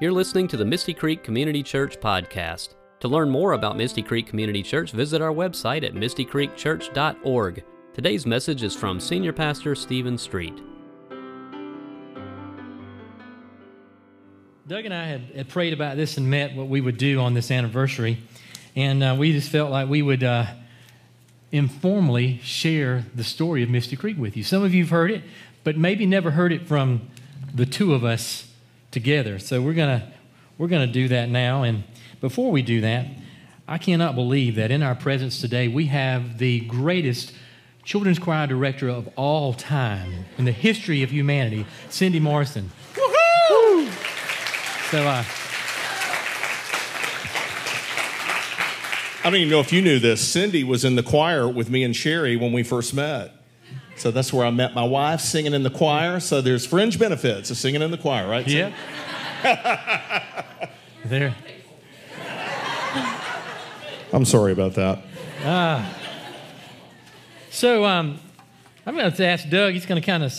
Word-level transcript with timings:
You're 0.00 0.10
listening 0.10 0.48
to 0.48 0.56
the 0.56 0.64
Misty 0.64 0.92
Creek 0.92 1.22
Community 1.22 1.62
Church 1.62 2.00
podcast. 2.00 2.74
To 2.98 3.06
learn 3.06 3.30
more 3.30 3.52
about 3.52 3.76
Misty 3.76 4.02
Creek 4.02 4.26
Community 4.26 4.60
Church, 4.60 4.90
visit 4.90 5.22
our 5.22 5.30
website 5.30 5.84
at 5.84 5.94
mistycreekchurch.org. 5.94 7.64
Today's 7.92 8.26
message 8.26 8.64
is 8.64 8.74
from 8.74 8.98
Senior 8.98 9.32
Pastor 9.32 9.76
Stephen 9.76 10.18
Street. 10.18 10.60
Doug 14.66 14.84
and 14.84 14.92
I 14.92 15.04
had, 15.04 15.20
had 15.32 15.48
prayed 15.48 15.72
about 15.72 15.96
this 15.96 16.16
and 16.16 16.28
met 16.28 16.56
what 16.56 16.66
we 16.66 16.80
would 16.80 16.98
do 16.98 17.20
on 17.20 17.34
this 17.34 17.52
anniversary. 17.52 18.18
And 18.74 19.00
uh, 19.00 19.14
we 19.16 19.30
just 19.30 19.48
felt 19.48 19.70
like 19.70 19.88
we 19.88 20.02
would 20.02 20.24
uh, 20.24 20.46
informally 21.52 22.40
share 22.42 23.04
the 23.14 23.22
story 23.22 23.62
of 23.62 23.70
Misty 23.70 23.94
Creek 23.94 24.18
with 24.18 24.36
you. 24.36 24.42
Some 24.42 24.64
of 24.64 24.74
you 24.74 24.82
have 24.82 24.90
heard 24.90 25.12
it, 25.12 25.22
but 25.62 25.76
maybe 25.76 26.04
never 26.04 26.32
heard 26.32 26.52
it 26.52 26.66
from 26.66 27.10
the 27.54 27.64
two 27.64 27.94
of 27.94 28.02
us 28.02 28.50
together. 28.94 29.38
So 29.38 29.60
we're 29.60 29.74
gonna 29.74 30.10
we're 30.56 30.68
gonna 30.68 30.86
do 30.86 31.08
that 31.08 31.28
now. 31.28 31.64
And 31.64 31.84
before 32.22 32.50
we 32.50 32.62
do 32.62 32.80
that, 32.80 33.06
I 33.68 33.76
cannot 33.76 34.14
believe 34.14 34.54
that 34.54 34.70
in 34.70 34.82
our 34.82 34.94
presence 34.94 35.40
today 35.40 35.68
we 35.68 35.86
have 35.86 36.38
the 36.38 36.60
greatest 36.60 37.34
children's 37.82 38.18
choir 38.18 38.46
director 38.46 38.88
of 38.88 39.10
all 39.16 39.52
time 39.52 40.24
in 40.38 40.46
the 40.46 40.52
history 40.52 41.02
of 41.02 41.10
humanity, 41.10 41.66
Cindy 41.90 42.20
Morrison. 42.20 42.70
Woo-hoo! 42.96 43.90
So. 44.90 45.06
Uh, 45.06 45.24
I 49.22 49.30
don't 49.30 49.36
even 49.36 49.50
know 49.50 49.60
if 49.60 49.72
you 49.72 49.80
knew 49.80 49.98
this. 49.98 50.20
Cindy 50.20 50.64
was 50.64 50.84
in 50.84 50.96
the 50.96 51.02
choir 51.02 51.48
with 51.48 51.70
me 51.70 51.82
and 51.82 51.96
Sherry 51.96 52.36
when 52.36 52.52
we 52.52 52.62
first 52.62 52.92
met. 52.92 53.32
So 53.96 54.10
that's 54.10 54.32
where 54.32 54.44
I 54.46 54.50
met 54.50 54.74
my 54.74 54.84
wife 54.84 55.20
singing 55.20 55.54
in 55.54 55.62
the 55.62 55.70
choir. 55.70 56.20
So 56.20 56.40
there's 56.40 56.66
fringe 56.66 56.98
benefits 56.98 57.50
of 57.50 57.56
singing 57.56 57.82
in 57.82 57.90
the 57.90 57.98
choir, 57.98 58.28
right? 58.28 58.46
Yeah. 58.46 58.72
there. 61.04 61.34
I'm 64.12 64.24
sorry 64.24 64.52
about 64.52 64.74
that. 64.74 65.02
Ah. 65.42 65.98
So 67.50 67.84
um, 67.84 68.18
I'm 68.86 68.96
going 68.96 69.12
to 69.12 69.26
ask 69.26 69.48
Doug. 69.48 69.74
He's 69.74 69.86
going 69.86 70.00
to 70.00 70.06
kind 70.06 70.22
of 70.22 70.32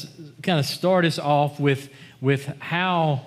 kind 0.43 0.59
of 0.59 0.65
start 0.65 1.05
us 1.05 1.17
off 1.17 1.59
with 1.59 1.89
with 2.21 2.45
how 2.59 3.21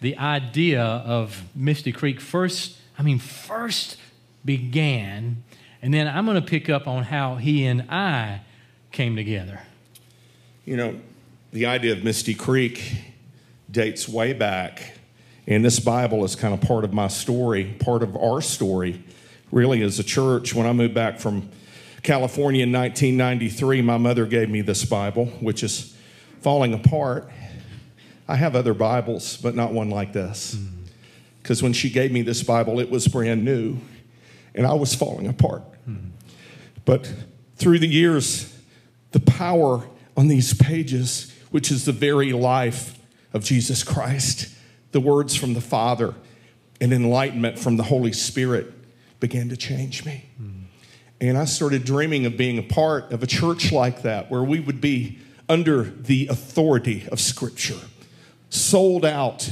the 0.00 0.16
idea 0.18 0.82
of 0.82 1.42
Misty 1.54 1.92
Creek 1.92 2.20
first. 2.20 2.76
I 2.98 3.02
mean, 3.02 3.18
first 3.18 3.98
began, 4.44 5.44
and 5.82 5.92
then 5.92 6.08
I'm 6.08 6.24
going 6.24 6.40
to 6.40 6.46
pick 6.46 6.68
up 6.70 6.86
on 6.86 7.04
how 7.04 7.36
he 7.36 7.66
and 7.66 7.82
I 7.90 8.40
came 8.96 9.14
together. 9.14 9.60
You 10.64 10.78
know, 10.78 10.96
the 11.52 11.66
idea 11.66 11.92
of 11.92 12.02
Misty 12.02 12.32
Creek 12.32 12.96
dates 13.70 14.08
way 14.08 14.32
back, 14.32 14.94
and 15.46 15.62
this 15.62 15.78
Bible 15.78 16.24
is 16.24 16.34
kind 16.34 16.54
of 16.54 16.62
part 16.62 16.82
of 16.82 16.94
my 16.94 17.08
story, 17.08 17.76
part 17.78 18.02
of 18.02 18.16
our 18.16 18.40
story, 18.40 19.04
really, 19.52 19.82
as 19.82 19.98
a 19.98 20.02
church. 20.02 20.54
When 20.54 20.66
I 20.66 20.72
moved 20.72 20.94
back 20.94 21.20
from 21.20 21.50
California 22.02 22.62
in 22.62 22.72
1993, 22.72 23.82
my 23.82 23.98
mother 23.98 24.24
gave 24.24 24.48
me 24.48 24.62
this 24.62 24.86
Bible, 24.86 25.26
which 25.40 25.62
is 25.62 25.94
falling 26.40 26.72
apart. 26.72 27.28
I 28.26 28.36
have 28.36 28.56
other 28.56 28.72
Bibles, 28.72 29.36
but 29.36 29.54
not 29.54 29.74
one 29.74 29.90
like 29.90 30.14
this. 30.14 30.56
Because 31.42 31.62
when 31.62 31.74
she 31.74 31.90
gave 31.90 32.12
me 32.12 32.22
this 32.22 32.42
Bible, 32.42 32.80
it 32.80 32.88
was 32.88 33.06
brand 33.08 33.44
new, 33.44 33.76
and 34.54 34.66
I 34.66 34.72
was 34.72 34.94
falling 34.94 35.26
apart. 35.26 35.64
Mm-hmm. 35.86 36.08
But 36.86 37.12
through 37.56 37.80
the 37.80 37.88
years, 37.88 38.55
the 39.16 39.30
power 39.32 39.82
on 40.14 40.28
these 40.28 40.52
pages, 40.52 41.32
which 41.50 41.70
is 41.70 41.86
the 41.86 41.92
very 41.92 42.34
life 42.34 42.98
of 43.32 43.42
Jesus 43.42 43.82
Christ, 43.82 44.54
the 44.92 45.00
words 45.00 45.34
from 45.34 45.54
the 45.54 45.60
Father 45.62 46.14
and 46.82 46.92
enlightenment 46.92 47.58
from 47.58 47.78
the 47.78 47.82
Holy 47.82 48.12
Spirit 48.12 48.74
began 49.18 49.48
to 49.48 49.56
change 49.56 50.04
me. 50.04 50.28
And 51.18 51.38
I 51.38 51.46
started 51.46 51.86
dreaming 51.86 52.26
of 52.26 52.36
being 52.36 52.58
a 52.58 52.62
part 52.62 53.10
of 53.10 53.22
a 53.22 53.26
church 53.26 53.72
like 53.72 54.02
that, 54.02 54.30
where 54.30 54.42
we 54.42 54.60
would 54.60 54.82
be 54.82 55.18
under 55.48 55.84
the 55.84 56.26
authority 56.26 57.08
of 57.10 57.18
Scripture, 57.18 57.80
sold 58.50 59.02
out 59.02 59.50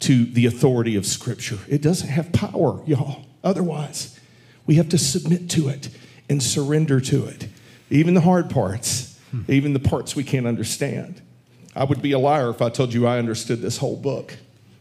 to 0.00 0.24
the 0.24 0.46
authority 0.46 0.96
of 0.96 1.06
Scripture. 1.06 1.60
It 1.68 1.82
doesn't 1.82 2.08
have 2.08 2.32
power, 2.32 2.82
y'all. 2.84 3.26
Otherwise, 3.44 4.18
we 4.66 4.74
have 4.74 4.88
to 4.88 4.98
submit 4.98 5.48
to 5.50 5.68
it 5.68 5.88
and 6.28 6.42
surrender 6.42 7.00
to 7.02 7.26
it, 7.26 7.46
even 7.90 8.14
the 8.14 8.22
hard 8.22 8.50
parts 8.50 9.12
even 9.48 9.72
the 9.72 9.80
parts 9.80 10.16
we 10.16 10.24
can't 10.24 10.46
understand. 10.46 11.20
I 11.76 11.84
would 11.84 12.00
be 12.00 12.12
a 12.12 12.18
liar 12.18 12.50
if 12.50 12.62
I 12.62 12.68
told 12.70 12.94
you 12.94 13.06
I 13.06 13.18
understood 13.18 13.60
this 13.60 13.78
whole 13.78 13.96
book. 13.96 14.36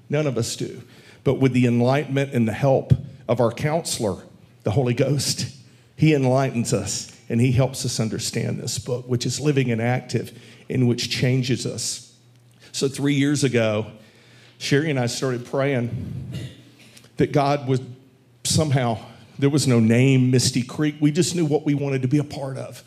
None 0.10 0.28
of 0.28 0.38
us 0.38 0.56
do. 0.56 0.84
But 1.24 1.36
with 1.36 1.54
the 1.54 1.66
enlightenment 1.66 2.34
and 2.34 2.48
the 2.48 2.54
help 2.54 2.94
of 3.28 3.40
our 3.40 3.52
counselor, 3.52 4.24
the 4.64 4.72
Holy 4.72 4.94
Ghost, 4.94 5.48
He 5.96 6.14
enlightens 6.14 6.74
us 6.74 7.12
and 7.30 7.40
He 7.42 7.52
helps 7.52 7.86
us 7.86 8.00
understand 8.00 8.60
this 8.60 8.78
book, 8.78 9.08
which 9.08 9.26
is 9.26 9.40
living 9.40 9.72
and 9.72 9.82
active, 9.82 10.38
and 10.70 10.88
which 10.88 11.10
changes 11.10 11.66
us. 11.66 12.16
So, 12.72 12.88
three 12.88 13.14
years 13.14 13.44
ago, 13.44 13.88
Sherry 14.58 14.90
and 14.90 15.00
I 15.00 15.08
started 15.08 15.46
praying 15.46 16.32
that 17.18 17.32
God 17.32 17.68
would 17.68 17.96
somehow, 18.44 18.98
there 19.40 19.50
was 19.50 19.68
no 19.68 19.80
name, 19.80 20.32
Misty 20.32 20.62
Creek. 20.64 20.96
We 21.00 21.12
just 21.12 21.36
knew 21.36 21.46
what 21.46 21.66
we 21.66 21.74
wanted 21.74 22.02
to 22.02 22.08
be 22.08 22.18
a 22.18 22.24
part 22.24 22.58
of 22.58 22.84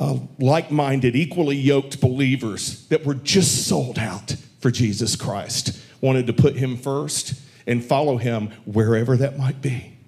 uh, 0.00 0.18
like 0.38 0.70
minded, 0.70 1.14
equally 1.14 1.56
yoked 1.56 2.00
believers 2.00 2.86
that 2.88 3.04
were 3.04 3.14
just 3.14 3.68
sold 3.68 3.98
out 3.98 4.34
for 4.58 4.70
Jesus 4.70 5.14
Christ, 5.14 5.78
wanted 6.00 6.26
to 6.26 6.32
put 6.32 6.56
him 6.56 6.78
first 6.78 7.34
and 7.66 7.84
follow 7.84 8.16
him 8.16 8.48
wherever 8.64 9.14
that 9.18 9.38
might 9.38 9.60
be. 9.60 9.98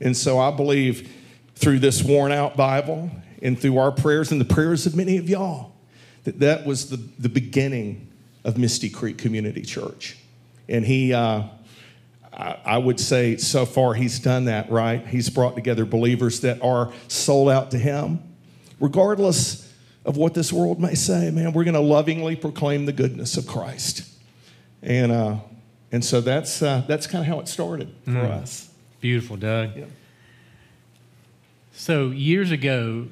And 0.00 0.16
so 0.16 0.38
I 0.38 0.52
believe 0.52 1.12
through 1.56 1.80
this 1.80 2.02
worn 2.02 2.30
out 2.30 2.56
Bible 2.56 3.10
and 3.42 3.58
through 3.58 3.78
our 3.78 3.90
prayers 3.90 4.30
and 4.30 4.40
the 4.40 4.44
prayers 4.44 4.86
of 4.86 4.94
many 4.94 5.16
of 5.16 5.28
y'all 5.28 5.74
that 6.22 6.38
that 6.38 6.64
was 6.64 6.88
the, 6.88 6.96
the 7.18 7.28
beginning 7.28 8.08
of 8.44 8.56
Misty 8.56 8.88
Creek 8.88 9.18
Community 9.18 9.62
Church. 9.62 10.16
And 10.68 10.84
he, 10.84 11.12
uh, 11.12 11.42
I, 12.32 12.56
I 12.64 12.78
would 12.78 13.00
say 13.00 13.36
so 13.36 13.66
far 13.66 13.94
he's 13.94 14.20
done 14.20 14.44
that, 14.44 14.70
right? 14.70 15.04
He's 15.04 15.28
brought 15.28 15.56
together 15.56 15.84
believers 15.84 16.40
that 16.42 16.62
are 16.62 16.92
sold 17.08 17.48
out 17.50 17.72
to 17.72 17.78
him 17.78 18.29
regardless 18.80 19.72
of 20.04 20.16
what 20.16 20.34
this 20.34 20.52
world 20.52 20.80
may 20.80 20.94
say, 20.94 21.30
man, 21.30 21.52
we're 21.52 21.64
going 21.64 21.74
to 21.74 21.80
lovingly 21.80 22.34
proclaim 22.34 22.86
the 22.86 22.92
goodness 22.92 23.36
of 23.36 23.46
Christ. 23.46 24.10
And, 24.82 25.12
uh, 25.12 25.36
and 25.92 26.04
so 26.04 26.20
that's, 26.20 26.62
uh, 26.62 26.82
that's 26.88 27.06
kind 27.06 27.22
of 27.22 27.28
how 27.28 27.38
it 27.40 27.48
started 27.48 27.94
for 28.04 28.12
mm. 28.12 28.30
us. 28.30 28.70
Beautiful, 29.00 29.36
Doug. 29.36 29.76
Yeah. 29.76 29.84
So, 31.72 32.08
years 32.08 32.50
ago, 32.50 33.08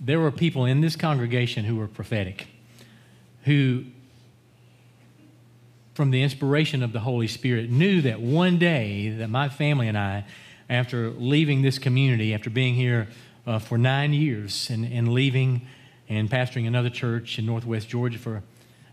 there 0.00 0.18
were 0.18 0.30
people 0.30 0.64
in 0.64 0.80
this 0.80 0.96
congregation 0.96 1.64
who 1.64 1.76
were 1.76 1.86
prophetic, 1.86 2.48
who, 3.44 3.84
from 5.94 6.10
the 6.10 6.22
inspiration 6.22 6.82
of 6.82 6.92
the 6.92 7.00
Holy 7.00 7.28
Spirit, 7.28 7.70
knew 7.70 8.02
that 8.02 8.20
one 8.20 8.58
day 8.58 9.10
that 9.10 9.28
my 9.28 9.48
family 9.48 9.88
and 9.88 9.96
I, 9.96 10.24
after 10.68 11.10
leaving 11.10 11.62
this 11.62 11.78
community, 11.78 12.34
after 12.34 12.50
being 12.50 12.74
here 12.74 13.08
uh, 13.46 13.58
for 13.58 13.78
nine 13.78 14.12
years 14.12 14.70
and, 14.70 14.84
and 14.84 15.12
leaving 15.12 15.62
and 16.08 16.30
pastoring 16.30 16.66
another 16.66 16.90
church 16.90 17.38
in 17.38 17.46
Northwest 17.46 17.88
Georgia 17.88 18.18
for 18.18 18.42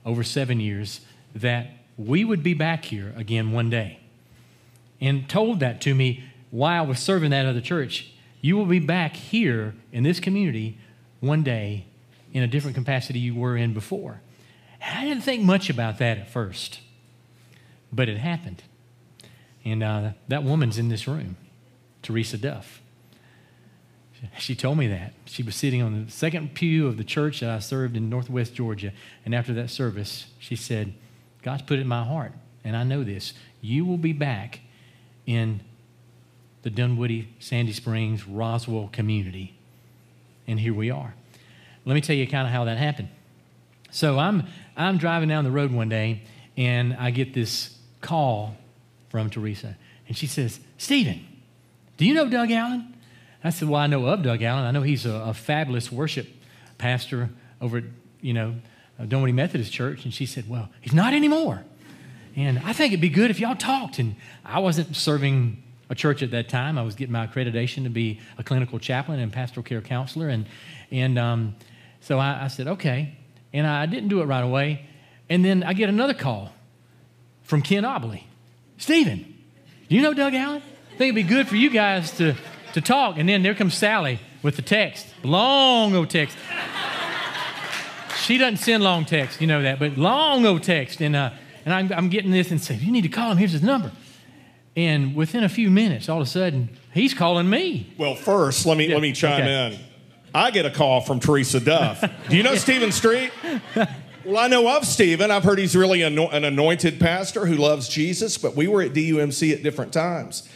over 0.06 0.24
seven 0.24 0.60
years, 0.60 1.02
that 1.36 1.70
we 1.98 2.24
would 2.24 2.42
be 2.42 2.54
back 2.54 2.86
here 2.86 3.14
again 3.18 3.52
one 3.52 3.70
day. 3.70 4.00
And 5.02 5.30
told 5.30 5.60
that 5.60 5.82
to 5.82 5.94
me 5.94 6.24
while 6.52 6.84
I 6.84 6.86
was 6.86 7.00
serving 7.00 7.32
that 7.32 7.46
other 7.46 7.62
church. 7.62 8.12
You 8.42 8.58
will 8.58 8.66
be 8.66 8.80
back 8.80 9.16
here 9.16 9.76
in 9.92 10.04
this 10.04 10.20
community 10.20 10.78
one 11.20 11.44
day 11.44 11.86
in 12.32 12.44
a 12.44 12.48
different 12.48 12.76
capacity 12.76 13.20
you 13.20 13.36
were 13.36 13.58
in 13.58 13.74
before. 13.74 14.22
I 14.82 15.06
didn't 15.06 15.24
think 15.24 15.44
much 15.44 15.70
about 15.70 15.98
that 16.00 16.18
at 16.18 16.30
first, 16.30 16.80
but 17.92 18.08
it 18.08 18.18
happened. 18.18 18.64
And 19.66 19.84
uh, 19.84 20.12
that 20.30 20.44
woman's 20.44 20.78
in 20.78 20.88
this 20.88 21.08
room, 21.08 21.36
Teresa 22.02 22.38
Duff. 22.38 22.82
She 24.38 24.56
told 24.56 24.78
me 24.78 24.88
that. 24.88 25.14
She 25.26 25.44
was 25.44 25.56
sitting 25.56 25.82
on 25.82 26.06
the 26.06 26.12
second 26.12 26.54
pew 26.54 26.88
of 26.88 26.98
the 26.98 27.04
church 27.04 27.40
that 27.40 27.50
I 27.50 27.60
served 27.60 27.96
in 27.96 28.10
Northwest 28.10 28.54
Georgia. 28.54 28.92
And 29.26 29.34
after 29.34 29.54
that 29.54 29.70
service, 29.70 30.28
she 30.40 30.56
said, 30.56 30.94
God's 31.42 31.62
put 31.62 31.80
it 31.80 31.82
in 31.82 31.88
my 31.88 32.04
heart, 32.04 32.34
and 32.64 32.76
I 32.76 32.84
know 32.84 33.04
this. 33.04 33.34
You 33.62 33.86
will 33.86 33.98
be 33.98 34.14
back 34.14 34.60
in 35.26 35.62
the 36.64 36.70
Dunwoody, 36.70 37.30
Sandy 37.40 37.72
Springs, 37.72 38.28
Roswell 38.28 38.90
community. 38.92 39.56
And 40.48 40.60
here 40.60 40.74
we 40.74 40.92
are. 40.92 41.14
Let 41.86 41.94
me 41.94 42.02
tell 42.02 42.16
you 42.16 42.28
kind 42.28 42.46
of 42.46 42.54
how 42.54 42.66
that 42.66 42.78
happened. 42.78 43.10
So 43.92 44.20
I'm, 44.20 44.44
I'm 44.76 44.98
driving 44.98 45.30
down 45.30 45.44
the 45.44 45.52
road 45.52 45.72
one 45.72 45.90
day, 45.90 46.24
and 46.58 46.94
I 46.96 47.12
get 47.12 47.34
this 47.34 47.78
call 48.02 48.58
from 49.10 49.30
Teresa. 49.30 49.78
And 50.08 50.18
she 50.18 50.28
says, 50.28 50.60
Stephen, 50.78 51.26
do 51.98 52.06
you 52.06 52.14
know 52.14 52.30
Doug 52.30 52.52
Allen? 52.52 52.94
I 53.44 53.50
said, 53.52 53.70
Well, 53.70 53.82
I 53.82 53.88
know 53.88 54.06
of 54.06 54.24
Doug 54.24 54.42
Allen. 54.42 54.66
I 54.66 54.72
know 54.72 54.82
he's 54.82 55.06
a, 55.06 55.14
a 55.14 55.34
fabulous 55.34 55.92
worship 55.92 56.28
pastor 56.78 57.30
over 57.62 57.78
at, 57.78 57.84
you 58.22 58.34
know, 58.34 58.56
Dunwoody 59.00 59.34
Methodist 59.34 59.72
Church. 59.72 60.04
And 60.04 60.14
she 60.14 60.26
said, 60.26 60.50
Well, 60.50 60.70
he's 60.82 60.94
not 60.94 61.14
anymore. 61.14 61.64
And 62.36 62.60
I 62.60 62.74
think 62.74 62.94
it'd 62.94 63.02
be 63.02 63.10
good 63.10 63.32
if 63.32 63.40
y'all 63.40 63.56
talked. 63.56 64.00
And 64.00 64.16
I 64.46 64.60
wasn't 64.60 64.96
serving 64.96 65.62
a 65.90 65.96
church 65.96 66.22
at 66.22 66.32
that 66.32 66.50
time. 66.50 66.78
I 66.78 66.84
was 66.84 66.96
getting 66.96 67.14
my 67.14 67.26
accreditation 67.26 67.84
to 67.84 67.90
be 67.90 68.20
a 68.38 68.44
clinical 68.44 68.80
chaplain 68.80 69.20
and 69.20 69.32
pastoral 69.32 69.64
care 69.64 69.82
counselor. 69.82 70.30
And, 70.30 70.46
and 70.92 71.18
um, 71.18 71.56
so 72.02 72.20
I, 72.20 72.46
I 72.46 72.48
said, 72.48 72.68
okay. 72.68 73.18
And 73.52 73.66
I 73.66 73.86
didn't 73.88 74.10
do 74.10 74.22
it 74.22 74.26
right 74.26 74.44
away. 74.44 74.86
And 75.30 75.44
then 75.44 75.64
I 75.64 75.74
get 75.74 75.90
another 75.90 76.14
call 76.14 76.54
from 77.44 77.62
Ken 77.62 77.84
Obley. 77.86 78.28
Stephen, 78.78 79.36
do 79.90 79.96
you 79.96 80.02
know 80.02 80.14
Doug 80.14 80.34
Allen? 80.34 80.62
I 80.62 80.98
think 80.98 81.14
it'd 81.14 81.16
be 81.16 81.24
good 81.24 81.48
for 81.48 81.56
you 81.56 81.70
guys 81.70 82.12
to, 82.18 82.36
to 82.74 82.82
talk. 82.82 83.18
And 83.18 83.28
then 83.28 83.44
there 83.44 83.56
comes 83.56 83.74
Sally 83.76 84.20
with 84.42 84.56
the 84.56 84.62
text, 84.62 85.08
long 85.24 85.96
old 85.96 86.10
text. 86.10 86.38
she 88.22 88.38
doesn't 88.38 88.58
send 88.58 88.84
long 88.84 89.06
text, 89.06 89.42
you 89.42 89.48
know 89.48 89.62
that, 89.62 89.80
but 89.80 89.98
long 89.98 90.46
old 90.46 90.64
text. 90.64 91.02
And, 91.02 91.16
uh, 91.16 91.32
and 91.66 91.74
I'm, 91.74 91.92
I'm 91.92 92.10
getting 92.10 92.32
this 92.32 92.52
and 92.52 92.62
saying, 92.62 92.82
you 92.82 92.92
need 92.92 93.02
to 93.04 93.10
call 93.10 93.32
him, 93.32 93.38
here's 93.38 93.52
his 93.52 93.64
number. 93.64 93.92
And 94.76 95.16
within 95.16 95.44
a 95.44 95.50
few 95.50 95.70
minutes, 95.70 96.08
all 96.10 96.22
of 96.22 96.28
a 96.28 96.30
sudden, 96.30 96.70
he's 96.94 97.14
calling 97.14 97.50
me. 97.50 97.94
Well, 97.98 98.16
first, 98.16 98.66
let 98.66 98.78
me 98.78 98.88
Yeah, 98.88 98.94
let 98.94 99.02
me 99.02 99.12
chime 99.12 99.42
okay. 99.42 99.76
in. 99.76 99.80
I 100.34 100.52
get 100.52 100.66
a 100.66 100.70
call 100.70 101.02
from 101.02 101.20
Teresa 101.20 101.60
Duff. 101.60 102.04
Do 102.30 102.38
you 102.38 102.44
know 102.44 102.56
Stephen 102.56 102.92
Street? 102.92 103.32
Well, 104.26 104.38
I 104.38 104.48
know 104.48 104.78
of 104.78 104.86
Stephen. 104.86 105.32
I've 105.32 105.44
heard 105.44 105.58
he's 105.58 105.76
really 105.76 106.04
an 106.04 106.20
anointed 106.20 107.00
pastor 107.00 107.46
who 107.46 107.56
loves 107.56 107.90
Jesus, 107.90 108.38
but 108.38 108.56
we 108.56 108.68
were 108.68 108.82
at 108.84 108.94
DUMC 108.94 109.54
at 109.54 109.64
different 109.64 109.92
times. 109.92 110.48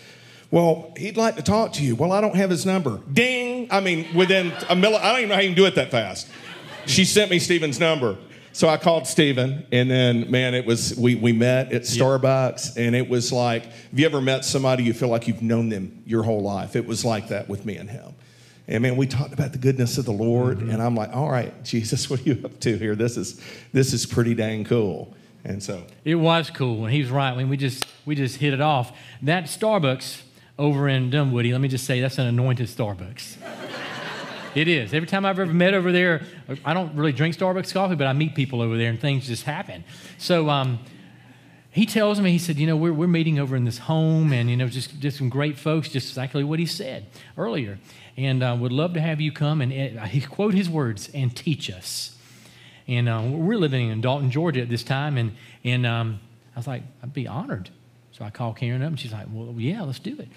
Well, 0.54 0.94
he'd 0.98 1.18
like 1.18 1.38
to 1.38 1.42
talk 1.42 1.74
to 1.74 1.84
you. 1.84 1.96
Well, 1.96 2.12
I 2.12 2.22
don't 2.22 2.36
have 2.36 2.52
his 2.52 2.64
number. 2.64 3.02
Ding! 3.12 3.68
I 3.72 3.80
mean, 3.80 4.14
within 4.14 4.52
a 4.70 4.76
milli, 4.76 5.00
I 5.00 5.12
don't 5.12 5.18
even 5.18 5.30
know 5.30 5.36
how 5.36 5.42
you 5.42 5.48
can 5.48 5.56
do 5.56 5.66
it 5.66 5.74
that 5.74 5.90
fast. 5.90 6.30
She 6.86 7.06
sent 7.06 7.32
me 7.32 7.40
Stephen's 7.40 7.80
number. 7.80 8.18
So 8.52 8.70
I 8.70 8.78
called 8.78 9.08
Stephen, 9.08 9.66
and 9.72 9.90
then, 9.90 10.30
man, 10.30 10.54
it 10.54 10.68
was, 10.68 10.96
we, 10.96 11.16
we 11.16 11.32
met 11.32 11.74
at 11.74 11.82
Starbucks, 11.82 12.78
and 12.78 12.96
it 12.96 13.10
was 13.10 13.32
like, 13.32 13.64
have 13.64 14.00
you 14.00 14.06
ever 14.06 14.22
met 14.22 14.46
somebody 14.46 14.84
you 14.84 14.94
feel 14.94 15.08
like 15.08 15.28
you've 15.28 15.42
known 15.42 15.70
them 15.70 16.04
your 16.06 16.22
whole 16.22 16.44
life? 16.44 16.76
It 16.76 16.86
was 16.86 17.04
like 17.04 17.30
that 17.30 17.50
with 17.50 17.66
me 17.66 17.78
and 17.78 17.90
him. 17.90 18.14
And 18.68 18.84
man, 18.84 18.96
we 18.96 19.08
talked 19.08 19.34
about 19.34 19.54
the 19.54 19.58
goodness 19.58 19.98
of 19.98 20.06
the 20.06 20.12
Lord, 20.12 20.60
mm-hmm. 20.60 20.70
and 20.70 20.84
I'm 20.84 20.94
like, 20.94 21.16
all 21.16 21.32
right, 21.32 21.64
Jesus, 21.64 22.12
what 22.12 22.20
are 22.20 22.30
you 22.30 22.40
up 22.46 22.60
to 22.60 22.78
here? 22.78 22.94
This 22.94 23.18
is, 23.18 23.42
this 23.72 23.92
is 23.92 24.06
pretty 24.06 24.36
dang 24.36 24.66
cool. 24.66 25.16
And 25.44 25.64
so, 25.64 25.84
It 26.06 26.14
was 26.14 26.52
cool, 26.52 26.84
and 26.86 26.94
he 26.94 27.02
was 27.02 27.10
right. 27.10 27.32
I 27.32 27.36
mean, 27.36 27.50
we 27.50 27.58
just 27.58 27.88
we 28.06 28.14
just 28.14 28.36
hit 28.36 28.54
it 28.54 28.62
off. 28.62 28.96
That 29.24 29.46
Starbucks 29.46 30.22
over 30.58 30.88
in 30.88 31.10
Dunwoody, 31.10 31.52
let 31.52 31.62
me 31.62 31.68
just 31.68 31.86
say, 31.86 32.02
that's 32.02 32.18
an 32.18 32.28
anointed 32.28 32.68
Starbucks. 32.68 33.38
it 34.56 34.68
is. 34.68 34.94
Every 34.94 35.08
time 35.08 35.26
I've 35.26 35.40
ever 35.40 35.52
met 35.52 35.74
over 35.74 35.92
there, 35.92 36.22
I 36.64 36.74
don't 36.74 36.96
really 36.96 37.12
drink 37.12 37.36
Starbucks 37.36 37.74
coffee, 37.74 37.96
but 37.96 38.08
I 38.08 38.14
meet 38.14 38.36
people 38.36 38.62
over 38.62 38.78
there, 38.78 38.90
and 38.90 39.00
things 39.00 39.28
just 39.28 39.44
happen. 39.44 39.84
So 40.18 40.50
um, 40.50 40.80
he 41.72 41.86
tells 41.86 42.20
me, 42.20 42.32
he 42.32 42.38
said, 42.38 42.58
you 42.58 42.68
know, 42.68 42.76
we're, 42.76 42.94
we're 42.94 43.08
meeting 43.08 43.40
over 43.40 43.56
in 43.56 43.66
this 43.66 43.80
home, 43.80 44.32
and 44.32 44.50
you 44.50 44.58
know, 44.58 44.68
just 44.68 45.00
just 45.00 45.18
some 45.18 45.30
great 45.30 45.58
folks, 45.58 45.90
just 45.90 46.10
exactly 46.10 46.44
what 46.44 46.60
he 46.60 46.66
said 46.66 47.08
earlier, 47.38 47.80
and 48.16 48.44
uh, 48.44 48.56
would 48.60 48.72
love 48.72 48.94
to 48.94 49.02
have 49.02 49.20
you 49.20 49.32
come 49.32 49.62
and 49.62 49.98
uh, 49.98 50.04
he 50.04 50.22
quote 50.22 50.54
his 50.54 50.70
words 50.70 51.10
and 51.14 51.36
teach 51.36 51.72
us. 51.72 52.16
And 52.88 53.08
uh, 53.08 53.24
we're 53.26 53.58
living 53.58 53.90
in 53.90 54.02
Dalton, 54.02 54.30
Georgia 54.30 54.62
at 54.62 54.70
this 54.70 54.84
time. 54.84 55.18
And, 55.18 55.34
and 55.64 55.86
um, 55.86 56.20
I 56.56 56.60
was 56.60 56.68
like, 56.68 56.84
I'd 57.02 57.14
be 57.14 57.28
honored. 57.28 57.70
So 58.14 58.24
I 58.24 58.30
called 58.30 58.58
Karen 58.58 58.82
up, 58.82 58.90
and 58.90 59.00
she's 59.00 59.12
like, 59.12 59.28
Well, 59.32 59.54
yeah, 59.58 59.82
let's 59.82 60.00
do 60.00 60.18
it. 60.20 60.30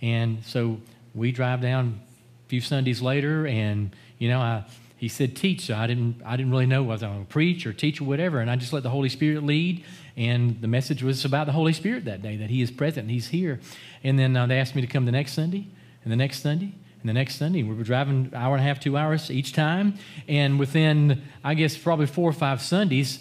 And 0.00 0.44
so 0.44 0.80
we 1.14 1.32
drive 1.32 1.60
down 1.60 2.00
a 2.46 2.48
few 2.48 2.60
Sundays 2.60 3.02
later, 3.02 3.46
and, 3.46 3.94
you 4.18 4.28
know, 4.28 4.40
I, 4.40 4.64
he 4.96 5.08
said 5.08 5.36
teach. 5.36 5.66
So 5.66 5.74
I 5.74 5.86
didn't, 5.86 6.22
I 6.24 6.36
didn't 6.36 6.50
really 6.50 6.66
know 6.66 6.82
was 6.82 7.02
I 7.02 7.08
was 7.08 7.14
going 7.14 7.26
to 7.26 7.32
preach 7.32 7.66
or 7.66 7.72
teach 7.72 8.00
or 8.00 8.04
whatever. 8.04 8.40
And 8.40 8.50
I 8.50 8.56
just 8.56 8.72
let 8.72 8.82
the 8.82 8.90
Holy 8.90 9.08
Spirit 9.08 9.42
lead. 9.42 9.84
And 10.16 10.60
the 10.60 10.68
message 10.68 11.02
was 11.02 11.24
about 11.24 11.46
the 11.46 11.52
Holy 11.52 11.72
Spirit 11.72 12.04
that 12.04 12.22
day, 12.22 12.36
that 12.36 12.48
He 12.48 12.62
is 12.62 12.70
present 12.70 13.02
and 13.02 13.10
He's 13.10 13.28
here. 13.28 13.60
And 14.02 14.18
then 14.18 14.36
uh, 14.36 14.46
they 14.46 14.58
asked 14.58 14.74
me 14.74 14.80
to 14.80 14.86
come 14.86 15.04
the 15.04 15.12
next 15.12 15.32
Sunday, 15.32 15.66
and 16.04 16.12
the 16.12 16.16
next 16.16 16.40
Sunday, 16.40 16.72
and 17.00 17.08
the 17.08 17.12
next 17.12 17.36
Sunday. 17.36 17.62
We 17.62 17.74
were 17.74 17.82
driving 17.82 18.30
an 18.32 18.34
hour 18.34 18.54
and 18.54 18.64
a 18.64 18.66
half, 18.66 18.80
two 18.80 18.96
hours 18.96 19.30
each 19.30 19.52
time. 19.52 19.98
And 20.28 20.58
within, 20.58 21.22
I 21.42 21.54
guess, 21.54 21.76
probably 21.76 22.06
four 22.06 22.30
or 22.30 22.32
five 22.32 22.62
Sundays, 22.62 23.18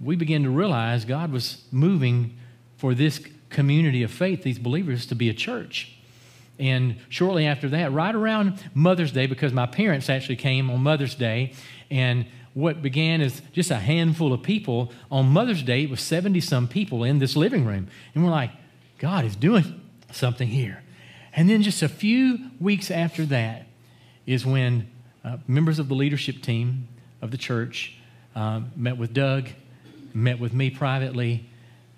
we 0.00 0.16
began 0.16 0.42
to 0.42 0.50
realize 0.50 1.04
God 1.04 1.32
was 1.32 1.64
moving 1.70 2.36
for 2.78 2.94
this 2.94 3.20
community 3.50 4.02
of 4.02 4.10
faith, 4.10 4.42
these 4.42 4.58
believers, 4.58 5.04
to 5.06 5.14
be 5.14 5.28
a 5.28 5.34
church. 5.34 5.92
And 6.58 6.96
shortly 7.08 7.46
after 7.46 7.68
that, 7.68 7.92
right 7.92 8.14
around 8.14 8.62
Mother's 8.74 9.12
Day, 9.12 9.26
because 9.26 9.52
my 9.52 9.66
parents 9.66 10.08
actually 10.08 10.36
came 10.36 10.70
on 10.70 10.82
Mother's 10.82 11.14
Day, 11.14 11.52
and 11.90 12.26
what 12.54 12.82
began 12.82 13.20
as 13.20 13.42
just 13.52 13.70
a 13.70 13.76
handful 13.76 14.32
of 14.32 14.42
people, 14.42 14.92
on 15.10 15.28
Mother's 15.28 15.62
Day, 15.62 15.82
it 15.82 15.90
was 15.90 16.00
70 16.00 16.40
some 16.40 16.66
people 16.66 17.04
in 17.04 17.18
this 17.18 17.36
living 17.36 17.64
room. 17.64 17.88
And 18.14 18.24
we're 18.24 18.30
like, 18.30 18.50
God 18.98 19.24
is 19.24 19.36
doing 19.36 19.80
something 20.10 20.48
here. 20.48 20.82
And 21.32 21.48
then 21.48 21.62
just 21.62 21.82
a 21.82 21.88
few 21.88 22.50
weeks 22.58 22.90
after 22.90 23.24
that 23.26 23.66
is 24.26 24.44
when 24.44 24.88
uh, 25.24 25.36
members 25.46 25.78
of 25.78 25.88
the 25.88 25.94
leadership 25.94 26.42
team 26.42 26.88
of 27.22 27.30
the 27.30 27.36
church 27.36 27.96
uh, 28.34 28.62
met 28.74 28.98
with 28.98 29.12
Doug, 29.12 29.48
met 30.14 30.40
with 30.40 30.52
me 30.52 30.70
privately, 30.70 31.48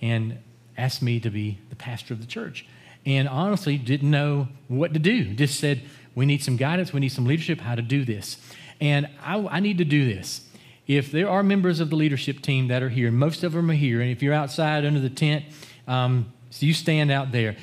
and 0.02 0.38
asked 0.80 1.02
me 1.02 1.20
to 1.20 1.30
be 1.30 1.58
the 1.68 1.76
pastor 1.76 2.14
of 2.14 2.20
the 2.20 2.26
church. 2.26 2.66
And 3.06 3.28
honestly, 3.28 3.76
didn't 3.76 4.10
know 4.10 4.48
what 4.68 4.92
to 4.94 4.98
do. 4.98 5.34
Just 5.34 5.60
said, 5.60 5.82
we 6.14 6.26
need 6.26 6.42
some 6.42 6.56
guidance, 6.56 6.92
we 6.92 7.00
need 7.00 7.10
some 7.10 7.26
leadership, 7.26 7.60
how 7.60 7.74
to 7.74 7.82
do 7.82 8.04
this. 8.04 8.36
And 8.80 9.08
I, 9.22 9.38
I 9.46 9.60
need 9.60 9.78
to 9.78 9.84
do 9.84 10.04
this. 10.04 10.46
If 10.86 11.12
there 11.12 11.28
are 11.28 11.42
members 11.42 11.80
of 11.80 11.90
the 11.90 11.96
leadership 11.96 12.40
team 12.42 12.68
that 12.68 12.82
are 12.82 12.88
here, 12.88 13.10
most 13.12 13.44
of 13.44 13.52
them 13.52 13.70
are 13.70 13.74
here, 13.74 14.00
and 14.00 14.10
if 14.10 14.22
you're 14.22 14.34
outside 14.34 14.84
under 14.84 15.00
the 15.00 15.10
tent, 15.10 15.44
um, 15.86 16.32
so 16.50 16.66
you 16.66 16.74
stand 16.74 17.10
out 17.10 17.30
there. 17.30 17.56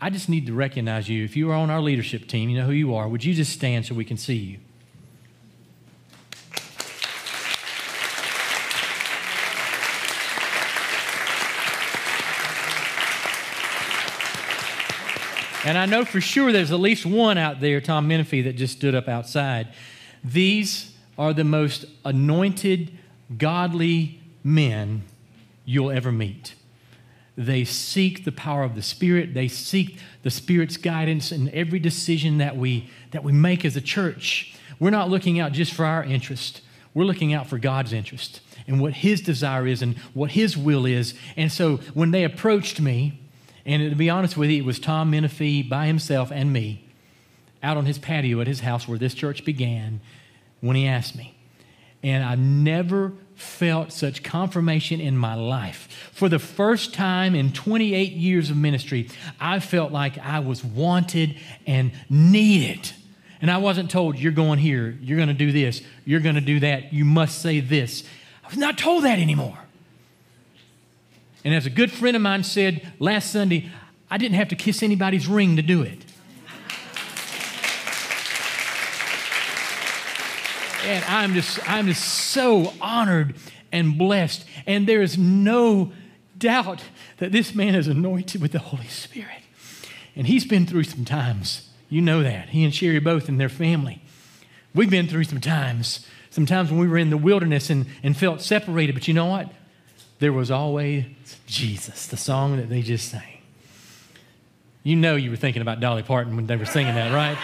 I 0.00 0.08
just 0.10 0.28
need 0.28 0.46
to 0.46 0.54
recognize 0.54 1.08
you. 1.08 1.22
If 1.24 1.36
you 1.36 1.50
are 1.50 1.54
on 1.54 1.70
our 1.70 1.80
leadership 1.80 2.26
team, 2.28 2.48
you 2.48 2.58
know 2.58 2.66
who 2.66 2.72
you 2.72 2.94
are. 2.94 3.08
Would 3.08 3.24
you 3.24 3.34
just 3.34 3.52
stand 3.52 3.86
so 3.86 3.94
we 3.94 4.04
can 4.04 4.16
see 4.16 4.36
you? 4.36 4.58
And 15.64 15.78
I 15.78 15.86
know 15.86 16.04
for 16.04 16.20
sure 16.20 16.50
there's 16.50 16.72
at 16.72 16.80
least 16.80 17.06
one 17.06 17.38
out 17.38 17.60
there, 17.60 17.80
Tom 17.80 18.08
Menifee, 18.08 18.42
that 18.42 18.54
just 18.54 18.76
stood 18.76 18.94
up 18.94 19.08
outside. 19.08 19.68
These 20.24 20.92
are 21.16 21.32
the 21.32 21.44
most 21.44 21.84
anointed, 22.04 22.90
godly 23.36 24.20
men 24.42 25.02
you'll 25.64 25.92
ever 25.92 26.10
meet. 26.10 26.54
They 27.36 27.64
seek 27.64 28.24
the 28.24 28.32
power 28.32 28.64
of 28.64 28.74
the 28.74 28.82
Spirit. 28.82 29.34
They 29.34 29.48
seek 29.48 29.98
the 30.22 30.30
Spirit's 30.30 30.76
guidance 30.76 31.30
in 31.30 31.48
every 31.50 31.78
decision 31.78 32.38
that 32.38 32.56
we, 32.56 32.90
that 33.12 33.22
we 33.22 33.32
make 33.32 33.64
as 33.64 33.76
a 33.76 33.80
church. 33.80 34.54
We're 34.80 34.90
not 34.90 35.10
looking 35.10 35.38
out 35.38 35.52
just 35.52 35.72
for 35.72 35.84
our 35.84 36.02
interest, 36.02 36.60
we're 36.92 37.04
looking 37.04 37.32
out 37.32 37.46
for 37.46 37.58
God's 37.58 37.92
interest 37.92 38.40
and 38.66 38.80
what 38.80 38.94
His 38.94 39.20
desire 39.20 39.66
is 39.66 39.80
and 39.80 39.96
what 40.12 40.32
His 40.32 40.56
will 40.56 40.84
is. 40.84 41.14
And 41.36 41.50
so 41.50 41.78
when 41.94 42.10
they 42.10 42.24
approached 42.24 42.80
me, 42.80 43.21
and 43.64 43.90
to 43.90 43.96
be 43.96 44.10
honest 44.10 44.36
with 44.36 44.50
you, 44.50 44.62
it 44.62 44.66
was 44.66 44.78
Tom 44.78 45.10
Menifee 45.10 45.62
by 45.62 45.86
himself 45.86 46.30
and 46.32 46.52
me 46.52 46.88
out 47.62 47.76
on 47.76 47.86
his 47.86 47.98
patio 47.98 48.40
at 48.40 48.46
his 48.46 48.60
house 48.60 48.88
where 48.88 48.98
this 48.98 49.14
church 49.14 49.44
began 49.44 50.00
when 50.60 50.76
he 50.76 50.86
asked 50.86 51.16
me. 51.16 51.34
And 52.02 52.24
I 52.24 52.34
never 52.34 53.12
felt 53.36 53.92
such 53.92 54.22
confirmation 54.22 55.00
in 55.00 55.16
my 55.16 55.34
life. 55.34 56.10
For 56.12 56.28
the 56.28 56.38
first 56.38 56.94
time 56.94 57.34
in 57.34 57.52
28 57.52 58.12
years 58.12 58.50
of 58.50 58.56
ministry, 58.56 59.08
I 59.40 59.60
felt 59.60 59.92
like 59.92 60.18
I 60.18 60.40
was 60.40 60.64
wanted 60.64 61.36
and 61.66 61.92
needed. 62.10 62.92
And 63.40 63.50
I 63.50 63.58
wasn't 63.58 63.90
told, 63.90 64.18
you're 64.18 64.32
going 64.32 64.58
here, 64.58 64.96
you're 65.00 65.16
going 65.16 65.28
to 65.28 65.34
do 65.34 65.52
this, 65.52 65.82
you're 66.04 66.20
going 66.20 66.36
to 66.36 66.40
do 66.40 66.60
that, 66.60 66.92
you 66.92 67.04
must 67.04 67.42
say 67.42 67.60
this. 67.60 68.04
I 68.44 68.48
was 68.48 68.58
not 68.58 68.78
told 68.78 69.04
that 69.04 69.18
anymore. 69.18 69.58
And 71.44 71.54
as 71.54 71.66
a 71.66 71.70
good 71.70 71.90
friend 71.90 72.16
of 72.16 72.22
mine 72.22 72.44
said 72.44 72.92
last 72.98 73.32
Sunday, 73.32 73.70
I 74.10 74.18
didn't 74.18 74.36
have 74.36 74.48
to 74.48 74.56
kiss 74.56 74.82
anybody's 74.82 75.26
ring 75.26 75.56
to 75.56 75.62
do 75.62 75.82
it. 75.82 76.04
And 80.84 81.04
I'm 81.04 81.34
just, 81.34 81.70
I'm 81.70 81.86
just 81.86 82.02
so 82.02 82.72
honored 82.80 83.36
and 83.70 83.96
blessed. 83.96 84.44
And 84.66 84.86
there 84.86 85.00
is 85.00 85.16
no 85.16 85.92
doubt 86.36 86.82
that 87.18 87.30
this 87.30 87.54
man 87.54 87.74
is 87.74 87.86
anointed 87.86 88.42
with 88.42 88.52
the 88.52 88.58
Holy 88.58 88.88
Spirit. 88.88 89.42
And 90.16 90.26
he's 90.26 90.44
been 90.44 90.66
through 90.66 90.84
some 90.84 91.04
times. 91.04 91.68
You 91.88 92.02
know 92.02 92.22
that. 92.22 92.50
He 92.50 92.64
and 92.64 92.74
Sherry 92.74 92.98
both 92.98 93.28
and 93.28 93.40
their 93.40 93.48
family. 93.48 94.02
We've 94.74 94.90
been 94.90 95.06
through 95.06 95.24
some 95.24 95.40
times. 95.40 96.06
Sometimes 96.30 96.70
when 96.70 96.80
we 96.80 96.88
were 96.88 96.98
in 96.98 97.10
the 97.10 97.16
wilderness 97.16 97.70
and, 97.70 97.86
and 98.02 98.16
felt 98.16 98.40
separated. 98.40 98.94
But 98.94 99.06
you 99.06 99.14
know 99.14 99.26
what? 99.26 99.52
There 100.22 100.32
was 100.32 100.52
always 100.52 101.04
Jesus, 101.48 102.06
the 102.06 102.16
song 102.16 102.56
that 102.58 102.68
they 102.68 102.80
just 102.80 103.08
sang. 103.08 103.38
You 104.84 104.94
know 104.94 105.16
you 105.16 105.30
were 105.32 105.36
thinking 105.36 105.62
about 105.62 105.80
Dolly 105.80 106.04
Parton 106.04 106.36
when 106.36 106.46
they 106.46 106.54
were 106.54 106.64
singing 106.64 106.94
that, 106.94 107.12
right? 107.12 107.36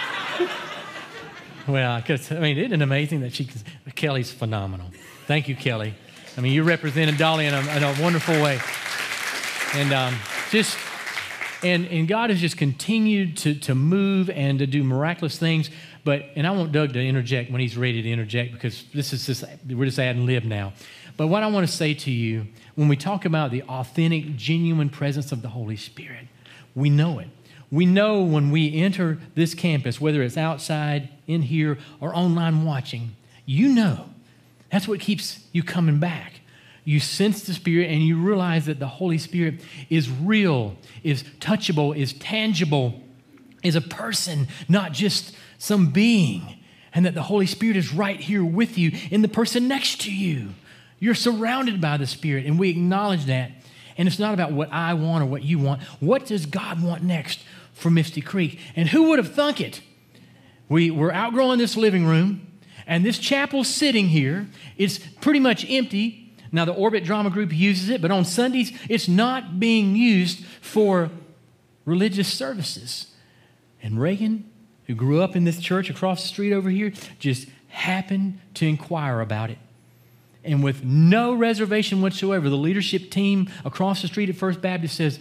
well, 1.67 1.97
because, 1.97 2.31
I 2.31 2.39
mean, 2.39 2.57
isn't 2.57 2.75
it 2.75 2.81
amazing 2.81 3.23
that 3.23 3.33
she, 3.33 3.47
can? 3.47 3.63
Kelly's 3.97 4.31
phenomenal. 4.31 4.93
Thank 5.27 5.49
you, 5.49 5.57
Kelly. 5.57 5.93
I 6.37 6.41
mean, 6.41 6.53
you 6.53 6.63
represented 6.63 7.19
Dolly 7.19 7.47
in 7.47 7.55
a, 7.55 7.59
in 7.77 7.83
a 7.83 8.01
wonderful 8.01 8.41
way. 8.41 8.61
And 9.75 9.93
um, 9.93 10.15
just, 10.53 10.79
and, 11.65 11.85
and 11.87 12.07
God 12.07 12.31
has 12.31 12.41
just 12.41 12.59
continued 12.59 13.39
to, 13.39 13.57
to 13.57 13.75
move 13.75 14.31
and 14.31 14.61
to 14.61 14.69
do 14.69 14.85
miraculous 14.85 15.37
things. 15.37 15.69
But, 16.05 16.27
and 16.37 16.47
I 16.47 16.53
want 16.53 16.71
Doug 16.71 16.93
to 16.93 17.05
interject 17.05 17.51
when 17.51 17.61
he's 17.61 17.77
ready 17.77 18.03
to 18.03 18.09
interject 18.09 18.53
because 18.53 18.85
this 18.95 19.13
is 19.13 19.27
just, 19.27 19.43
we're 19.69 19.87
just 19.87 19.99
adding 19.99 20.27
lib 20.27 20.45
now. 20.45 20.75
But 21.19 21.27
what 21.27 21.43
I 21.43 21.49
want 21.49 21.67
to 21.67 21.73
say 21.73 21.95
to 21.95 22.13
you, 22.13 22.47
when 22.77 22.87
we 22.87 22.97
talk 22.97 23.25
about 23.25 23.51
the 23.51 23.65
authentic, 23.65 24.37
genuine 24.37 24.89
presence 24.89 25.33
of 25.33 25.43
the 25.43 25.49
Holy 25.49 25.77
Spirit, 25.77 26.29
we 26.77 26.89
know 26.91 27.19
it. 27.19 27.27
We 27.73 27.87
know 27.87 28.23
when 28.23 28.53
we 28.53 28.73
enter 28.77 29.19
this 29.35 29.53
campus, 29.53 30.01
whether 30.01 30.23
it's 30.23 30.37
outside, 30.37 31.09
in 31.27 31.43
here, 31.43 31.77
or 32.01 32.15
online 32.15 32.65
watching, 32.65 33.17
you 33.45 33.69
know. 33.69 34.11
That's 34.71 34.87
what 34.87 35.01
keeps 35.01 35.41
you 35.51 35.65
coming 35.65 35.99
back. 35.99 36.41
You 36.85 37.01
sense 37.01 37.43
the 37.43 37.53
Spirit 37.53 37.91
and 37.91 38.01
you 38.01 38.17
realize 38.17 38.67
that 38.67 38.79
the 38.79 38.87
Holy 38.87 39.19
Spirit 39.19 39.61
is 39.91 40.09
real, 40.09 40.77
is 41.03 41.25
touchable, 41.41 41.97
is 41.97 42.13
tangible, 42.13 43.03
is 43.65 43.75
a 43.75 43.81
person, 43.81 44.47
not 44.69 44.93
just 44.93 45.35
some 45.59 45.91
being. 45.91 46.61
And 46.95 47.05
that 47.05 47.15
the 47.15 47.25
Holy 47.25 47.47
Spirit 47.47 47.77
is 47.77 47.93
right 47.93 48.21
here 48.21 48.45
with 48.45 48.79
you 48.79 48.93
in 49.11 49.23
the 49.23 49.29
person 49.29 49.67
next 49.67 50.01
to 50.03 50.15
you. 50.15 50.51
You're 50.99 51.15
surrounded 51.15 51.81
by 51.81 51.97
the 51.97 52.07
Spirit, 52.07 52.47
and 52.47 52.59
we 52.59 52.71
acknowledge 52.71 53.27
that. 53.27 53.53
And 53.97 54.07
it's 54.07 54.19
not 54.19 54.35
about 54.35 54.53
what 54.53 54.73
I 54.73 54.95
want 54.95 55.23
or 55.25 55.27
what 55.27 55.43
you 55.43 55.59
want. 55.59 55.83
What 56.01 56.27
does 56.27 56.47
God 56.47 56.83
want 56.83 57.03
next 57.03 57.41
for 57.73 57.91
Misty 57.91 58.21
Creek? 58.21 58.61
And 58.77 58.89
who 58.89 59.09
would 59.09 59.19
have 59.19 59.35
thunk 59.35 59.61
it? 59.61 59.81
We, 60.69 60.91
we're 60.91 61.13
outgrowing 61.13 61.59
this 61.59 61.77
living 61.77 62.05
room, 62.05 62.47
and 62.87 63.05
this 63.05 63.19
chapel's 63.19 63.69
sitting 63.69 64.09
here. 64.09 64.49
It's 64.77 64.99
pretty 64.99 65.41
much 65.41 65.69
empty. 65.69 66.33
Now, 66.53 66.65
the 66.65 66.73
Orbit 66.73 67.05
Drama 67.05 67.31
Group 67.31 67.53
uses 67.53 67.91
it, 67.91 68.01
but 68.01 68.11
on 68.11 68.25
Sundays, 68.25 68.73
it's 68.89 69.09
not 69.09 69.61
being 69.61 69.97
used 69.97 70.45
for 70.61 71.11
religious 71.85 72.33
services. 72.33 73.09
And 73.83 74.01
Reagan, 74.01 74.51
who 74.87 74.95
grew 74.95 75.23
up 75.23 75.37
in 75.37 75.45
this 75.45 75.61
church 75.61 75.91
across 75.91 76.23
the 76.23 76.29
street 76.29 76.53
over 76.53 76.71
here, 76.71 76.93
just 77.19 77.49
happened 77.69 78.41
to 78.55 78.67
inquire 78.67 79.21
about 79.21 79.51
it. 79.51 79.59
And 80.45 80.63
with 80.63 80.85
no 80.85 81.35
reservation 81.35 82.01
whatsoever, 82.01 82.49
the 82.49 82.57
leadership 82.57 83.11
team 83.11 83.49
across 83.65 84.03
the 84.03 84.09
street 84.09 84.29
at 84.29 84.37
First 84.37 84.61
Baptist 84.61 84.97
says, 84.97 85.19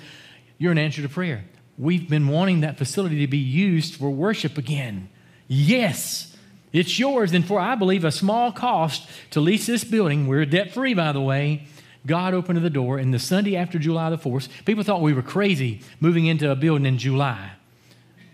You're 0.58 0.72
an 0.72 0.78
answer 0.78 1.02
to 1.02 1.10
prayer. 1.10 1.46
We've 1.78 2.10
been 2.10 2.28
wanting 2.28 2.62
that 2.62 2.78
facility 2.78 3.20
to 3.20 3.28
be 3.28 3.38
used 3.38 3.96
for 3.96 4.10
worship 4.10 4.58
again. 4.58 5.10
Yes, 5.48 6.36
it's 6.74 6.98
yours. 6.98 7.34
And 7.34 7.46
for, 7.46 7.60
I 7.60 7.76
believe, 7.76 8.04
a 8.04 8.12
small 8.12 8.52
cost 8.52 9.08
to 9.32 9.42
lease 9.42 9.68
this 9.68 9.84
building, 9.84 10.28
we're 10.28 10.46
debt 10.46 10.74
free, 10.74 10.94
by 10.94 11.12
the 11.12 11.22
way. 11.22 11.68
God 12.06 12.34
opened 12.34 12.60
the 12.60 12.70
door, 12.70 12.98
and 12.98 13.14
the 13.14 13.20
Sunday 13.20 13.58
after 13.58 13.78
July 13.78 14.10
the 14.10 14.18
4th, 14.18 14.48
people 14.66 14.84
thought 14.84 15.02
we 15.02 15.14
were 15.14 15.22
crazy 15.22 15.82
moving 16.00 16.26
into 16.26 16.50
a 16.50 16.56
building 16.56 16.86
in 16.86 16.98
July. 16.98 17.52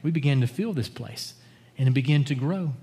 We 0.03 0.11
began 0.11 0.41
to 0.41 0.47
fill 0.47 0.73
this 0.73 0.89
place, 0.89 1.33
and 1.77 1.87
it 1.87 1.91
began 1.91 2.23
to 2.25 2.35
grow. 2.35 2.73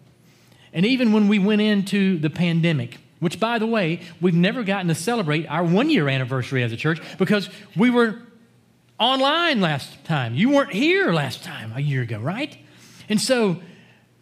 And 0.73 0.85
even 0.85 1.13
when 1.13 1.29
we 1.29 1.39
went 1.39 1.61
into 1.61 2.19
the 2.19 2.31
pandemic, 2.31 2.99
which, 3.21 3.39
by 3.39 3.59
the 3.59 3.67
way, 3.67 4.01
we've 4.21 4.35
never 4.35 4.65
gotten 4.65 4.89
to 4.89 4.95
celebrate 4.95 5.47
our 5.47 5.63
one 5.63 5.91
year 5.91 6.09
anniversary 6.09 6.63
as 6.63 6.73
a 6.73 6.77
church 6.77 7.01
because 7.19 7.49
we 7.77 7.91
were 7.91 8.21
online 8.99 9.61
last 9.61 10.05
time. 10.05 10.35
You 10.35 10.51
weren't 10.51 10.73
here 10.73 11.13
last 11.13 11.45
time, 11.45 11.73
a 11.75 11.81
year 11.81 12.03
ago, 12.03 12.19
right? 12.19 12.57
And 13.09 13.21
so, 13.21 13.61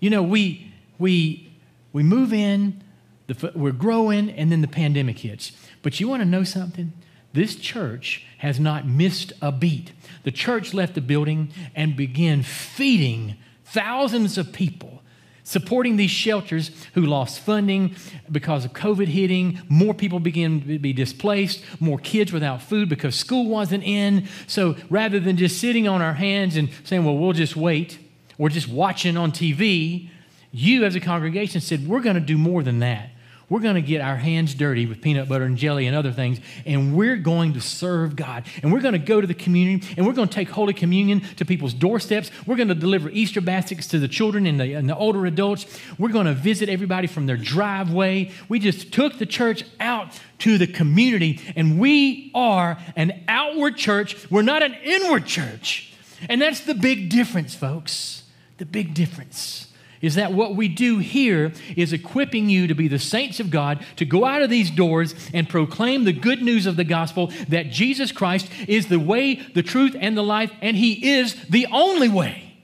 you 0.00 0.10
know, 0.10 0.22
we, 0.22 0.72
we, 0.98 1.52
we 1.92 2.02
move 2.02 2.32
in, 2.32 2.82
the, 3.26 3.52
we're 3.54 3.72
growing, 3.72 4.30
and 4.30 4.50
then 4.50 4.60
the 4.60 4.68
pandemic 4.68 5.20
hits. 5.20 5.52
But 5.82 6.00
you 6.00 6.08
want 6.08 6.22
to 6.22 6.28
know 6.28 6.44
something? 6.44 6.92
This 7.32 7.56
church 7.56 8.24
has 8.38 8.58
not 8.58 8.86
missed 8.86 9.32
a 9.42 9.52
beat. 9.52 9.92
The 10.24 10.32
church 10.32 10.74
left 10.74 10.94
the 10.94 11.00
building 11.00 11.50
and 11.74 11.96
began 11.96 12.42
feeding 12.42 13.36
thousands 13.64 14.38
of 14.38 14.52
people 14.52 15.02
supporting 15.48 15.96
these 15.96 16.10
shelters 16.10 16.70
who 16.92 17.00
lost 17.00 17.40
funding 17.40 17.96
because 18.30 18.66
of 18.66 18.74
COVID 18.74 19.06
hitting. 19.06 19.58
More 19.70 19.94
people 19.94 20.20
began 20.20 20.60
to 20.60 20.78
be 20.78 20.92
displaced, 20.92 21.64
more 21.80 21.98
kids 21.98 22.34
without 22.34 22.60
food 22.60 22.90
because 22.90 23.14
school 23.14 23.48
wasn't 23.48 23.82
in. 23.82 24.28
So 24.46 24.76
rather 24.90 25.18
than 25.18 25.38
just 25.38 25.58
sitting 25.58 25.88
on 25.88 26.02
our 26.02 26.12
hands 26.12 26.58
and 26.58 26.68
saying, 26.84 27.02
well, 27.02 27.16
we'll 27.16 27.32
just 27.32 27.56
wait, 27.56 27.98
or 28.36 28.50
just 28.50 28.68
watching 28.68 29.16
on 29.16 29.32
TV, 29.32 30.10
you 30.52 30.84
as 30.84 30.94
a 30.94 31.00
congregation 31.00 31.62
said, 31.62 31.88
we're 31.88 32.02
going 32.02 32.16
to 32.16 32.20
do 32.20 32.36
more 32.36 32.62
than 32.62 32.80
that. 32.80 33.08
We're 33.50 33.60
going 33.60 33.76
to 33.76 33.82
get 33.82 34.02
our 34.02 34.16
hands 34.16 34.54
dirty 34.54 34.84
with 34.84 35.00
peanut 35.00 35.26
butter 35.26 35.44
and 35.44 35.56
jelly 35.56 35.86
and 35.86 35.96
other 35.96 36.12
things, 36.12 36.38
and 36.66 36.94
we're 36.94 37.16
going 37.16 37.54
to 37.54 37.62
serve 37.62 38.14
God. 38.14 38.44
And 38.62 38.70
we're 38.70 38.80
going 38.80 38.92
to 38.92 38.98
go 38.98 39.22
to 39.22 39.26
the 39.26 39.32
community, 39.32 39.86
and 39.96 40.06
we're 40.06 40.12
going 40.12 40.28
to 40.28 40.34
take 40.34 40.50
Holy 40.50 40.74
Communion 40.74 41.20
to 41.36 41.46
people's 41.46 41.72
doorsteps. 41.72 42.30
We're 42.46 42.56
going 42.56 42.68
to 42.68 42.74
deliver 42.74 43.08
Easter 43.08 43.40
baskets 43.40 43.86
to 43.88 43.98
the 43.98 44.08
children 44.08 44.44
and 44.44 44.60
the, 44.60 44.74
and 44.74 44.86
the 44.88 44.96
older 44.96 45.24
adults. 45.24 45.66
We're 45.98 46.10
going 46.10 46.26
to 46.26 46.34
visit 46.34 46.68
everybody 46.68 47.06
from 47.06 47.24
their 47.24 47.38
driveway. 47.38 48.32
We 48.50 48.58
just 48.58 48.92
took 48.92 49.18
the 49.18 49.26
church 49.26 49.64
out 49.80 50.08
to 50.40 50.58
the 50.58 50.66
community, 50.66 51.40
and 51.56 51.80
we 51.80 52.30
are 52.34 52.78
an 52.96 53.24
outward 53.28 53.76
church. 53.76 54.30
We're 54.30 54.42
not 54.42 54.62
an 54.62 54.74
inward 54.84 55.24
church. 55.24 55.94
And 56.28 56.42
that's 56.42 56.60
the 56.60 56.74
big 56.74 57.08
difference, 57.08 57.54
folks. 57.54 58.24
The 58.58 58.66
big 58.66 58.92
difference 58.92 59.67
is 60.00 60.14
that 60.14 60.32
what 60.32 60.54
we 60.54 60.68
do 60.68 60.98
here 60.98 61.52
is 61.76 61.92
equipping 61.92 62.48
you 62.48 62.66
to 62.66 62.74
be 62.74 62.88
the 62.88 62.98
saints 62.98 63.40
of 63.40 63.50
God, 63.50 63.84
to 63.96 64.04
go 64.04 64.24
out 64.24 64.42
of 64.42 64.50
these 64.50 64.70
doors 64.70 65.14
and 65.32 65.48
proclaim 65.48 66.04
the 66.04 66.12
good 66.12 66.42
news 66.42 66.66
of 66.66 66.76
the 66.76 66.84
gospel 66.84 67.32
that 67.48 67.70
Jesus 67.70 68.12
Christ 68.12 68.48
is 68.66 68.88
the 68.88 68.98
way, 68.98 69.34
the 69.54 69.62
truth, 69.62 69.96
and 69.98 70.16
the 70.16 70.22
life, 70.22 70.52
and 70.60 70.76
He 70.76 71.12
is 71.16 71.34
the 71.48 71.66
only 71.72 72.08
way. 72.08 72.54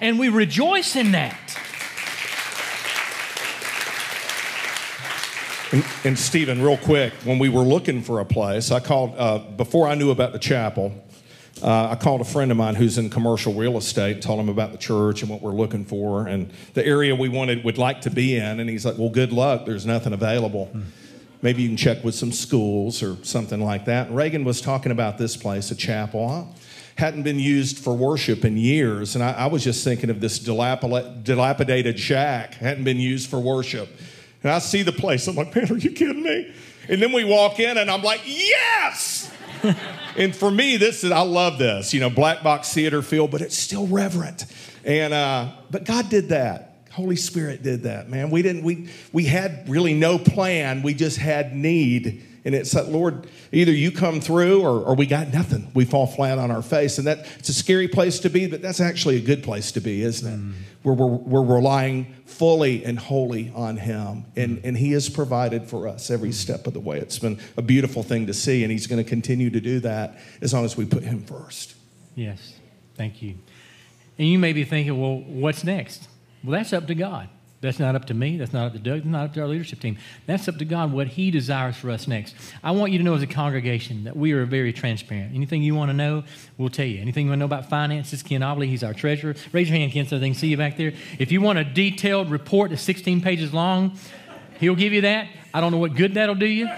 And 0.00 0.18
we 0.18 0.28
rejoice 0.28 0.96
in 0.96 1.12
that. 1.12 1.38
And, 5.72 5.84
and 6.04 6.18
Stephen, 6.18 6.62
real 6.62 6.76
quick, 6.76 7.12
when 7.24 7.38
we 7.38 7.48
were 7.48 7.62
looking 7.62 8.02
for 8.02 8.20
a 8.20 8.24
place, 8.24 8.70
I 8.70 8.78
called, 8.78 9.14
uh, 9.16 9.38
before 9.38 9.88
I 9.88 9.94
knew 9.94 10.10
about 10.10 10.32
the 10.32 10.38
chapel, 10.38 10.92
uh, 11.62 11.88
I 11.90 11.94
called 11.96 12.20
a 12.20 12.24
friend 12.24 12.50
of 12.50 12.56
mine 12.56 12.74
who's 12.74 12.98
in 12.98 13.08
commercial 13.08 13.54
real 13.54 13.78
estate, 13.78 14.20
told 14.20 14.38
him 14.40 14.48
about 14.48 14.72
the 14.72 14.78
church 14.78 15.22
and 15.22 15.30
what 15.30 15.40
we're 15.40 15.54
looking 15.54 15.84
for 15.84 16.26
and 16.26 16.50
the 16.74 16.84
area 16.84 17.14
we 17.14 17.28
wanted 17.30 17.64
would 17.64 17.78
like 17.78 18.02
to 18.02 18.10
be 18.10 18.36
in. 18.36 18.60
And 18.60 18.68
he's 18.68 18.84
like, 18.84 18.98
"Well, 18.98 19.08
good 19.08 19.32
luck. 19.32 19.64
There's 19.64 19.86
nothing 19.86 20.12
available. 20.12 20.66
Hmm. 20.66 20.82
Maybe 21.40 21.62
you 21.62 21.68
can 21.68 21.76
check 21.76 22.04
with 22.04 22.14
some 22.14 22.32
schools 22.32 23.02
or 23.02 23.16
something 23.22 23.60
like 23.60 23.86
that." 23.86 24.08
And 24.08 24.16
Reagan 24.16 24.44
was 24.44 24.60
talking 24.60 24.92
about 24.92 25.16
this 25.16 25.36
place, 25.36 25.70
a 25.70 25.74
chapel. 25.74 26.28
Huh? 26.28 26.44
Hadn't 26.96 27.22
been 27.22 27.38
used 27.38 27.78
for 27.78 27.94
worship 27.94 28.44
in 28.44 28.56
years, 28.56 29.14
and 29.14 29.24
I, 29.24 29.32
I 29.32 29.46
was 29.46 29.64
just 29.64 29.82
thinking 29.84 30.10
of 30.10 30.20
this 30.20 30.38
dilapidated 30.38 31.98
shack 31.98 32.54
hadn't 32.54 32.84
been 32.84 33.00
used 33.00 33.28
for 33.28 33.38
worship. 33.38 33.88
And 34.42 34.52
I 34.52 34.58
see 34.60 34.82
the 34.82 34.92
place. 34.92 35.26
I'm 35.26 35.36
like, 35.36 35.54
man, 35.54 35.70
are 35.70 35.76
you 35.76 35.90
kidding 35.90 36.22
me? 36.22 36.54
And 36.88 37.02
then 37.02 37.12
we 37.12 37.24
walk 37.24 37.60
in, 37.60 37.76
and 37.78 37.90
I'm 37.90 38.02
like, 38.02 38.20
yes. 38.24 39.30
and 40.16 40.34
for 40.34 40.50
me, 40.50 40.76
this 40.76 41.04
is, 41.04 41.10
I 41.10 41.20
love 41.20 41.58
this, 41.58 41.94
you 41.94 42.00
know, 42.00 42.10
black 42.10 42.42
box 42.42 42.72
theater 42.72 43.02
feel, 43.02 43.28
but 43.28 43.40
it's 43.40 43.56
still 43.56 43.86
reverent. 43.86 44.46
And, 44.84 45.12
uh, 45.12 45.50
but 45.70 45.84
God 45.84 46.08
did 46.08 46.28
that. 46.30 46.86
Holy 46.92 47.16
Spirit 47.16 47.62
did 47.62 47.82
that, 47.82 48.08
man. 48.08 48.30
We 48.30 48.40
didn't, 48.42 48.62
we, 48.62 48.88
we 49.12 49.24
had 49.24 49.68
really 49.68 49.92
no 49.92 50.18
plan. 50.18 50.82
We 50.82 50.94
just 50.94 51.18
had 51.18 51.54
need. 51.54 52.24
And 52.46 52.54
it's 52.54 52.70
that, 52.70 52.88
Lord, 52.90 53.26
either 53.50 53.72
you 53.72 53.90
come 53.90 54.20
through 54.20 54.62
or, 54.62 54.80
or 54.84 54.94
we 54.94 55.04
got 55.04 55.32
nothing. 55.32 55.68
We 55.74 55.84
fall 55.84 56.06
flat 56.06 56.38
on 56.38 56.52
our 56.52 56.62
face. 56.62 56.96
And 56.96 57.04
that 57.08 57.26
it's 57.40 57.48
a 57.48 57.52
scary 57.52 57.88
place 57.88 58.20
to 58.20 58.30
be, 58.30 58.46
but 58.46 58.62
that's 58.62 58.80
actually 58.80 59.16
a 59.16 59.20
good 59.20 59.42
place 59.42 59.72
to 59.72 59.80
be, 59.80 60.02
isn't 60.02 60.32
it? 60.32 60.38
Mm. 60.38 60.52
Where 60.84 60.94
we're, 60.94 61.16
we're 61.16 61.56
relying 61.56 62.14
fully 62.24 62.84
and 62.84 63.00
wholly 63.00 63.50
on 63.52 63.78
Him. 63.78 64.26
And, 64.36 64.58
mm. 64.58 64.64
and 64.64 64.76
He 64.76 64.92
has 64.92 65.08
provided 65.08 65.68
for 65.68 65.88
us 65.88 66.08
every 66.08 66.30
step 66.30 66.68
of 66.68 66.72
the 66.72 66.78
way. 66.78 67.00
It's 67.00 67.18
been 67.18 67.40
a 67.56 67.62
beautiful 67.62 68.04
thing 68.04 68.28
to 68.28 68.32
see, 68.32 68.62
and 68.62 68.70
He's 68.70 68.86
going 68.86 69.02
to 69.02 69.08
continue 69.08 69.50
to 69.50 69.60
do 69.60 69.80
that 69.80 70.16
as 70.40 70.54
long 70.54 70.64
as 70.64 70.76
we 70.76 70.86
put 70.86 71.02
Him 71.02 71.24
first. 71.24 71.74
Yes, 72.14 72.54
thank 72.94 73.22
you. 73.22 73.34
And 74.20 74.28
you 74.28 74.38
may 74.38 74.52
be 74.52 74.62
thinking, 74.62 75.00
well, 75.00 75.18
what's 75.18 75.64
next? 75.64 76.06
Well, 76.44 76.52
that's 76.52 76.72
up 76.72 76.86
to 76.86 76.94
God. 76.94 77.28
That's 77.60 77.78
not 77.78 77.94
up 77.94 78.04
to 78.06 78.14
me. 78.14 78.36
That's 78.36 78.52
not 78.52 78.66
up 78.66 78.72
to 78.74 78.78
Doug. 78.78 78.98
That's 78.98 79.06
not 79.06 79.24
up 79.24 79.34
to 79.34 79.40
our 79.40 79.48
leadership 79.48 79.80
team. 79.80 79.96
That's 80.26 80.46
up 80.46 80.58
to 80.58 80.64
God, 80.64 80.92
what 80.92 81.06
He 81.06 81.30
desires 81.30 81.76
for 81.76 81.90
us 81.90 82.06
next. 82.06 82.34
I 82.62 82.72
want 82.72 82.92
you 82.92 82.98
to 82.98 83.04
know 83.04 83.14
as 83.14 83.22
a 83.22 83.26
congregation 83.26 84.04
that 84.04 84.16
we 84.16 84.32
are 84.32 84.44
very 84.44 84.72
transparent. 84.72 85.34
Anything 85.34 85.62
you 85.62 85.74
want 85.74 85.88
to 85.90 85.94
know, 85.94 86.24
we'll 86.58 86.68
tell 86.68 86.86
you. 86.86 87.00
Anything 87.00 87.26
you 87.26 87.30
want 87.30 87.38
to 87.38 87.40
know 87.40 87.46
about 87.46 87.70
finances, 87.70 88.22
Ken 88.22 88.42
Obley, 88.42 88.68
he's 88.68 88.84
our 88.84 88.92
treasurer. 88.92 89.34
Raise 89.52 89.68
your 89.70 89.78
hand, 89.78 89.92
Ken, 89.92 90.06
so 90.06 90.18
they 90.18 90.28
can 90.28 90.34
see 90.34 90.48
you 90.48 90.56
back 90.56 90.76
there. 90.76 90.92
If 91.18 91.32
you 91.32 91.40
want 91.40 91.58
a 91.58 91.64
detailed 91.64 92.30
report 92.30 92.70
that's 92.70 92.82
16 92.82 93.22
pages 93.22 93.54
long, 93.54 93.98
he'll 94.60 94.74
give 94.74 94.92
you 94.92 95.00
that. 95.02 95.28
I 95.54 95.60
don't 95.60 95.72
know 95.72 95.78
what 95.78 95.94
good 95.94 96.14
that'll 96.14 96.34
do 96.34 96.46
you, 96.46 96.68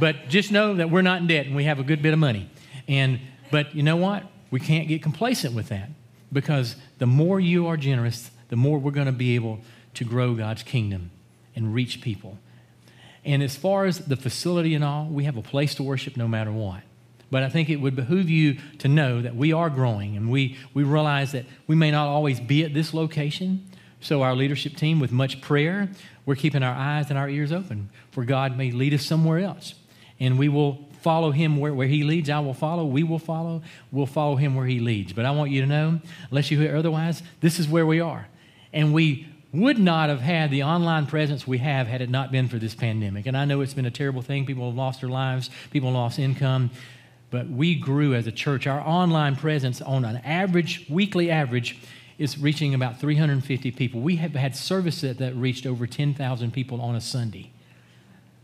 but 0.00 0.28
just 0.28 0.50
know 0.50 0.74
that 0.74 0.90
we're 0.90 1.02
not 1.02 1.20
in 1.20 1.28
debt 1.28 1.46
and 1.46 1.54
we 1.54 1.64
have 1.64 1.78
a 1.78 1.84
good 1.84 2.02
bit 2.02 2.12
of 2.12 2.18
money. 2.18 2.50
And 2.88 3.20
but 3.50 3.74
you 3.74 3.82
know 3.82 3.96
what? 3.96 4.24
We 4.50 4.60
can't 4.60 4.88
get 4.88 5.02
complacent 5.02 5.54
with 5.54 5.68
that 5.68 5.90
because 6.32 6.76
the 6.98 7.06
more 7.06 7.38
you 7.38 7.66
are 7.68 7.76
generous, 7.76 8.30
the 8.48 8.56
more 8.56 8.78
we're 8.78 8.90
going 8.90 9.06
to 9.06 9.12
be 9.12 9.34
able 9.34 9.60
to 9.96 10.04
grow 10.04 10.34
God's 10.34 10.62
kingdom 10.62 11.10
and 11.54 11.74
reach 11.74 12.00
people. 12.00 12.38
And 13.24 13.42
as 13.42 13.56
far 13.56 13.86
as 13.86 13.98
the 13.98 14.16
facility 14.16 14.74
and 14.74 14.84
all, 14.84 15.06
we 15.06 15.24
have 15.24 15.36
a 15.36 15.42
place 15.42 15.74
to 15.76 15.82
worship 15.82 16.16
no 16.16 16.28
matter 16.28 16.52
what. 16.52 16.82
But 17.30 17.42
I 17.42 17.48
think 17.48 17.68
it 17.68 17.76
would 17.76 17.96
behoove 17.96 18.30
you 18.30 18.58
to 18.78 18.88
know 18.88 19.20
that 19.20 19.34
we 19.34 19.52
are 19.52 19.68
growing 19.68 20.16
and 20.16 20.30
we, 20.30 20.56
we 20.74 20.84
realize 20.84 21.32
that 21.32 21.44
we 21.66 21.74
may 21.74 21.90
not 21.90 22.06
always 22.06 22.38
be 22.38 22.64
at 22.64 22.72
this 22.72 22.94
location. 22.94 23.68
So, 24.00 24.22
our 24.22 24.36
leadership 24.36 24.76
team, 24.76 25.00
with 25.00 25.10
much 25.10 25.40
prayer, 25.40 25.88
we're 26.24 26.36
keeping 26.36 26.62
our 26.62 26.74
eyes 26.74 27.10
and 27.10 27.18
our 27.18 27.28
ears 27.28 27.50
open 27.50 27.90
for 28.16 28.24
God 28.24 28.56
may 28.56 28.70
lead 28.70 28.94
us 28.94 29.04
somewhere 29.04 29.40
else. 29.40 29.74
And 30.18 30.38
we 30.38 30.48
will 30.48 30.88
follow 31.02 31.32
him 31.32 31.58
where, 31.58 31.74
where 31.74 31.86
he 31.86 32.02
leads. 32.02 32.30
I 32.30 32.38
will 32.40 32.54
follow. 32.54 32.86
We 32.86 33.02
will 33.02 33.18
follow. 33.18 33.62
We'll 33.92 34.06
follow 34.06 34.36
him 34.36 34.54
where 34.54 34.64
he 34.64 34.80
leads. 34.80 35.12
But 35.12 35.26
I 35.26 35.32
want 35.32 35.50
you 35.50 35.60
to 35.60 35.66
know, 35.66 36.00
unless 36.30 36.50
you 36.50 36.58
hear 36.58 36.74
otherwise, 36.76 37.22
this 37.40 37.58
is 37.58 37.68
where 37.68 37.84
we 37.84 38.00
are. 38.00 38.26
And 38.72 38.94
we 38.94 39.26
would 39.52 39.78
not 39.78 40.08
have 40.08 40.20
had 40.20 40.50
the 40.50 40.62
online 40.62 41.06
presence 41.06 41.46
we 41.46 41.58
have 41.58 41.86
had 41.86 42.00
it 42.00 42.10
not 42.10 42.30
been 42.30 42.48
for 42.48 42.58
this 42.58 42.74
pandemic. 42.74 43.26
And 43.26 43.36
I 43.36 43.44
know 43.44 43.60
it's 43.60 43.74
been 43.74 43.86
a 43.86 43.90
terrible 43.90 44.22
thing. 44.22 44.44
People 44.44 44.66
have 44.66 44.74
lost 44.76 45.00
their 45.00 45.10
lives, 45.10 45.50
people 45.70 45.92
lost 45.92 46.18
income. 46.18 46.70
But 47.30 47.48
we 47.48 47.74
grew 47.74 48.14
as 48.14 48.26
a 48.26 48.32
church. 48.32 48.66
Our 48.66 48.80
online 48.80 49.36
presence, 49.36 49.82
on 49.82 50.04
an 50.04 50.18
average, 50.18 50.86
weekly 50.88 51.30
average, 51.30 51.78
is 52.18 52.38
reaching 52.38 52.72
about 52.72 53.00
350 53.00 53.72
people. 53.72 54.00
We 54.00 54.16
have 54.16 54.34
had 54.34 54.56
services 54.56 55.16
that 55.18 55.34
reached 55.34 55.66
over 55.66 55.86
10,000 55.86 56.52
people 56.52 56.80
on 56.80 56.94
a 56.94 57.00
Sunday 57.00 57.50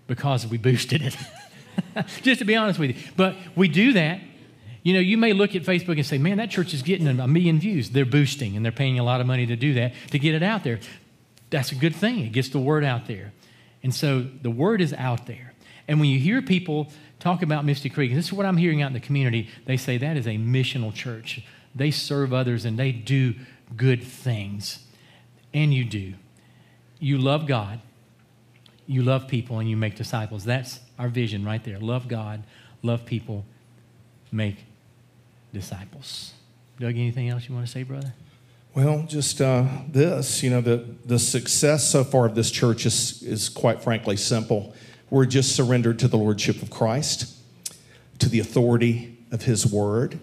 because 0.06 0.47
we 0.47 0.59
boosted 0.59 1.02
it. 1.02 1.16
Just 2.23 2.40
to 2.40 2.44
be 2.44 2.56
honest 2.56 2.78
with 2.78 2.90
you. 2.90 3.11
But 3.16 3.37
we 3.56 3.68
do 3.68 3.92
that. 3.94 4.21
You 4.83 4.95
know, 4.95 5.01
you 5.01 5.17
may 5.17 5.33
look 5.33 5.55
at 5.55 5.62
Facebook 5.62 5.97
and 5.97 6.07
say, 6.07 6.19
man, 6.19 6.39
that 6.39 6.51
church 6.51 6.75
is 6.75 6.83
getting 6.83 7.07
a 7.07 7.29
million 7.29 7.61
views. 7.61 7.91
They're 7.91 8.05
boosting 8.05 8.57
and 8.57 8.65
they're 8.65 8.73
paying 8.73 8.99
a 8.99 9.05
lot 9.05 9.21
of 9.21 9.27
money 9.27 9.47
to 9.47 9.57
do 9.57 9.75
that, 9.75 9.93
to 10.11 10.19
get 10.19 10.35
it 10.35 10.43
out 10.43 10.65
there. 10.65 10.81
That's 11.51 11.71
a 11.71 11.75
good 11.77 11.95
thing. 11.95 12.21
It 12.21 12.33
gets 12.33 12.49
the 12.49 12.59
word 12.59 12.85
out 12.85 13.07
there. 13.07 13.33
And 13.83 13.95
so 13.95 14.23
the 14.23 14.51
word 14.51 14.81
is 14.81 14.93
out 14.93 15.27
there. 15.27 15.53
And 15.87 16.01
when 16.01 16.09
you 16.09 16.19
hear 16.19 16.43
people 16.43 16.91
talk 17.21 17.43
about 17.43 17.65
Misty 17.65 17.91
Creek, 17.91 18.15
this 18.15 18.27
is 18.27 18.33
what 18.33 18.47
I'm 18.47 18.57
hearing 18.57 18.83
out 18.83 18.89
in 18.89 18.93
the 18.93 19.01
community, 19.01 19.49
they 19.67 19.77
say 19.77 19.99
that 19.99 20.17
is 20.17 20.27
a 20.27 20.37
missional 20.37 20.93
church. 20.93 21.45
They 21.75 21.91
serve 21.91 22.33
others 22.33 22.65
and 22.65 22.79
they 22.79 22.91
do 22.93 23.35
good 23.77 24.03
things. 24.03 24.81
And 25.55 25.73
you 25.73 25.85
do. 25.85 26.15
You 26.99 27.19
love 27.19 27.47
God, 27.47 27.81
you 28.87 29.03
love 29.03 29.27
people, 29.27 29.59
and 29.59 29.69
you 29.69 29.77
make 29.77 29.97
disciples. 29.97 30.45
That's 30.45 30.81
our 30.99 31.09
vision 31.09 31.45
right 31.45 31.62
there. 31.62 31.79
Love 31.79 32.09
God, 32.09 32.45
love 32.83 33.05
people, 33.05 33.45
make 34.31 34.65
disciples. 35.52 36.32
Doug, 36.78 36.94
anything 36.94 37.28
else 37.28 37.49
you 37.49 37.54
want 37.54 37.66
to 37.66 37.73
say, 37.73 37.82
brother? 37.82 38.12
Well, 38.75 39.04
just 39.06 39.40
uh, 39.40 39.66
this, 39.88 40.42
you 40.42 40.49
know, 40.49 40.62
the, 40.62 40.87
the 41.04 41.18
success 41.18 41.90
so 41.90 42.04
far 42.04 42.25
of 42.25 42.35
this 42.35 42.50
church 42.50 42.87
is, 42.87 43.23
is 43.23 43.49
quite 43.50 43.82
frankly 43.82 44.16
simple. 44.16 44.75
We're 45.11 45.26
just 45.26 45.54
surrendered 45.54 45.99
to 45.99 46.09
the 46.09 46.16
Lordship 46.16 46.62
of 46.62 46.71
Christ, 46.71 47.37
to 48.18 48.30
the 48.30 48.40
authority 48.40 49.18
of 49.30 49.42
His 49.42 49.66
Word. 49.66 50.18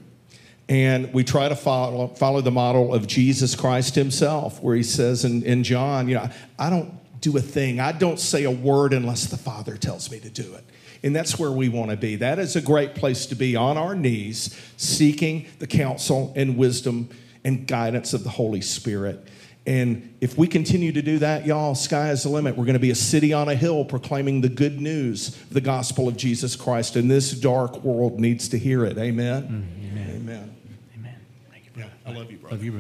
And 0.68 1.14
we 1.14 1.24
try 1.24 1.48
to 1.48 1.56
follow, 1.56 2.08
follow 2.08 2.42
the 2.42 2.52
model 2.52 2.94
of 2.94 3.06
Jesus 3.06 3.56
Christ 3.56 3.94
Himself, 3.94 4.62
where 4.64 4.76
He 4.76 4.84
says 4.84 5.26
in, 5.26 5.44
in 5.44 5.64
John, 5.64 6.10
you 6.10 6.16
know, 6.16 6.30
I 6.58 6.72
don't 6.72 6.92
do 7.22 7.38
a 7.38 7.42
thing, 7.42 7.80
I 7.80 7.92
don't 7.92 8.20
say 8.20 8.46
a 8.46 8.52
word 8.52 8.94
unless 8.94 9.28
the 9.28 9.38
Father 9.38 9.78
tells 9.78 10.10
me 10.10 10.20
to 10.22 10.30
do 10.30 10.54
it. 10.56 10.64
And 11.04 11.16
that's 11.16 11.40
where 11.40 11.52
we 11.52 11.70
want 11.70 11.92
to 11.92 11.98
be. 11.98 12.18
That 12.18 12.40
is 12.40 12.56
a 12.56 12.62
great 12.62 12.96
place 12.96 13.26
to 13.28 13.36
be 13.36 13.56
on 13.56 13.78
our 13.78 13.96
knees, 13.96 14.58
seeking 14.78 15.48
the 15.60 15.68
counsel 15.68 16.34
and 16.36 16.58
wisdom 16.58 17.10
and 17.44 17.66
guidance 17.68 18.14
of 18.14 18.24
the 18.24 18.30
Holy 18.30 18.62
Spirit. 18.62 19.28
And 19.66 20.16
if 20.20 20.38
we 20.38 20.48
continue 20.48 20.92
to 20.92 21.02
do 21.02 21.20
that, 21.20 21.46
y'all, 21.46 21.76
sky 21.76 22.12
is 22.12 22.24
the 22.24 22.30
limit. 22.30 22.58
We're 22.58 22.66
going 22.66 22.74
to 22.74 22.80
be 22.80 22.92
a 22.92 22.96
city 22.96 23.34
on 23.34 23.50
a 23.50 23.56
hill 23.56 23.86
proclaiming 23.86 24.42
the 24.42 24.50
good 24.50 24.82
news, 24.82 25.36
the 25.52 25.62
gospel 25.62 26.08
of 26.08 26.18
Jesus 26.18 26.56
Christ. 26.56 26.96
And 26.96 27.10
this 27.10 27.32
dark 27.32 27.84
world 27.84 28.20
needs 28.20 28.50
to 28.50 28.58
hear 28.58 28.84
it. 28.86 28.98
Amen. 28.98 29.44
Mm, 29.44 29.92
amen. 29.92 30.16
Amen. 30.16 30.56
Amen. 30.98 31.16
Thank 31.52 31.66
you, 31.66 31.72
brother. 31.72 31.94
I 32.06 32.12
love 32.12 32.32
you, 32.32 32.38
brother. 32.38 32.56
Love 32.56 32.64
you, 32.64 32.72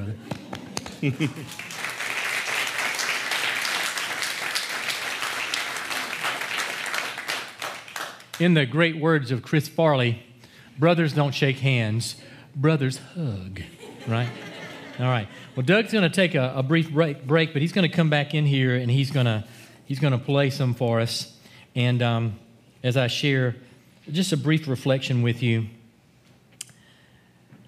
brother. 1.11 1.45
In 8.39 8.53
the 8.53 8.65
great 8.65 8.95
words 8.95 9.31
of 9.31 9.43
Chris 9.43 9.67
Farley, 9.67 10.23
brothers 10.77 11.11
don't 11.11 11.33
shake 11.33 11.57
hands, 11.57 12.15
brothers 12.55 12.97
hug, 13.13 13.61
right? 14.07 14.29
All 14.97 15.07
right. 15.07 15.27
Well, 15.57 15.65
Doug's 15.65 15.91
going 15.91 16.09
to 16.09 16.09
take 16.09 16.35
a, 16.35 16.53
a 16.55 16.63
brief 16.63 16.89
break, 16.89 17.27
break, 17.27 17.51
but 17.51 17.61
he's 17.61 17.73
going 17.73 17.89
to 17.89 17.93
come 17.93 18.09
back 18.09 18.33
in 18.33 18.45
here 18.45 18.77
and 18.77 18.89
he's 18.89 19.11
going 19.11 19.25
to 19.25 19.43
he's 19.85 19.99
going 19.99 20.13
to 20.13 20.19
play 20.19 20.51
some 20.51 20.73
for 20.73 21.01
us. 21.01 21.35
And 21.75 22.01
um, 22.01 22.39
as 22.81 22.95
I 22.95 23.07
share 23.07 23.57
just 24.09 24.31
a 24.31 24.37
brief 24.37 24.69
reflection 24.69 25.21
with 25.21 25.43
you, 25.43 25.67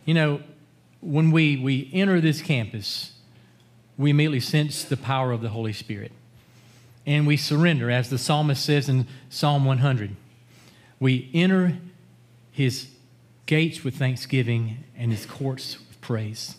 you 0.05 0.13
know, 0.13 0.41
when 1.01 1.31
we 1.31 1.57
we 1.57 1.89
enter 1.91 2.21
this 2.21 2.41
campus, 2.41 3.11
we 3.97 4.11
immediately 4.11 4.39
sense 4.39 4.85
the 4.85 4.95
power 4.95 5.33
of 5.33 5.41
the 5.41 5.49
Holy 5.49 5.73
Spirit, 5.73 6.13
and 7.05 7.27
we 7.27 7.35
surrender, 7.35 7.91
as 7.91 8.09
the 8.09 8.17
psalmist 8.17 8.63
says 8.63 8.87
in 8.87 9.05
Psalm 9.29 9.65
100. 9.65 10.15
We 11.01 11.31
enter 11.33 11.79
his 12.51 12.87
gates 13.47 13.83
with 13.83 13.95
thanksgiving 13.95 14.83
and 14.95 15.11
his 15.11 15.25
courts 15.25 15.79
with 15.79 15.99
praise. 15.99 16.55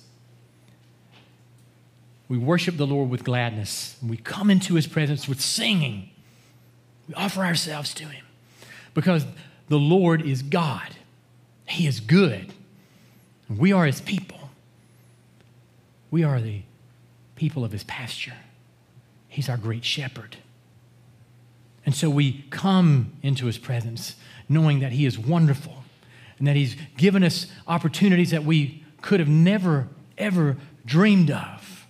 We 2.28 2.38
worship 2.38 2.76
the 2.76 2.86
Lord 2.86 3.08
with 3.08 3.22
gladness. 3.22 3.96
We 4.06 4.16
come 4.16 4.50
into 4.50 4.74
his 4.74 4.88
presence 4.88 5.28
with 5.28 5.40
singing. 5.40 6.10
We 7.06 7.14
offer 7.14 7.42
ourselves 7.42 7.94
to 7.94 8.04
him 8.04 8.24
because 8.94 9.24
the 9.68 9.78
Lord 9.78 10.22
is 10.22 10.42
God. 10.42 10.96
He 11.64 11.86
is 11.86 12.00
good. 12.00 12.52
We 13.48 13.72
are 13.72 13.86
his 13.86 14.00
people. 14.00 14.50
We 16.10 16.24
are 16.24 16.40
the 16.40 16.62
people 17.36 17.64
of 17.64 17.70
his 17.70 17.84
pasture. 17.84 18.34
He's 19.28 19.48
our 19.48 19.56
great 19.56 19.84
shepherd. 19.84 20.38
And 21.86 21.94
so 21.94 22.10
we 22.10 22.44
come 22.50 23.12
into 23.22 23.46
his 23.46 23.58
presence 23.58 24.16
knowing 24.52 24.80
that 24.80 24.92
he 24.92 25.06
is 25.06 25.18
wonderful 25.18 25.82
and 26.38 26.46
that 26.46 26.56
he's 26.56 26.76
given 26.96 27.22
us 27.22 27.46
opportunities 27.66 28.30
that 28.30 28.44
we 28.44 28.84
could 29.00 29.20
have 29.20 29.28
never, 29.28 29.88
ever 30.18 30.56
dreamed 30.84 31.30
of 31.30 31.86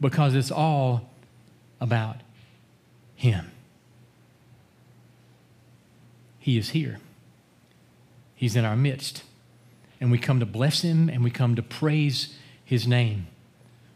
because 0.00 0.34
it's 0.34 0.50
all 0.50 1.10
about 1.80 2.16
him. 3.14 3.50
He 6.38 6.56
is 6.56 6.70
here, 6.70 6.98
he's 8.34 8.56
in 8.56 8.64
our 8.64 8.76
midst. 8.76 9.22
And 10.00 10.12
we 10.12 10.18
come 10.18 10.38
to 10.38 10.46
bless 10.46 10.82
him 10.82 11.08
and 11.08 11.24
we 11.24 11.30
come 11.30 11.56
to 11.56 11.62
praise 11.62 12.36
his 12.64 12.86
name. 12.86 13.26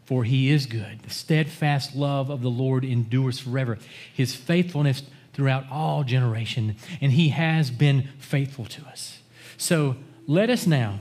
For 0.05 0.25
he 0.25 0.49
is 0.49 0.65
good. 0.65 1.01
The 1.03 1.09
steadfast 1.09 1.95
love 1.95 2.29
of 2.29 2.41
the 2.41 2.49
Lord 2.49 2.83
endures 2.83 3.39
forever. 3.39 3.77
His 4.13 4.35
faithfulness 4.35 5.03
throughout 5.33 5.65
all 5.71 6.03
generation, 6.03 6.75
and 7.01 7.11
he 7.11 7.29
has 7.29 7.71
been 7.71 8.07
faithful 8.19 8.65
to 8.65 8.85
us. 8.85 9.19
So 9.57 9.95
let 10.27 10.49
us 10.49 10.65
now, 10.67 10.99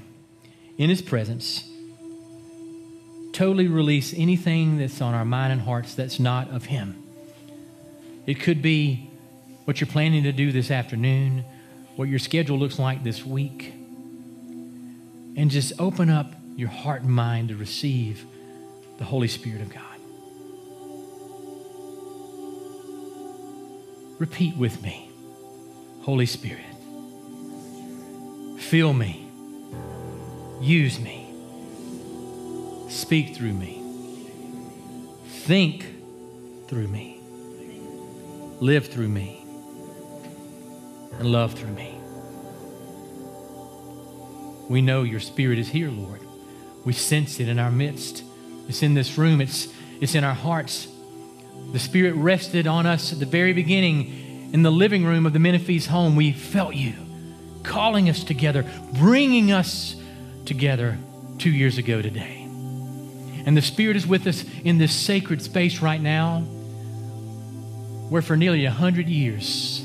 in 0.79 0.91
his 0.91 1.03
presence, 1.03 1.69
totally 3.33 3.67
release 3.67 4.15
anything 4.17 4.79
that's 4.79 5.01
on 5.01 5.15
our 5.15 5.25
mind 5.25 5.53
and 5.53 5.63
hearts 5.63 5.95
that's 5.95 6.19
not 6.19 6.51
of 6.51 6.67
him. 6.67 7.03
It 8.27 8.41
could 8.41 8.63
be 8.63 9.11
what 9.65 9.81
you're 9.81 9.89
planning 9.89 10.25
to 10.25 10.33
do 10.33 10.53
this 10.53 10.71
afternoon, 10.71 11.45
what 11.97 12.09
your 12.09 12.19
schedule 12.19 12.59
looks 12.59 12.79
like 12.79 13.05
this 13.05 13.25
week. 13.25 13.75
And 15.35 15.51
just 15.51 15.73
open 15.79 16.11
up 16.11 16.33
your 16.57 16.69
heart 16.69 17.03
and 17.03 17.11
mind 17.11 17.49
to 17.49 17.57
receive 17.57 18.25
the 18.99 19.05
Holy 19.05 19.29
Spirit 19.29 19.63
of 19.63 19.73
God. 19.73 19.92
Repeat 24.19 24.57
with 24.57 24.83
me 24.83 25.11
Holy 26.03 26.27
Spirit, 26.27 26.65
fill 28.59 28.93
me, 28.93 29.29
use 30.61 30.99
me, 31.01 31.33
speak 32.89 33.37
through 33.37 33.53
me, 33.53 33.83
think 35.27 35.87
through 36.69 36.89
me, 36.89 37.21
live 38.61 38.89
through 38.89 39.09
me, 39.09 39.45
and 41.19 41.31
love 41.31 41.55
through 41.55 41.73
me. 41.73 41.95
We 44.69 44.81
know 44.81 45.03
your 45.03 45.21
Spirit 45.21 45.59
is 45.59 45.69
here, 45.69 45.91
Lord. 45.91 46.21
We 46.85 46.93
sense 46.93 47.39
it 47.41 47.49
in 47.49 47.59
our 47.59 47.71
midst. 47.71 48.25
It's 48.69 48.83
in 48.83 48.95
this 48.95 49.19
room, 49.19 49.41
it's, 49.41 49.69
it's 50.01 50.15
in 50.15 50.25
our 50.25 50.35
hearts. 50.35 50.89
The 51.73 51.79
Spirit 51.79 52.15
rested 52.15 52.67
on 52.67 52.87
us 52.87 53.13
at 53.13 53.19
the 53.19 53.27
very 53.27 53.53
beginning 53.53 54.51
in 54.53 54.63
the 54.63 54.71
living 54.71 55.05
room 55.05 55.25
of 55.25 55.33
the 55.33 55.39
Menifees 55.39 55.87
home. 55.87 56.17
We 56.17 56.33
felt 56.33 56.75
you 56.75 56.93
calling 57.63 58.11
us 58.11 58.23
together, 58.25 58.65
bringing 58.99 59.53
us 59.53 59.97
together 60.45 60.99
two 61.39 61.51
years 61.51 61.79
ago 61.79 62.03
today. 62.03 62.43
And 63.47 63.57
the 63.57 63.63
Spirit 63.63 63.97
is 63.97 64.07
with 64.07 64.27
us 64.27 64.45
in 64.65 64.79
this 64.79 64.93
sacred 64.93 65.41
space 65.41 65.81
right 65.81 66.01
now, 66.01 66.41
where 68.11 68.23
for 68.23 68.37
nearly 68.37 68.67
a 68.67 68.71
hundred 68.71 69.09
years, 69.09 69.85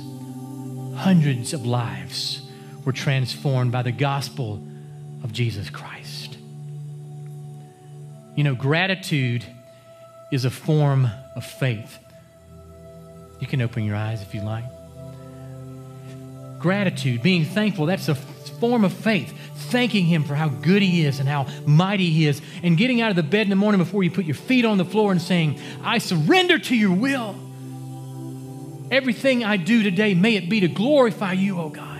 hundreds 0.95 1.53
of 1.53 1.65
lives 1.65 2.41
were 2.83 2.91
transformed 2.91 3.71
by 3.71 3.81
the 3.81 3.91
gospel 3.91 4.61
of 5.23 5.31
Jesus 5.31 5.69
Christ. 5.69 6.37
You 8.35 8.43
know, 8.43 8.55
gratitude 8.55 9.45
is 10.31 10.45
a 10.45 10.49
form 10.49 11.09
of 11.35 11.45
faith. 11.45 11.99
You 13.39 13.47
can 13.47 13.61
open 13.61 13.83
your 13.83 13.95
eyes 13.95 14.21
if 14.21 14.33
you 14.33 14.41
like. 14.41 14.65
Gratitude, 16.59 17.21
being 17.21 17.45
thankful, 17.45 17.85
that's 17.85 18.09
a 18.09 18.15
form 18.15 18.83
of 18.83 18.91
faith. 18.91 19.31
Thanking 19.69 20.05
Him 20.05 20.23
for 20.23 20.33
how 20.33 20.49
good 20.49 20.81
He 20.81 21.05
is 21.05 21.19
and 21.19 21.29
how 21.29 21.47
mighty 21.65 22.09
He 22.09 22.27
is. 22.27 22.41
And 22.63 22.77
getting 22.77 23.01
out 23.01 23.11
of 23.11 23.15
the 23.15 23.23
bed 23.23 23.41
in 23.41 23.49
the 23.49 23.55
morning 23.55 23.79
before 23.79 24.03
you 24.03 24.11
put 24.11 24.25
your 24.25 24.35
feet 24.35 24.65
on 24.65 24.77
the 24.77 24.85
floor 24.85 25.11
and 25.11 25.21
saying, 25.21 25.59
I 25.83 25.99
surrender 25.99 26.57
to 26.57 26.75
your 26.75 26.93
will. 26.93 27.35
Everything 28.89 29.43
I 29.43 29.57
do 29.57 29.83
today, 29.83 30.13
may 30.13 30.35
it 30.35 30.49
be 30.49 30.61
to 30.61 30.67
glorify 30.67 31.33
you, 31.33 31.59
oh 31.59 31.69
God 31.69 31.96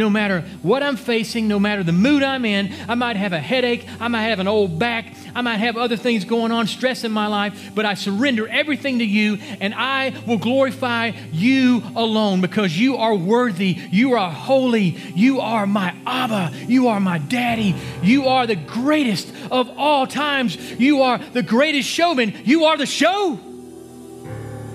no 0.00 0.10
matter 0.10 0.40
what 0.62 0.82
I'm 0.82 0.96
facing, 0.96 1.46
no 1.46 1.60
matter 1.60 1.84
the 1.84 1.92
mood 1.92 2.22
I'm 2.22 2.44
in. 2.44 2.74
I 2.88 2.94
might 2.96 3.16
have 3.16 3.32
a 3.32 3.38
headache, 3.38 3.86
I 4.00 4.08
might 4.08 4.22
have 4.22 4.40
an 4.40 4.48
old 4.48 4.78
back, 4.78 5.14
I 5.34 5.42
might 5.42 5.58
have 5.58 5.76
other 5.76 5.96
things 5.96 6.24
going 6.24 6.50
on, 6.50 6.66
stress 6.66 7.04
in 7.04 7.12
my 7.12 7.26
life, 7.26 7.72
but 7.74 7.84
I 7.84 7.94
surrender 7.94 8.48
everything 8.48 8.98
to 8.98 9.04
you 9.04 9.38
and 9.60 9.74
I 9.74 10.14
will 10.26 10.38
glorify 10.38 11.12
you 11.30 11.82
alone 11.94 12.40
because 12.40 12.76
you 12.76 12.96
are 12.96 13.14
worthy, 13.14 13.76
you 13.90 14.14
are 14.14 14.30
holy, 14.30 14.96
you 15.14 15.40
are 15.40 15.66
my 15.66 15.94
Abba, 16.06 16.56
you 16.66 16.88
are 16.88 16.98
my 16.98 17.18
daddy, 17.18 17.76
you 18.02 18.26
are 18.26 18.46
the 18.46 18.56
greatest 18.56 19.32
of 19.50 19.68
all 19.78 20.06
times, 20.06 20.56
you 20.80 21.02
are 21.02 21.18
the 21.18 21.42
greatest 21.42 21.88
showman, 21.88 22.34
you 22.44 22.64
are 22.64 22.78
the 22.78 22.86
show. 22.86 23.38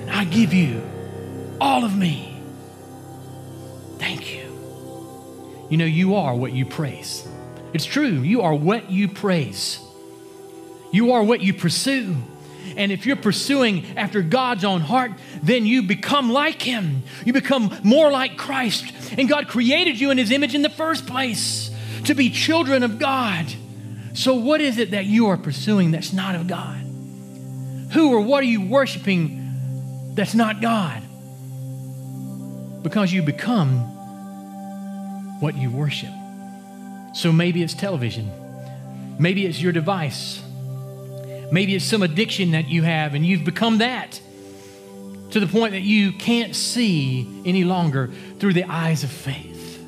And 0.02 0.12
I 0.12 0.24
give 0.26 0.54
you 0.54 0.84
all 1.60 1.84
of 1.84 1.98
me. 1.98 2.40
Thank 3.98 4.36
you. 4.36 4.45
You 5.76 5.80
know, 5.80 5.84
you 5.84 6.16
are 6.16 6.34
what 6.34 6.54
you 6.54 6.66
praise. 6.66 7.28
It's 7.74 7.84
true. 7.84 8.22
You 8.22 8.44
are 8.44 8.56
what 8.56 8.90
you 8.90 9.10
praise. 9.10 9.78
You 10.94 11.12
are 11.12 11.22
what 11.22 11.42
you 11.42 11.54
pursue. 11.54 12.16
And 12.78 12.94
if 12.94 13.06
you're 13.06 13.18
pursuing 13.18 13.98
after 13.98 14.22
God's 14.22 14.64
own 14.64 14.80
heart, 14.80 15.12
then 15.44 15.66
you 15.66 15.84
become 15.84 16.32
like 16.32 16.62
Him. 16.62 17.04
You 17.26 17.34
become 17.34 17.78
more 17.84 18.10
like 18.10 18.38
Christ. 18.38 18.86
And 19.18 19.28
God 19.28 19.50
created 19.50 20.00
you 20.00 20.12
in 20.12 20.18
His 20.18 20.32
image 20.32 20.56
in 20.56 20.62
the 20.62 20.70
first 20.70 21.08
place 21.08 21.72
to 22.06 22.14
be 22.14 22.30
children 22.30 22.82
of 22.82 22.98
God. 22.98 23.46
So, 24.14 24.36
what 24.36 24.62
is 24.62 24.78
it 24.78 24.92
that 24.92 25.04
you 25.04 25.28
are 25.28 25.36
pursuing 25.36 25.92
that's 25.92 26.14
not 26.14 26.36
of 26.36 26.48
God? 26.48 26.80
Who 27.92 28.14
or 28.14 28.22
what 28.22 28.44
are 28.44 28.48
you 28.48 28.66
worshiping 28.66 30.14
that's 30.16 30.36
not 30.36 30.62
God? 30.62 31.04
Because 32.82 33.12
you 33.12 33.24
become 33.24 33.92
what 35.46 35.56
you 35.56 35.70
worship. 35.70 36.10
So 37.14 37.32
maybe 37.32 37.62
it's 37.62 37.76
television, 37.76 38.32
maybe 39.20 39.46
it's 39.46 39.62
your 39.62 39.72
device, 39.72 40.42
maybe 41.52 41.76
it's 41.76 41.86
some 41.86 42.02
addiction 42.02 42.50
that 42.52 42.68
you 42.68 42.82
have 42.82 43.14
and 43.14 43.24
you've 43.24 43.46
become 43.46 43.78
that 43.78 44.20
to 45.30 45.40
the 45.40 45.46
point 45.46 45.74
that 45.74 45.84
you 45.84 46.14
can't 46.14 46.56
see 46.56 47.44
any 47.46 47.64
longer 47.64 48.10
through 48.40 48.54
the 48.54 48.64
eyes 48.64 49.04
of 49.04 49.12
faith. 49.12 49.80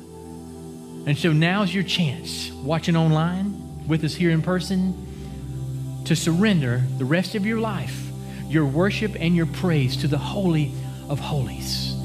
And 1.08 1.18
so 1.18 1.32
now's 1.32 1.74
your 1.74 1.82
chance, 1.82 2.52
watching 2.52 2.94
online 2.94 3.84
with 3.88 4.04
us 4.04 4.14
here 4.14 4.30
in 4.30 4.42
person, 4.42 4.94
to 6.04 6.14
surrender 6.14 6.84
the 6.98 7.04
rest 7.04 7.34
of 7.34 7.44
your 7.44 7.58
life, 7.58 8.00
your 8.46 8.64
worship 8.64 9.16
and 9.18 9.34
your 9.34 9.46
praise 9.46 9.96
to 9.96 10.06
the 10.06 10.18
Holy 10.18 10.70
of 11.08 11.18
Holies, 11.18 11.96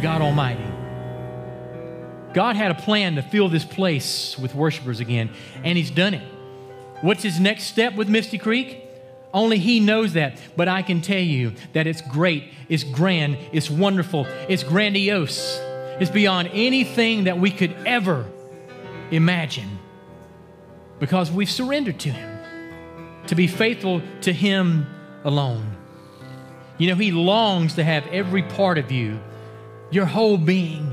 God 0.00 0.22
Almighty. 0.22 0.69
God 2.32 2.56
had 2.56 2.70
a 2.70 2.74
plan 2.74 3.16
to 3.16 3.22
fill 3.22 3.48
this 3.48 3.64
place 3.64 4.38
with 4.38 4.54
worshipers 4.54 5.00
again, 5.00 5.30
and 5.64 5.76
He's 5.76 5.90
done 5.90 6.14
it. 6.14 6.26
What's 7.00 7.22
His 7.22 7.40
next 7.40 7.64
step 7.64 7.94
with 7.94 8.08
Misty 8.08 8.38
Creek? 8.38 8.84
Only 9.32 9.58
He 9.58 9.80
knows 9.80 10.12
that. 10.14 10.38
But 10.56 10.68
I 10.68 10.82
can 10.82 11.00
tell 11.00 11.18
you 11.18 11.52
that 11.72 11.86
it's 11.86 12.02
great, 12.02 12.44
it's 12.68 12.84
grand, 12.84 13.38
it's 13.52 13.70
wonderful, 13.70 14.26
it's 14.48 14.62
grandiose. 14.62 15.60
It's 16.00 16.10
beyond 16.10 16.50
anything 16.54 17.24
that 17.24 17.38
we 17.38 17.50
could 17.50 17.74
ever 17.84 18.26
imagine 19.10 19.78
because 20.98 21.30
we've 21.30 21.50
surrendered 21.50 21.98
to 22.00 22.10
Him 22.10 22.38
to 23.26 23.34
be 23.34 23.46
faithful 23.46 24.00
to 24.22 24.32
Him 24.32 24.86
alone. 25.24 25.76
You 26.78 26.88
know, 26.88 26.94
He 26.94 27.12
longs 27.12 27.74
to 27.74 27.84
have 27.84 28.06
every 28.06 28.42
part 28.42 28.78
of 28.78 28.90
you, 28.90 29.20
your 29.90 30.06
whole 30.06 30.38
being 30.38 30.89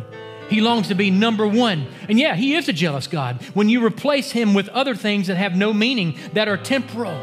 he 0.49 0.61
longs 0.61 0.87
to 0.87 0.95
be 0.95 1.11
number 1.11 1.47
one. 1.47 1.87
And 2.07 2.19
yeah, 2.19 2.35
He 2.35 2.55
is 2.55 2.69
a 2.69 2.73
jealous 2.73 3.07
God. 3.07 3.41
When 3.53 3.69
you 3.69 3.85
replace 3.85 4.31
Him 4.31 4.53
with 4.53 4.69
other 4.69 4.95
things 4.95 5.27
that 5.27 5.37
have 5.37 5.55
no 5.55 5.73
meaning, 5.73 6.17
that 6.33 6.47
are 6.47 6.57
temporal, 6.57 7.17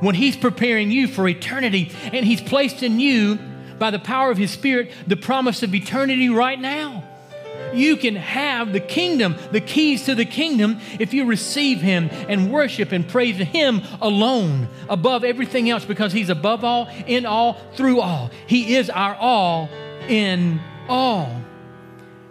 when 0.00 0.14
He's 0.14 0.36
preparing 0.36 0.90
you 0.90 1.08
for 1.08 1.28
eternity 1.28 1.92
and 2.02 2.24
He's 2.24 2.40
placed 2.40 2.82
in 2.82 3.00
you, 3.00 3.38
by 3.78 3.90
the 3.90 3.98
power 3.98 4.30
of 4.30 4.38
His 4.38 4.50
Spirit, 4.50 4.90
the 5.06 5.16
promise 5.16 5.62
of 5.62 5.74
eternity 5.74 6.28
right 6.28 6.58
now. 6.58 7.04
You 7.74 7.96
can 7.96 8.16
have 8.16 8.72
the 8.72 8.80
kingdom, 8.80 9.36
the 9.50 9.60
keys 9.60 10.06
to 10.06 10.14
the 10.14 10.24
kingdom, 10.24 10.80
if 10.98 11.12
you 11.12 11.24
receive 11.24 11.80
Him 11.80 12.08
and 12.28 12.50
worship 12.50 12.92
and 12.92 13.06
praise 13.06 13.36
Him 13.36 13.82
alone 14.00 14.68
above 14.88 15.24
everything 15.24 15.68
else 15.68 15.84
because 15.84 16.12
He's 16.12 16.30
above 16.30 16.64
all, 16.64 16.88
in 17.06 17.26
all, 17.26 17.54
through 17.74 18.00
all. 18.00 18.30
He 18.46 18.76
is 18.76 18.88
our 18.88 19.14
all 19.14 19.68
in 20.08 20.60
all. 20.88 21.42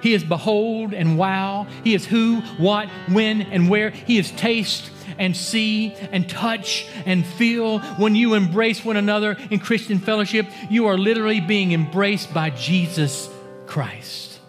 He 0.06 0.14
is 0.14 0.24
behold 0.24 0.94
and 0.94 1.18
wow. 1.18 1.66
He 1.84 1.96
is 1.96 2.06
who, 2.06 2.42
what, 2.60 2.90
when, 3.10 3.42
and 3.42 3.72
where. 3.72 3.90
He 3.90 4.20
is 4.20 4.30
taste 4.30 4.92
and 5.18 5.36
see 5.36 5.96
and 6.12 6.30
touch 6.30 6.88
and 7.08 7.26
feel. 7.26 7.80
When 7.80 8.14
you 8.14 8.36
embrace 8.36 8.86
one 8.86 8.98
another 8.98 9.36
in 9.50 9.58
Christian 9.58 9.98
fellowship, 9.98 10.46
you 10.70 10.86
are 10.86 10.96
literally 10.96 11.40
being 11.40 11.72
embraced 11.72 12.32
by 12.36 12.52
Jesus 12.52 13.32
Christ. 13.66 14.42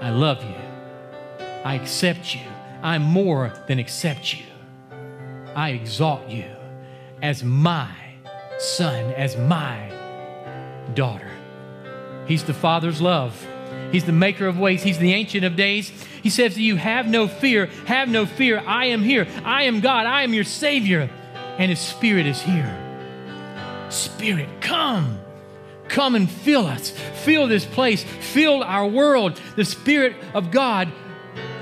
I 0.00 0.08
love 0.08 0.42
you. 0.42 0.56
I 1.62 1.74
accept 1.74 2.34
you. 2.34 2.48
I 2.82 2.96
more 2.96 3.52
than 3.68 3.78
accept 3.78 4.32
you. 4.32 4.46
I 5.54 5.72
exalt 5.72 6.26
you 6.30 6.50
as 7.20 7.44
my 7.44 7.94
son, 8.56 9.12
as 9.12 9.36
my 9.36 9.92
daughter. 10.94 11.30
He's 12.26 12.44
the 12.44 12.54
Father's 12.54 13.02
love 13.02 13.46
He's 13.94 14.02
the 14.02 14.10
maker 14.10 14.48
of 14.48 14.58
ways. 14.58 14.82
He's 14.82 14.98
the 14.98 15.12
ancient 15.12 15.44
of 15.44 15.54
days. 15.54 15.90
He 16.20 16.28
says 16.28 16.56
to 16.56 16.62
you, 16.62 16.74
Have 16.74 17.06
no 17.06 17.28
fear. 17.28 17.66
Have 17.86 18.08
no 18.08 18.26
fear. 18.26 18.60
I 18.66 18.86
am 18.86 19.02
here. 19.02 19.28
I 19.44 19.62
am 19.62 19.78
God. 19.78 20.04
I 20.04 20.22
am 20.22 20.34
your 20.34 20.42
Savior. 20.42 21.08
And 21.58 21.70
His 21.70 21.78
Spirit 21.78 22.26
is 22.26 22.42
here. 22.42 22.76
Spirit, 23.90 24.48
come. 24.60 25.20
Come 25.86 26.16
and 26.16 26.28
fill 26.28 26.66
us. 26.66 26.90
Fill 26.90 27.46
this 27.46 27.64
place. 27.64 28.02
Fill 28.02 28.64
our 28.64 28.84
world. 28.84 29.40
The 29.54 29.64
Spirit 29.64 30.16
of 30.34 30.50
God 30.50 30.90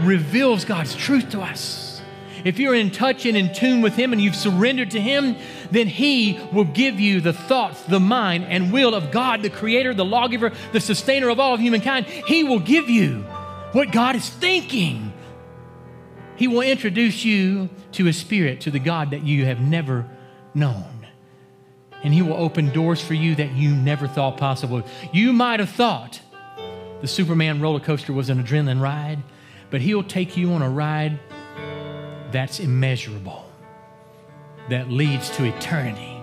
reveals 0.00 0.64
God's 0.64 0.96
truth 0.96 1.32
to 1.32 1.42
us. 1.42 1.81
If 2.44 2.58
you're 2.58 2.74
in 2.74 2.90
touch 2.90 3.26
and 3.26 3.36
in 3.36 3.52
tune 3.52 3.82
with 3.82 3.94
Him 3.94 4.12
and 4.12 4.20
you've 4.20 4.36
surrendered 4.36 4.90
to 4.92 5.00
Him, 5.00 5.36
then 5.70 5.86
He 5.86 6.38
will 6.52 6.64
give 6.64 6.98
you 6.98 7.20
the 7.20 7.32
thoughts, 7.32 7.82
the 7.82 8.00
mind, 8.00 8.44
and 8.44 8.72
will 8.72 8.94
of 8.94 9.10
God, 9.10 9.42
the 9.42 9.50
Creator, 9.50 9.94
the 9.94 10.04
lawgiver, 10.04 10.52
the 10.72 10.80
sustainer 10.80 11.28
of 11.28 11.38
all 11.38 11.54
of 11.54 11.60
humankind. 11.60 12.06
He 12.06 12.44
will 12.44 12.58
give 12.58 12.90
you 12.90 13.24
what 13.72 13.92
God 13.92 14.16
is 14.16 14.28
thinking. 14.28 15.12
He 16.36 16.48
will 16.48 16.62
introduce 16.62 17.24
you 17.24 17.68
to 17.92 18.08
a 18.08 18.12
spirit, 18.12 18.62
to 18.62 18.70
the 18.70 18.78
God 18.78 19.10
that 19.10 19.22
you 19.22 19.44
have 19.44 19.60
never 19.60 20.08
known. 20.54 21.06
And 22.02 22.12
He 22.12 22.22
will 22.22 22.34
open 22.34 22.72
doors 22.72 23.00
for 23.00 23.14
you 23.14 23.34
that 23.36 23.52
you 23.52 23.74
never 23.74 24.08
thought 24.08 24.36
possible. 24.36 24.82
You 25.12 25.32
might 25.32 25.60
have 25.60 25.70
thought 25.70 26.20
the 27.00 27.06
Superman 27.06 27.60
roller 27.60 27.80
coaster 27.80 28.12
was 28.12 28.28
an 28.28 28.42
adrenaline 28.42 28.80
ride, 28.80 29.22
but 29.70 29.80
He'll 29.80 30.02
take 30.02 30.36
you 30.36 30.52
on 30.52 30.62
a 30.62 30.70
ride 30.70 31.18
that's 32.32 32.60
immeasurable, 32.60 33.44
that 34.68 34.90
leads 34.90 35.30
to 35.36 35.44
eternity, 35.44 36.20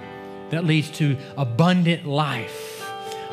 that 0.50 0.66
leads 0.66 0.90
to 0.92 1.18
abundant 1.38 2.06
life, 2.06 2.82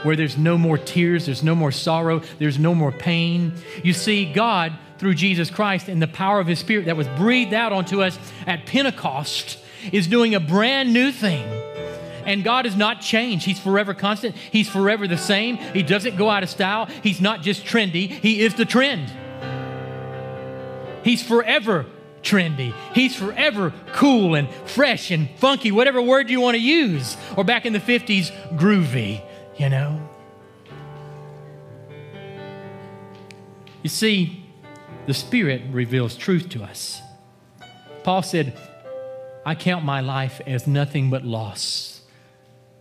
where 0.02 0.16
there's 0.16 0.36
no 0.36 0.58
more 0.58 0.78
tears, 0.78 1.26
there's 1.26 1.42
no 1.42 1.54
more 1.54 1.72
sorrow, 1.72 2.20
there's 2.38 2.58
no 2.58 2.74
more 2.74 2.92
pain. 2.92 3.52
You 3.82 3.92
see, 3.92 4.30
God, 4.30 4.72
through 4.98 5.14
Jesus 5.14 5.50
Christ 5.50 5.88
and 5.88 6.00
the 6.00 6.06
power 6.06 6.38
of 6.38 6.46
His 6.46 6.58
Spirit 6.58 6.86
that 6.86 6.96
was 6.96 7.08
breathed 7.08 7.54
out 7.54 7.72
onto 7.72 8.02
us 8.02 8.18
at 8.46 8.66
Pentecost, 8.66 9.58
is 9.92 10.06
doing 10.06 10.34
a 10.34 10.40
brand 10.40 10.92
new 10.92 11.12
thing. 11.12 11.44
And 12.24 12.42
God 12.42 12.64
has 12.64 12.76
not 12.76 13.00
changed. 13.00 13.46
He's 13.46 13.60
forever 13.60 13.94
constant. 13.94 14.34
He's 14.34 14.68
forever 14.68 15.06
the 15.06 15.16
same. 15.16 15.56
He 15.58 15.84
doesn't 15.84 16.16
go 16.16 16.28
out 16.28 16.42
of 16.42 16.50
style. 16.50 16.86
He's 17.02 17.20
not 17.20 17.42
just 17.42 17.64
trendy, 17.64 18.08
He 18.08 18.40
is 18.40 18.54
the 18.54 18.64
trend. 18.64 19.10
He's 21.04 21.22
forever 21.22 21.86
trendy. 22.26 22.74
He's 22.92 23.14
forever 23.14 23.72
cool 23.92 24.34
and 24.34 24.50
fresh 24.66 25.10
and 25.10 25.30
funky, 25.38 25.70
whatever 25.70 26.02
word 26.02 26.28
you 26.28 26.40
want 26.40 26.56
to 26.56 26.60
use. 26.60 27.16
Or 27.36 27.44
back 27.44 27.64
in 27.64 27.72
the 27.72 27.80
50s, 27.80 28.30
groovy, 28.58 29.22
you 29.56 29.68
know? 29.68 30.06
You 33.82 33.88
see, 33.88 34.44
the 35.06 35.14
Spirit 35.14 35.62
reveals 35.70 36.16
truth 36.16 36.48
to 36.50 36.64
us. 36.64 37.00
Paul 38.02 38.22
said, 38.22 38.58
I 39.44 39.54
count 39.54 39.84
my 39.84 40.00
life 40.00 40.40
as 40.46 40.66
nothing 40.66 41.08
but 41.08 41.24
loss. 41.24 42.02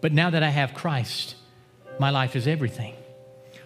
But 0.01 0.11
now 0.11 0.31
that 0.31 0.41
I 0.41 0.49
have 0.49 0.73
Christ, 0.73 1.35
my 1.99 2.09
life 2.09 2.35
is 2.35 2.47
everything. 2.47 2.95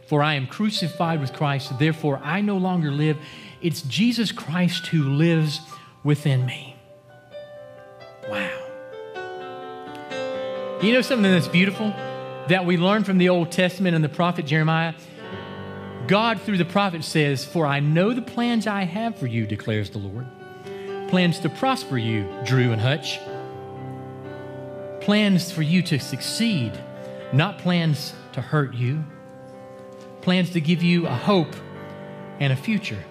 For 0.08 0.22
I 0.22 0.34
am 0.34 0.48
crucified 0.48 1.22
with 1.22 1.34
Christ, 1.34 1.78
therefore 1.80 2.20
I 2.24 2.42
no 2.42 2.58
longer 2.58 2.92
live. 2.92 3.18
It's 3.62 3.82
Jesus 3.82 4.32
Christ 4.32 4.88
who 4.88 5.04
lives 5.04 5.60
within 6.04 6.46
me. 6.46 6.76
Wow. 8.30 8.60
You 10.82 10.94
know 10.94 11.02
something 11.02 11.30
that's 11.30 11.50
beautiful 11.50 11.94
that 12.48 12.66
we 12.66 12.78
learn 12.78 13.04
from 13.04 13.18
the 13.18 13.30
Old 13.30 13.52
Testament 13.52 13.96
and 13.96 14.04
the 14.04 14.10
prophet 14.10 14.46
Jeremiah? 14.46 14.94
God, 16.08 16.42
through 16.42 16.58
the 16.58 16.66
prophet, 16.66 17.04
says, 17.04 17.44
For 17.44 17.66
I 17.66 17.82
know 17.82 18.14
the 18.14 18.22
plans 18.22 18.66
I 18.66 18.84
have 18.84 19.18
for 19.20 19.28
you, 19.28 19.46
declares 19.46 19.90
the 19.90 19.98
Lord. 19.98 20.26
Plans 21.10 21.40
to 21.40 21.50
prosper 21.50 21.98
you, 21.98 22.28
Drew 22.46 22.72
and 22.72 22.82
Hutch. 22.82 23.20
Plans 25.02 25.52
for 25.52 25.64
you 25.64 25.84
to 25.84 26.00
succeed, 26.00 26.72
not 27.34 27.58
plans 27.58 28.14
to 28.34 28.42
hurt 28.42 28.74
you. 28.74 29.04
Plans 30.22 30.52
to 30.52 30.62
give 30.62 30.82
you 30.82 31.08
a 31.08 31.14
hope 31.14 31.56
and 32.40 32.54
a 32.54 32.56
future. 32.56 33.04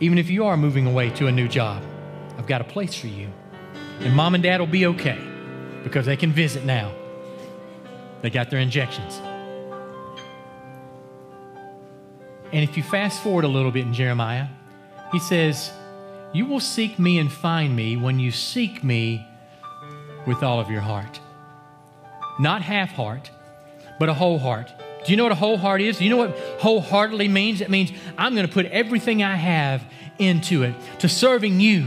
Even 0.00 0.18
if 0.18 0.28
you 0.28 0.44
are 0.46 0.56
moving 0.56 0.86
away 0.86 1.10
to 1.10 1.26
a 1.28 1.32
new 1.32 1.48
job, 1.48 1.82
I've 2.36 2.46
got 2.46 2.60
a 2.60 2.64
place 2.64 2.94
for 2.94 3.06
you. 3.06 3.28
And 4.00 4.14
mom 4.14 4.34
and 4.34 4.42
dad 4.42 4.60
will 4.60 4.66
be 4.66 4.86
okay 4.86 5.18
because 5.84 6.06
they 6.06 6.16
can 6.16 6.32
visit 6.32 6.64
now. 6.64 6.92
They 8.22 8.30
got 8.30 8.50
their 8.50 8.58
injections. 8.58 9.20
And 12.52 12.62
if 12.62 12.76
you 12.76 12.82
fast 12.82 13.22
forward 13.22 13.44
a 13.44 13.48
little 13.48 13.70
bit 13.70 13.84
in 13.84 13.92
Jeremiah, 13.92 14.46
he 15.12 15.18
says, 15.18 15.70
You 16.32 16.46
will 16.46 16.60
seek 16.60 16.98
me 16.98 17.18
and 17.18 17.30
find 17.30 17.74
me 17.74 17.96
when 17.96 18.18
you 18.18 18.30
seek 18.30 18.82
me 18.82 19.26
with 20.26 20.42
all 20.42 20.60
of 20.60 20.70
your 20.70 20.80
heart. 20.80 21.20
Not 22.38 22.62
half 22.62 22.90
heart, 22.92 23.30
but 24.00 24.08
a 24.08 24.14
whole 24.14 24.38
heart. 24.38 24.72
Do 25.04 25.12
you 25.12 25.16
know 25.16 25.24
what 25.24 25.32
a 25.32 25.36
whole 25.36 25.58
heart 25.58 25.80
is? 25.80 25.98
Do 25.98 26.04
you 26.04 26.10
know 26.10 26.16
what 26.16 26.38
wholeheartedly 26.60 27.28
means? 27.28 27.60
It 27.60 27.70
means 27.70 27.92
I'm 28.16 28.34
going 28.34 28.46
to 28.46 28.52
put 28.52 28.66
everything 28.66 29.22
I 29.22 29.36
have 29.36 29.84
into 30.18 30.62
it, 30.62 30.74
to 31.00 31.08
serving 31.08 31.60
you 31.60 31.86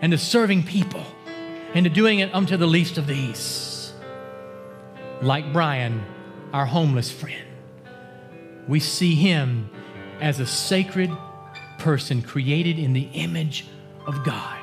and 0.00 0.12
to 0.12 0.18
serving 0.18 0.64
people 0.64 1.04
and 1.74 1.84
to 1.84 1.90
doing 1.90 2.18
it 2.18 2.34
unto 2.34 2.56
the 2.56 2.66
least 2.66 2.98
of 2.98 3.06
these. 3.06 3.92
Like 5.20 5.52
Brian, 5.52 6.04
our 6.52 6.66
homeless 6.66 7.10
friend, 7.10 7.46
we 8.66 8.80
see 8.80 9.14
him 9.14 9.70
as 10.20 10.40
a 10.40 10.46
sacred 10.46 11.10
person 11.78 12.22
created 12.22 12.78
in 12.78 12.92
the 12.92 13.08
image 13.12 13.66
of 14.06 14.24
God. 14.24 14.58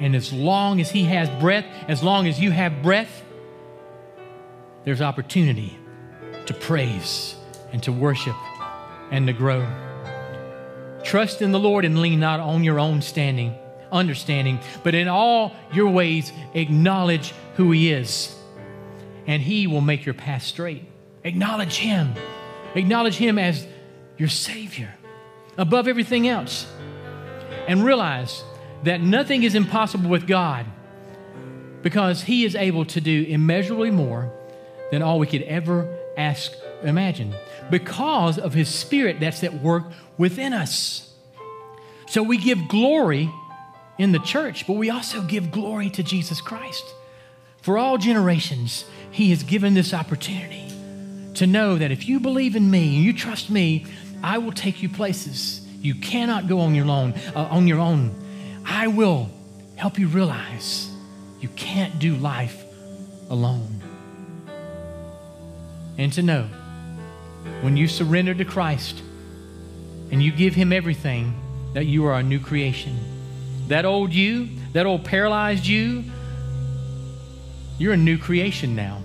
And 0.00 0.16
as 0.16 0.32
long 0.32 0.80
as 0.80 0.90
He 0.90 1.04
has 1.04 1.28
breath, 1.40 1.64
as 1.88 2.02
long 2.02 2.26
as 2.26 2.40
you 2.40 2.50
have 2.50 2.82
breath, 2.82 3.24
there's 4.84 5.00
opportunity 5.00 5.78
to 6.46 6.54
praise 6.54 7.34
and 7.72 7.82
to 7.82 7.92
worship 7.92 8.36
and 9.10 9.26
to 9.26 9.32
grow. 9.32 9.66
Trust 11.04 11.42
in 11.42 11.52
the 11.52 11.58
Lord 11.58 11.84
and 11.84 12.00
lean 12.00 12.20
not 12.20 12.40
on 12.40 12.64
your 12.64 12.78
own 12.78 13.02
standing, 13.02 13.54
understanding, 13.90 14.60
but 14.82 14.94
in 14.94 15.08
all 15.08 15.54
your 15.72 15.90
ways 15.90 16.32
acknowledge 16.54 17.34
who 17.56 17.72
He 17.72 17.92
is, 17.92 18.34
and 19.26 19.42
He 19.42 19.66
will 19.66 19.80
make 19.80 20.04
your 20.04 20.14
path 20.14 20.42
straight. 20.42 20.84
Acknowledge 21.24 21.76
Him. 21.76 22.14
Acknowledge 22.74 23.16
Him 23.16 23.38
as 23.38 23.66
your 24.16 24.28
Savior 24.28 24.94
above 25.58 25.88
everything 25.88 26.28
else. 26.28 26.66
And 27.68 27.84
realize 27.84 28.42
that 28.84 29.00
nothing 29.00 29.42
is 29.42 29.54
impossible 29.54 30.10
with 30.10 30.26
God 30.26 30.66
because 31.82 32.22
He 32.22 32.44
is 32.44 32.54
able 32.54 32.84
to 32.86 33.00
do 33.00 33.24
immeasurably 33.28 33.90
more 33.90 34.32
than 34.90 35.02
all 35.02 35.18
we 35.18 35.26
could 35.26 35.42
ever 35.42 36.01
ask, 36.16 36.52
imagine, 36.82 37.34
because 37.70 38.38
of 38.38 38.54
His 38.54 38.68
Spirit 38.68 39.20
that's 39.20 39.42
at 39.44 39.54
work 39.54 39.84
within 40.18 40.52
us. 40.52 41.12
So 42.06 42.22
we 42.22 42.36
give 42.36 42.68
glory 42.68 43.30
in 43.98 44.12
the 44.12 44.18
church, 44.18 44.66
but 44.66 44.74
we 44.74 44.90
also 44.90 45.22
give 45.22 45.50
glory 45.50 45.90
to 45.90 46.02
Jesus 46.02 46.40
Christ. 46.40 46.84
For 47.62 47.78
all 47.78 47.98
generations, 47.98 48.84
He 49.10 49.30
has 49.30 49.42
given 49.42 49.74
this 49.74 49.94
opportunity 49.94 50.72
to 51.34 51.46
know 51.46 51.76
that 51.76 51.90
if 51.90 52.08
you 52.08 52.20
believe 52.20 52.56
in 52.56 52.70
me 52.70 52.96
and 52.96 53.04
you 53.04 53.12
trust 53.12 53.50
me, 53.50 53.86
I 54.22 54.38
will 54.38 54.52
take 54.52 54.82
you 54.82 54.88
places 54.88 55.62
you 55.82 55.96
cannot 55.96 56.46
go 56.46 56.60
on 56.60 56.74
your 56.74 56.88
own. 56.88 57.12
Uh, 57.34 57.48
on 57.50 57.66
your 57.66 57.80
own, 57.80 58.14
I 58.64 58.86
will 58.86 59.28
help 59.76 59.98
you 59.98 60.06
realize 60.06 60.88
you 61.40 61.48
can't 61.50 61.98
do 61.98 62.14
life 62.14 62.64
alone. 63.28 63.82
And 65.98 66.12
to 66.14 66.22
know 66.22 66.48
when 67.60 67.76
you 67.76 67.88
surrender 67.88 68.34
to 68.34 68.44
Christ 68.44 69.02
and 70.10 70.22
you 70.22 70.32
give 70.32 70.54
Him 70.54 70.72
everything, 70.72 71.34
that 71.74 71.86
you 71.86 72.04
are 72.06 72.18
a 72.18 72.22
new 72.22 72.38
creation. 72.38 72.98
That 73.68 73.84
old 73.84 74.12
you, 74.12 74.48
that 74.72 74.86
old 74.86 75.04
paralyzed 75.04 75.66
you, 75.66 76.04
you're 77.78 77.94
a 77.94 77.96
new 77.96 78.18
creation 78.18 78.76
now. 78.76 79.02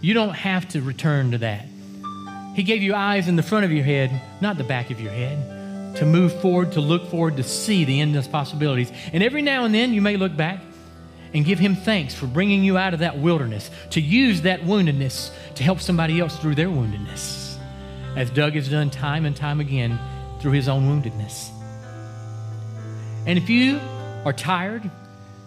You 0.00 0.12
don't 0.12 0.34
have 0.34 0.68
to 0.70 0.82
return 0.82 1.30
to 1.30 1.38
that. 1.38 1.66
He 2.54 2.62
gave 2.62 2.82
you 2.82 2.94
eyes 2.94 3.26
in 3.26 3.36
the 3.36 3.42
front 3.42 3.64
of 3.64 3.72
your 3.72 3.84
head, 3.84 4.20
not 4.40 4.58
the 4.58 4.64
back 4.64 4.90
of 4.90 5.00
your 5.00 5.10
head, 5.10 5.96
to 5.96 6.04
move 6.04 6.38
forward, 6.40 6.72
to 6.72 6.80
look 6.80 7.10
forward, 7.10 7.38
to 7.38 7.42
see 7.42 7.84
the 7.84 8.00
endless 8.00 8.28
possibilities. 8.28 8.92
And 9.12 9.22
every 9.22 9.42
now 9.42 9.64
and 9.64 9.74
then 9.74 9.94
you 9.94 10.02
may 10.02 10.16
look 10.16 10.36
back 10.36 10.60
and 11.34 11.44
give 11.44 11.58
Him 11.58 11.74
thanks 11.74 12.14
for 12.14 12.26
bringing 12.26 12.62
you 12.62 12.78
out 12.78 12.94
of 12.94 13.00
that 13.00 13.18
wilderness, 13.18 13.70
to 13.90 14.00
use 14.00 14.42
that 14.42 14.60
woundedness 14.60 15.30
to 15.56 15.62
help 15.62 15.80
somebody 15.80 16.20
else 16.20 16.36
through 16.38 16.54
their 16.54 16.68
woundedness, 16.68 17.56
as 18.16 18.30
Doug 18.30 18.54
has 18.54 18.68
done 18.68 18.90
time 18.90 19.26
and 19.26 19.36
time 19.36 19.60
again 19.60 19.98
through 20.40 20.52
his 20.52 20.68
own 20.68 20.84
woundedness. 20.84 21.50
And 23.26 23.38
if 23.38 23.48
you 23.48 23.80
are 24.24 24.32
tired 24.32 24.88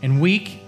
and 0.01 0.19
weak 0.19 0.59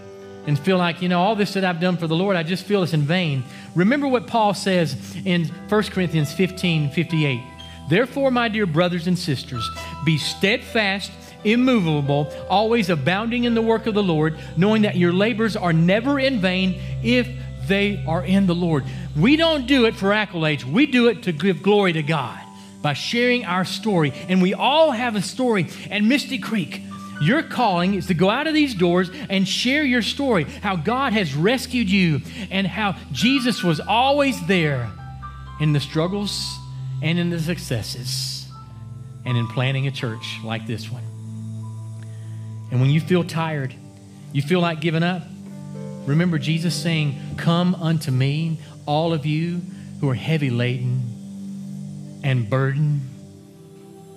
and 0.47 0.58
feel 0.58 0.77
like, 0.77 1.01
you 1.01 1.10
know, 1.10 1.19
all 1.19 1.36
this 1.36 1.53
that 1.53 1.65
I've 1.65 1.79
done 1.79 1.97
for 1.97 2.08
the 2.08 2.15
Lord, 2.15 2.36
I 2.36 2.43
just 2.43 2.63
feel 2.63 2.84
it's 2.84 2.93
in 2.93 3.01
vain. 3.01 3.43
Remember 3.75 4.08
what 4.08 4.27
Paul 4.27 4.53
says 4.53 4.95
in 5.25 5.45
1 5.45 5.84
Corinthians 5.86 6.34
15 6.34 6.91
58. 6.91 7.41
Therefore, 7.89 8.29
my 8.29 8.49
dear 8.49 8.67
brothers 8.67 9.08
and 9.08 9.17
sisters, 9.17 9.67
be 10.05 10.17
steadfast, 10.19 11.12
immovable, 11.43 12.32
always 12.49 12.89
abounding 12.89 13.43
in 13.43 13.56
the 13.56 13.62
work 13.62 13.88
of 13.88 13.93
the 13.93 14.04
Lord, 14.04 14.38
knowing 14.58 14.84
that 14.84 14.97
your 14.97 15.13
labors 15.13 15.56
are 15.56 15.73
never 15.73 16.19
in 16.19 16.39
vain 16.39 16.80
if 17.04 17.28
they 17.67 18.04
are 18.08 18.23
in 18.23 18.47
the 18.47 18.56
Lord. 18.56 18.84
We 19.15 19.36
don't 19.36 19.67
do 19.67 19.86
it 19.86 19.95
for 19.95 20.10
accolades, 20.10 20.63
we 20.63 20.86
do 20.86 21.08
it 21.08 21.23
to 21.23 21.32
give 21.32 21.63
glory 21.63 21.93
to 21.93 22.04
God 22.04 22.39
by 22.82 22.93
sharing 22.93 23.45
our 23.45 23.65
story. 23.65 24.13
And 24.28 24.41
we 24.41 24.54
all 24.54 24.91
have 24.91 25.15
a 25.15 25.21
story. 25.21 25.67
And 25.89 26.08
Misty 26.08 26.39
Creek, 26.39 26.82
your 27.21 27.43
calling 27.43 27.95
is 27.95 28.08
to 28.08 28.13
go 28.13 28.30
out 28.30 28.47
of 28.47 28.54
these 28.54 28.73
doors 28.73 29.10
and 29.30 29.47
share 29.47 29.84
your 29.84 30.02
story 30.02 30.45
how 30.45 30.75
God 30.78 31.13
has 31.13 31.36
rescued 31.36 31.89
you 31.89 32.21
and 32.49 32.65
how 32.65 32.95
Jesus 33.12 33.63
was 33.63 33.80
always 33.80 34.45
there 34.47 34.89
in 35.60 35.73
the 35.73 35.80
struggles 35.80 36.58
and 37.02 37.19
in 37.19 37.30
the 37.30 37.39
successes 37.39 38.47
and 39.25 39.38
in 39.38 39.47
planning 39.47 39.88
a 39.88 39.91
church 39.91 40.39
like 40.43 40.65
this 40.65 40.89
one. 40.89 41.04
And 42.71 42.79
when 42.79 42.89
you 42.89 43.01
feel 43.01 43.23
tired, 43.23 43.73
you 44.32 44.41
feel 44.41 44.60
like 44.60 44.79
giving 44.82 45.03
up, 45.03 45.23
remember 46.05 46.38
Jesus 46.38 46.75
saying, 46.75 47.19
Come 47.38 47.75
unto 47.75 48.12
me, 48.12 48.60
all 48.86 49.13
of 49.13 49.25
you 49.25 49.62
who 49.99 50.10
are 50.10 50.15
heavy 50.15 50.49
laden 50.49 52.19
and 52.23 52.49
burdened, 52.49 53.01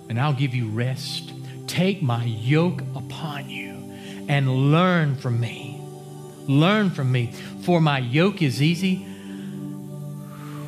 and 0.09 0.19
I'll 0.19 0.33
give 0.33 0.53
you 0.53 0.69
rest. 0.69 1.31
Take 1.67 2.01
my 2.01 2.23
yoke 2.23 2.81
upon 2.95 3.49
you 3.49 3.73
and 4.27 4.71
learn 4.71 5.15
from 5.15 5.39
me. 5.39 5.79
Learn 6.47 6.89
from 6.89 7.11
me, 7.11 7.31
for 7.61 7.79
my 7.79 7.99
yoke 7.99 8.41
is 8.41 8.61
easy 8.61 9.05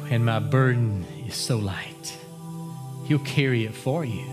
and 0.10 0.26
my 0.26 0.40
burden 0.40 1.06
is 1.28 1.36
so 1.36 1.58
light. 1.58 2.18
He'll 3.06 3.20
carry 3.20 3.66
it 3.66 3.74
for 3.76 4.06
you. 4.06 4.26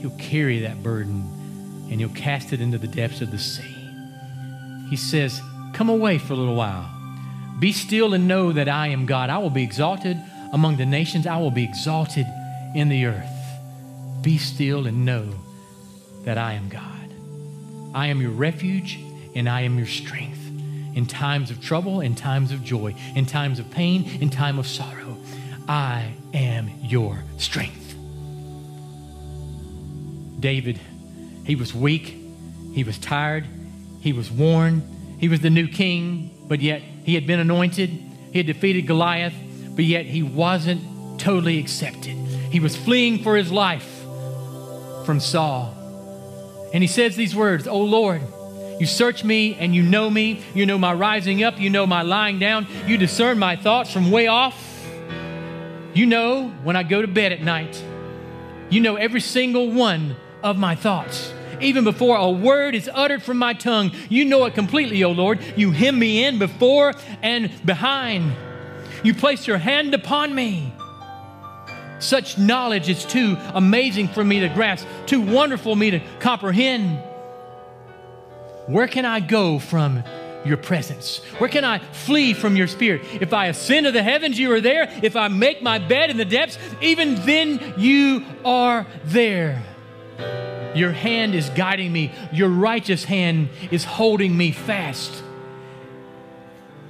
He'll 0.00 0.16
carry 0.18 0.60
that 0.60 0.82
burden 0.82 1.35
and 1.90 2.00
he'll 2.00 2.08
cast 2.10 2.52
it 2.52 2.60
into 2.60 2.78
the 2.78 2.88
depths 2.88 3.20
of 3.20 3.30
the 3.30 3.38
sea. 3.38 3.76
He 4.88 4.96
says, 4.96 5.40
Come 5.72 5.88
away 5.88 6.18
for 6.18 6.32
a 6.32 6.36
little 6.36 6.54
while. 6.54 6.90
Be 7.58 7.72
still 7.72 8.14
and 8.14 8.28
know 8.28 8.52
that 8.52 8.68
I 8.68 8.88
am 8.88 9.06
God. 9.06 9.30
I 9.30 9.38
will 9.38 9.50
be 9.50 9.62
exalted 9.62 10.18
among 10.52 10.76
the 10.76 10.86
nations, 10.86 11.26
I 11.26 11.38
will 11.38 11.50
be 11.50 11.64
exalted 11.64 12.26
in 12.74 12.88
the 12.88 13.06
earth. 13.06 13.28
Be 14.22 14.38
still 14.38 14.86
and 14.86 15.04
know 15.04 15.28
that 16.24 16.38
I 16.38 16.54
am 16.54 16.68
God. 16.68 16.82
I 17.94 18.08
am 18.08 18.20
your 18.20 18.30
refuge 18.30 18.98
and 19.34 19.48
I 19.48 19.62
am 19.62 19.76
your 19.76 19.86
strength. 19.86 20.40
In 20.94 21.04
times 21.04 21.50
of 21.50 21.60
trouble, 21.60 22.00
in 22.00 22.14
times 22.14 22.52
of 22.52 22.64
joy, 22.64 22.94
in 23.14 23.26
times 23.26 23.58
of 23.58 23.70
pain, 23.70 24.08
in 24.20 24.30
time 24.30 24.58
of 24.58 24.66
sorrow, 24.66 25.18
I 25.68 26.14
am 26.32 26.70
your 26.82 27.22
strength. 27.36 27.94
David, 30.40 30.80
he 31.46 31.54
was 31.54 31.74
weak, 31.74 32.16
he 32.74 32.84
was 32.84 32.98
tired, 32.98 33.46
he 34.00 34.12
was 34.12 34.30
worn, 34.30 34.82
he 35.18 35.28
was 35.28 35.40
the 35.40 35.50
new 35.50 35.68
king, 35.68 36.30
but 36.48 36.60
yet 36.60 36.82
he 37.04 37.14
had 37.14 37.26
been 37.26 37.40
anointed, 37.40 37.88
he 37.88 38.38
had 38.38 38.46
defeated 38.46 38.86
Goliath, 38.86 39.34
but 39.74 39.84
yet 39.84 40.06
he 40.06 40.22
wasn't 40.22 40.82
totally 41.20 41.58
accepted. 41.58 42.16
He 42.50 42.60
was 42.60 42.76
fleeing 42.76 43.22
for 43.22 43.36
his 43.36 43.50
life 43.52 44.02
from 45.04 45.20
Saul. 45.20 45.72
And 46.74 46.82
he 46.82 46.88
says 46.88 47.16
these 47.16 47.34
words, 47.34 47.66
Oh 47.68 47.80
Lord, 47.82 48.22
you 48.78 48.86
search 48.86 49.24
me 49.24 49.54
and 49.54 49.74
you 49.74 49.82
know 49.82 50.10
me. 50.10 50.42
You 50.54 50.66
know 50.66 50.78
my 50.78 50.92
rising 50.92 51.42
up. 51.42 51.58
You 51.58 51.70
know 51.70 51.86
my 51.86 52.02
lying 52.02 52.38
down. 52.38 52.66
You 52.86 52.98
discern 52.98 53.38
my 53.38 53.56
thoughts 53.56 53.92
from 53.92 54.10
way 54.10 54.26
off. 54.26 54.62
You 55.94 56.04
know 56.06 56.48
when 56.62 56.76
I 56.76 56.82
go 56.82 57.00
to 57.00 57.08
bed 57.08 57.32
at 57.32 57.40
night. 57.40 57.82
You 58.68 58.80
know 58.80 58.96
every 58.96 59.20
single 59.20 59.70
one 59.70 60.16
of 60.42 60.58
my 60.58 60.74
thoughts. 60.74 61.32
Even 61.60 61.84
before 61.84 62.16
a 62.16 62.30
word 62.30 62.74
is 62.74 62.90
uttered 62.92 63.22
from 63.22 63.38
my 63.38 63.54
tongue, 63.54 63.92
you 64.08 64.24
know 64.24 64.44
it 64.44 64.54
completely, 64.54 65.02
O 65.04 65.12
Lord. 65.12 65.40
You 65.56 65.70
hem 65.70 65.98
me 65.98 66.24
in 66.24 66.38
before 66.38 66.94
and 67.22 67.50
behind. 67.64 68.32
You 69.02 69.14
place 69.14 69.46
your 69.46 69.58
hand 69.58 69.94
upon 69.94 70.34
me. 70.34 70.72
Such 71.98 72.36
knowledge 72.36 72.88
is 72.88 73.04
too 73.04 73.36
amazing 73.54 74.08
for 74.08 74.22
me 74.22 74.40
to 74.40 74.48
grasp, 74.48 74.86
too 75.06 75.20
wonderful 75.20 75.72
for 75.72 75.76
me 75.76 75.90
to 75.92 76.00
comprehend. 76.20 76.98
Where 78.66 78.88
can 78.88 79.04
I 79.04 79.20
go 79.20 79.58
from 79.58 80.02
your 80.44 80.56
presence? 80.56 81.18
Where 81.38 81.48
can 81.48 81.64
I 81.64 81.78
flee 81.78 82.34
from 82.34 82.56
your 82.56 82.66
spirit? 82.66 83.02
If 83.20 83.32
I 83.32 83.46
ascend 83.46 83.86
to 83.86 83.92
the 83.92 84.02
heavens, 84.02 84.38
you 84.38 84.52
are 84.52 84.60
there. 84.60 84.90
If 85.02 85.16
I 85.16 85.28
make 85.28 85.62
my 85.62 85.78
bed 85.78 86.10
in 86.10 86.16
the 86.16 86.24
depths, 86.24 86.58
even 86.80 87.14
then 87.26 87.74
you 87.78 88.24
are 88.44 88.86
there. 89.04 89.64
Your 90.76 90.92
hand 90.92 91.34
is 91.34 91.48
guiding 91.50 91.92
me, 91.92 92.12
your 92.32 92.48
righteous 92.48 93.04
hand 93.04 93.48
is 93.70 93.84
holding 93.84 94.36
me 94.36 94.52
fast. 94.52 95.22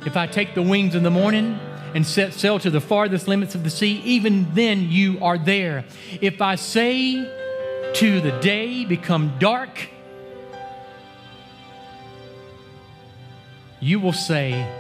If 0.05 0.17
I 0.17 0.27
take 0.27 0.55
the 0.55 0.63
wings 0.63 0.95
in 0.95 1.03
the 1.03 1.11
morning, 1.11 1.59
and 1.97 2.07
set 2.07 2.35
sail 2.35 2.59
to 2.59 2.69
the 2.69 2.81
farthest 2.81 3.27
limits 3.27 3.55
of 3.55 3.65
the 3.65 3.71
sea, 3.71 4.03
even 4.05 4.53
then 4.53 4.91
you 4.91 5.19
are 5.23 5.39
there. 5.39 5.83
If 6.21 6.43
I 6.43 6.57
say 6.57 7.15
to 7.95 8.21
the 8.21 8.39
day, 8.43 8.85
become 8.85 9.33
dark, 9.39 9.89
you 13.81 13.99
will 13.99 14.13
say, 14.13 14.71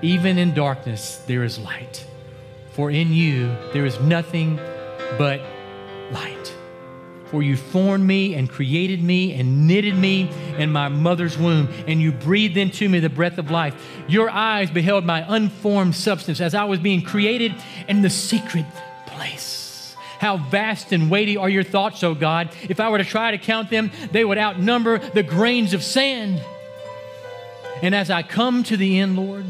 even 0.00 0.38
in 0.38 0.54
darkness 0.54 1.16
there 1.26 1.44
is 1.44 1.58
light. 1.58 2.06
For 2.72 2.90
in 2.90 3.12
you 3.12 3.54
there 3.74 3.84
is 3.84 4.00
nothing 4.00 4.56
but 5.18 5.42
light. 6.10 6.55
For 7.30 7.42
you 7.42 7.56
formed 7.56 8.04
me 8.04 8.34
and 8.34 8.48
created 8.48 9.02
me 9.02 9.34
and 9.34 9.66
knitted 9.66 9.96
me 9.96 10.30
in 10.58 10.70
my 10.70 10.88
mother's 10.88 11.36
womb, 11.36 11.68
and 11.88 12.00
you 12.00 12.12
breathed 12.12 12.56
into 12.56 12.88
me 12.88 13.00
the 13.00 13.08
breath 13.08 13.38
of 13.38 13.50
life. 13.50 13.74
Your 14.06 14.30
eyes 14.30 14.70
beheld 14.70 15.04
my 15.04 15.24
unformed 15.26 15.96
substance 15.96 16.40
as 16.40 16.54
I 16.54 16.64
was 16.64 16.78
being 16.78 17.02
created 17.02 17.54
in 17.88 18.02
the 18.02 18.10
secret 18.10 18.66
place. 19.06 19.96
How 20.20 20.36
vast 20.36 20.92
and 20.92 21.10
weighty 21.10 21.36
are 21.36 21.48
your 21.48 21.64
thoughts, 21.64 22.02
O 22.04 22.14
God. 22.14 22.50
If 22.68 22.78
I 22.78 22.88
were 22.90 22.98
to 22.98 23.04
try 23.04 23.32
to 23.32 23.38
count 23.38 23.70
them, 23.70 23.90
they 24.12 24.24
would 24.24 24.38
outnumber 24.38 24.98
the 24.98 25.22
grains 25.24 25.74
of 25.74 25.82
sand. 25.82 26.40
And 27.82 27.94
as 27.94 28.08
I 28.08 28.22
come 28.22 28.62
to 28.64 28.76
the 28.76 29.00
end, 29.00 29.16
Lord, 29.16 29.44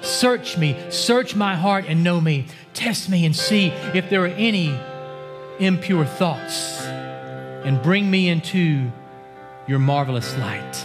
search 0.00 0.56
me, 0.56 0.76
search 0.90 1.34
my 1.34 1.56
heart 1.56 1.84
and 1.88 2.04
know 2.04 2.20
me. 2.20 2.46
Test 2.72 3.10
me 3.10 3.26
and 3.26 3.34
see 3.34 3.66
if 3.66 4.08
there 4.08 4.24
are 4.24 4.28
any 4.28 4.78
impure 5.58 6.04
thoughts 6.04 6.85
and 7.66 7.82
bring 7.82 8.10
me 8.10 8.28
into 8.28 8.90
your 9.68 9.78
marvelous 9.78 10.36
light. 10.38 10.84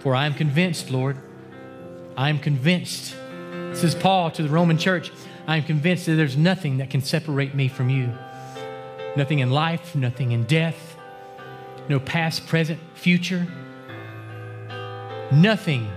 For 0.00 0.14
I 0.14 0.26
am 0.26 0.34
convinced, 0.34 0.90
Lord, 0.90 1.16
I 2.16 2.28
am 2.28 2.38
convinced. 2.38 3.16
Is 3.52 3.94
Paul 3.94 4.30
to 4.32 4.42
the 4.42 4.50
Roman 4.50 4.76
church. 4.76 5.10
I 5.46 5.56
am 5.56 5.64
convinced 5.64 6.06
that 6.06 6.16
there's 6.16 6.36
nothing 6.36 6.76
that 6.76 6.90
can 6.90 7.00
separate 7.00 7.54
me 7.54 7.68
from 7.68 7.88
you. 7.88 8.12
Nothing 9.16 9.38
in 9.38 9.50
life, 9.50 9.94
nothing 9.94 10.32
in 10.32 10.44
death, 10.44 10.96
no 11.88 11.98
past, 11.98 12.46
present, 12.46 12.78
future 12.94 13.46
Nothing, 15.32 15.90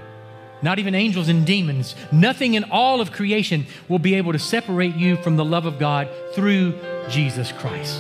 not 0.62 0.80
even 0.80 0.96
angels 0.96 1.28
and 1.28 1.46
demons, 1.46 1.94
nothing 2.12 2.54
in 2.54 2.64
all 2.66 3.02
of 3.02 3.12
creation 3.12 3.66
will 3.90 4.00
be 4.00 4.16
able 4.16 4.32
to 4.32 4.40
separate 4.40 4.96
you 4.96 5.18
from 5.18 5.36
the 5.36 5.44
love 5.44 5.66
of 5.66 5.78
God 5.78 6.08
through 6.34 6.74
Jesus 7.10 7.52
Christ. 7.52 8.00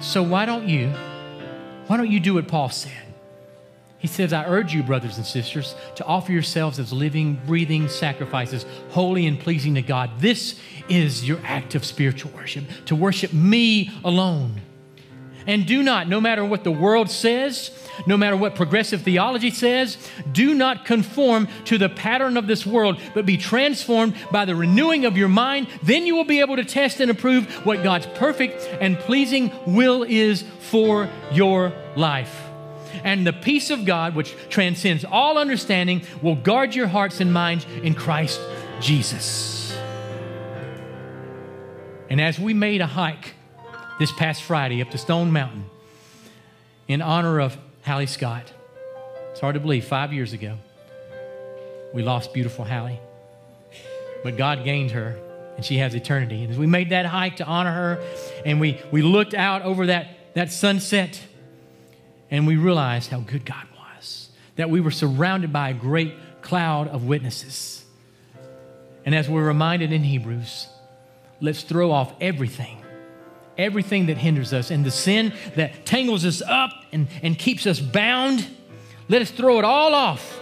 So 0.00 0.22
why 0.22 0.46
don't 0.46 0.68
you, 0.68 0.88
why 1.86 1.96
don't 1.96 2.10
you 2.10 2.20
do 2.20 2.34
what 2.34 2.46
Paul 2.48 2.68
said? 2.68 2.92
He 3.98 4.06
says, 4.06 4.32
I 4.32 4.44
urge 4.44 4.72
you, 4.72 4.84
brothers 4.84 5.16
and 5.16 5.26
sisters, 5.26 5.74
to 5.96 6.04
offer 6.04 6.30
yourselves 6.30 6.78
as 6.78 6.92
living, 6.92 7.40
breathing 7.46 7.88
sacrifices, 7.88 8.64
holy 8.90 9.26
and 9.26 9.40
pleasing 9.40 9.74
to 9.74 9.82
God. 9.82 10.10
This 10.20 10.58
is 10.88 11.26
your 11.26 11.40
act 11.42 11.74
of 11.74 11.84
spiritual 11.84 12.30
worship, 12.32 12.64
to 12.86 12.94
worship 12.94 13.32
me 13.32 13.90
alone. 14.04 14.60
And 15.48 15.66
do 15.66 15.82
not, 15.82 16.08
no 16.08 16.20
matter 16.20 16.44
what 16.44 16.62
the 16.62 16.70
world 16.70 17.10
says, 17.10 17.70
no 18.06 18.18
matter 18.18 18.36
what 18.36 18.54
progressive 18.54 19.00
theology 19.00 19.50
says, 19.50 19.96
do 20.30 20.52
not 20.52 20.84
conform 20.84 21.48
to 21.64 21.78
the 21.78 21.88
pattern 21.88 22.36
of 22.36 22.46
this 22.46 22.66
world, 22.66 23.00
but 23.14 23.24
be 23.24 23.38
transformed 23.38 24.14
by 24.30 24.44
the 24.44 24.54
renewing 24.54 25.06
of 25.06 25.16
your 25.16 25.28
mind. 25.28 25.66
Then 25.82 26.06
you 26.06 26.14
will 26.14 26.24
be 26.24 26.40
able 26.40 26.56
to 26.56 26.66
test 26.66 27.00
and 27.00 27.10
approve 27.10 27.46
what 27.64 27.82
God's 27.82 28.06
perfect 28.14 28.62
and 28.80 28.98
pleasing 28.98 29.50
will 29.66 30.02
is 30.02 30.44
for 30.60 31.08
your 31.32 31.72
life. 31.96 32.44
And 33.02 33.26
the 33.26 33.32
peace 33.32 33.70
of 33.70 33.86
God, 33.86 34.14
which 34.14 34.36
transcends 34.50 35.04
all 35.04 35.38
understanding, 35.38 36.02
will 36.20 36.36
guard 36.36 36.74
your 36.74 36.88
hearts 36.88 37.20
and 37.20 37.32
minds 37.32 37.64
in 37.82 37.94
Christ 37.94 38.38
Jesus. 38.80 39.74
And 42.10 42.20
as 42.20 42.38
we 42.38 42.52
made 42.52 42.82
a 42.82 42.86
hike 42.86 43.34
this 43.98 44.12
past 44.12 44.44
Friday 44.44 44.80
up 44.80 44.90
to 44.90 44.98
Stone 44.98 45.32
Mountain 45.32 45.64
in 46.86 47.02
honor 47.02 47.40
of 47.40 47.56
Hallie 47.84 48.06
Scott. 48.06 48.52
It's 49.32 49.40
hard 49.40 49.54
to 49.54 49.60
believe, 49.60 49.84
five 49.84 50.12
years 50.12 50.32
ago, 50.32 50.56
we 51.92 52.02
lost 52.02 52.32
beautiful 52.32 52.64
Hallie. 52.64 53.00
But 54.22 54.36
God 54.36 54.64
gained 54.64 54.92
her, 54.92 55.18
and 55.56 55.64
she 55.64 55.78
has 55.78 55.94
eternity. 55.94 56.42
And 56.44 56.52
as 56.52 56.58
we 56.58 56.66
made 56.66 56.90
that 56.90 57.06
hike 57.06 57.36
to 57.36 57.44
honor 57.44 57.72
her, 57.72 58.04
and 58.46 58.60
we, 58.60 58.80
we 58.92 59.02
looked 59.02 59.34
out 59.34 59.62
over 59.62 59.86
that, 59.86 60.34
that 60.34 60.52
sunset, 60.52 61.20
and 62.30 62.46
we 62.46 62.56
realized 62.56 63.10
how 63.10 63.20
good 63.20 63.44
God 63.44 63.66
was, 63.76 64.28
that 64.56 64.70
we 64.70 64.80
were 64.80 64.90
surrounded 64.92 65.52
by 65.52 65.70
a 65.70 65.74
great 65.74 66.14
cloud 66.40 66.88
of 66.88 67.04
witnesses. 67.04 67.84
And 69.04 69.14
as 69.14 69.28
we're 69.28 69.46
reminded 69.46 69.92
in 69.92 70.04
Hebrews, 70.04 70.68
let's 71.40 71.62
throw 71.62 71.90
off 71.90 72.12
everything 72.20 72.78
everything 73.58 74.06
that 74.06 74.16
hinders 74.16 74.52
us 74.52 74.70
and 74.70 74.84
the 74.84 74.90
sin 74.90 75.32
that 75.56 75.84
tangles 75.84 76.24
us 76.24 76.40
up 76.40 76.70
and, 76.92 77.08
and 77.22 77.36
keeps 77.36 77.66
us 77.66 77.80
bound. 77.80 78.46
Let 79.08 79.20
us 79.20 79.30
throw 79.30 79.58
it 79.58 79.64
all 79.64 79.94
off. 79.94 80.40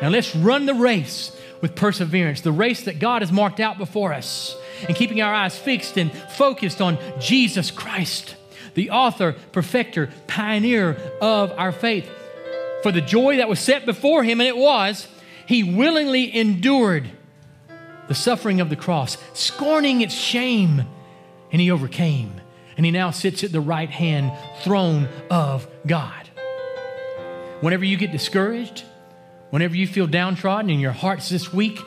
Now 0.00 0.08
let's 0.08 0.34
run 0.34 0.66
the 0.66 0.74
race 0.74 1.36
with 1.60 1.74
perseverance, 1.74 2.40
the 2.40 2.52
race 2.52 2.84
that 2.84 2.98
God 2.98 3.22
has 3.22 3.32
marked 3.32 3.60
out 3.60 3.78
before 3.78 4.12
us, 4.12 4.56
and 4.86 4.96
keeping 4.96 5.20
our 5.20 5.34
eyes 5.34 5.58
fixed 5.58 5.98
and 5.98 6.12
focused 6.12 6.80
on 6.80 6.98
Jesus 7.20 7.70
Christ, 7.70 8.36
the 8.74 8.90
author, 8.90 9.34
perfecter, 9.52 10.08
pioneer 10.28 10.96
of 11.20 11.52
our 11.52 11.72
faith. 11.72 12.08
For 12.82 12.92
the 12.92 13.00
joy 13.00 13.38
that 13.38 13.48
was 13.48 13.58
set 13.58 13.86
before 13.86 14.22
him, 14.22 14.40
and 14.40 14.46
it 14.46 14.56
was, 14.56 15.08
he 15.46 15.64
willingly 15.64 16.34
endured 16.34 17.10
the 18.06 18.14
suffering 18.14 18.60
of 18.60 18.70
the 18.70 18.76
cross, 18.76 19.18
scorning 19.34 20.00
its 20.00 20.14
shame 20.14 20.84
and 21.52 21.60
he 21.60 21.70
overcame. 21.70 22.40
And 22.76 22.86
he 22.86 22.92
now 22.92 23.10
sits 23.10 23.42
at 23.42 23.50
the 23.50 23.60
right 23.60 23.90
hand 23.90 24.32
throne 24.62 25.08
of 25.30 25.66
God. 25.86 26.28
Whenever 27.60 27.84
you 27.84 27.96
get 27.96 28.12
discouraged, 28.12 28.84
whenever 29.50 29.74
you 29.74 29.86
feel 29.86 30.06
downtrodden 30.06 30.70
in 30.70 30.78
your 30.78 30.92
hearts 30.92 31.28
this 31.28 31.52
week, 31.52 31.80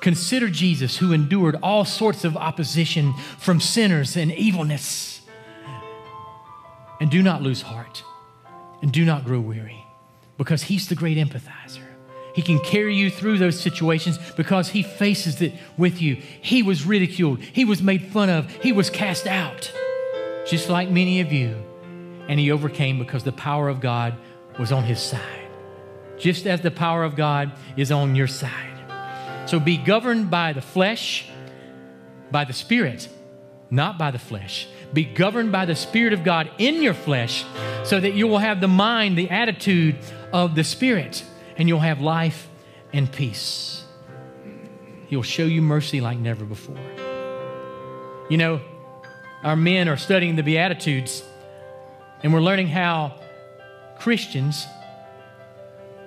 consider 0.00 0.48
Jesus 0.48 0.96
who 0.98 1.12
endured 1.12 1.56
all 1.60 1.84
sorts 1.84 2.24
of 2.24 2.36
opposition 2.36 3.14
from 3.38 3.60
sinners 3.60 4.16
and 4.16 4.32
evilness. 4.32 5.22
And 7.00 7.10
do 7.10 7.22
not 7.22 7.42
lose 7.42 7.62
heart 7.62 8.04
and 8.80 8.92
do 8.92 9.04
not 9.04 9.24
grow 9.24 9.40
weary 9.40 9.84
because 10.36 10.64
he's 10.64 10.88
the 10.88 10.94
great 10.94 11.18
empathizer. 11.18 11.87
He 12.34 12.42
can 12.42 12.58
carry 12.60 12.94
you 12.94 13.10
through 13.10 13.38
those 13.38 13.58
situations 13.58 14.18
because 14.36 14.68
He 14.68 14.82
faces 14.82 15.40
it 15.40 15.52
with 15.76 16.00
you. 16.00 16.16
He 16.40 16.62
was 16.62 16.84
ridiculed, 16.84 17.40
He 17.40 17.64
was 17.64 17.82
made 17.82 18.06
fun 18.06 18.30
of, 18.30 18.50
He 18.62 18.72
was 18.72 18.90
cast 18.90 19.26
out, 19.26 19.72
just 20.46 20.68
like 20.68 20.90
many 20.90 21.20
of 21.20 21.32
you. 21.32 21.56
And 22.28 22.38
He 22.38 22.50
overcame 22.50 22.98
because 22.98 23.24
the 23.24 23.32
power 23.32 23.68
of 23.68 23.80
God 23.80 24.14
was 24.58 24.72
on 24.72 24.84
His 24.84 25.00
side, 25.00 25.48
just 26.18 26.46
as 26.46 26.60
the 26.60 26.70
power 26.70 27.04
of 27.04 27.16
God 27.16 27.52
is 27.76 27.90
on 27.90 28.14
your 28.14 28.26
side. 28.26 28.78
So 29.48 29.58
be 29.58 29.78
governed 29.78 30.30
by 30.30 30.52
the 30.52 30.60
flesh, 30.60 31.26
by 32.30 32.44
the 32.44 32.52
Spirit, 32.52 33.08
not 33.70 33.98
by 33.98 34.10
the 34.10 34.18
flesh. 34.18 34.68
Be 34.92 35.04
governed 35.04 35.52
by 35.52 35.64
the 35.64 35.74
Spirit 35.74 36.12
of 36.12 36.24
God 36.24 36.50
in 36.58 36.82
your 36.82 36.94
flesh 36.94 37.44
so 37.84 38.00
that 38.00 38.14
you 38.14 38.26
will 38.26 38.38
have 38.38 38.60
the 38.60 38.68
mind, 38.68 39.16
the 39.16 39.30
attitude 39.30 39.96
of 40.32 40.54
the 40.54 40.64
Spirit, 40.64 41.24
and 41.58 41.68
you'll 41.68 41.80
have 41.80 42.00
life 42.00 42.48
and 42.92 43.10
peace. 43.12 43.84
He'll 45.08 45.22
show 45.22 45.44
you 45.44 45.60
mercy 45.60 46.00
like 46.00 46.18
never 46.18 46.44
before. 46.44 46.78
You 48.30 48.38
know, 48.38 48.60
our 49.42 49.56
men 49.56 49.88
are 49.88 49.96
studying 49.96 50.36
the 50.36 50.42
Beatitudes, 50.42 51.22
and 52.22 52.32
we're 52.32 52.40
learning 52.40 52.68
how 52.68 53.20
Christians 53.98 54.66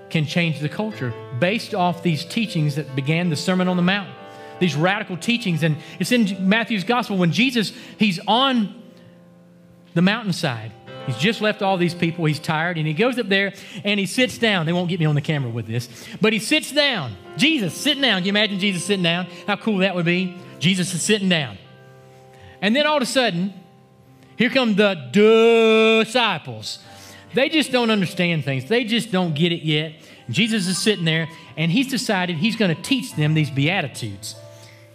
can 0.09 0.25
change 0.25 0.59
the 0.59 0.69
culture 0.69 1.13
based 1.39 1.73
off 1.73 2.01
these 2.01 2.25
teachings 2.25 2.75
that 2.75 2.95
began 2.95 3.29
the 3.29 3.35
Sermon 3.35 3.67
on 3.67 3.77
the 3.77 3.83
Mount 3.83 4.09
these 4.61 4.75
radical 4.75 5.17
teachings. 5.17 5.63
And 5.63 5.75
it's 5.99 6.13
in 6.13 6.47
Matthew's 6.47 6.85
gospel 6.85 7.17
when 7.17 7.33
Jesus, 7.33 7.73
he's 7.97 8.19
on 8.27 8.81
the 9.93 10.01
mountainside. 10.01 10.71
He's 11.07 11.17
just 11.17 11.41
left 11.41 11.61
all 11.61 11.77
these 11.77 11.93
people. 11.93 12.25
He's 12.25 12.39
tired. 12.39 12.77
And 12.77 12.85
he 12.85 12.93
goes 12.93 13.17
up 13.17 13.27
there 13.27 13.53
and 13.83 13.99
he 13.99 14.05
sits 14.05 14.37
down. 14.37 14.65
They 14.65 14.73
won't 14.73 14.89
get 14.89 14.99
me 14.99 15.05
on 15.05 15.15
the 15.15 15.21
camera 15.21 15.49
with 15.49 15.67
this. 15.67 15.89
But 16.19 16.33
he 16.33 16.39
sits 16.39 16.71
down. 16.71 17.15
Jesus 17.37 17.73
sitting 17.73 18.01
down. 18.01 18.19
Can 18.19 18.25
you 18.25 18.31
imagine 18.31 18.59
Jesus 18.59 18.85
sitting 18.85 19.03
down? 19.03 19.27
How 19.47 19.55
cool 19.55 19.79
that 19.79 19.95
would 19.95 20.05
be? 20.05 20.37
Jesus 20.59 20.93
is 20.93 21.01
sitting 21.01 21.29
down. 21.29 21.57
And 22.61 22.75
then 22.75 22.85
all 22.85 22.97
of 22.97 23.03
a 23.03 23.07
sudden, 23.07 23.53
here 24.37 24.49
come 24.49 24.75
the 24.75 24.93
disciples. 26.03 26.79
They 27.33 27.49
just 27.49 27.71
don't 27.71 27.89
understand 27.89 28.45
things. 28.45 28.65
They 28.65 28.83
just 28.83 29.11
don't 29.11 29.33
get 29.33 29.51
it 29.51 29.63
yet. 29.63 29.93
Jesus 30.29 30.67
is 30.67 30.77
sitting 30.77 31.05
there 31.05 31.27
and 31.57 31.71
he's 31.71 31.87
decided 31.87 32.37
he's 32.37 32.55
going 32.55 32.75
to 32.75 32.81
teach 32.81 33.15
them 33.15 33.33
these 33.33 33.49
Beatitudes. 33.49 34.35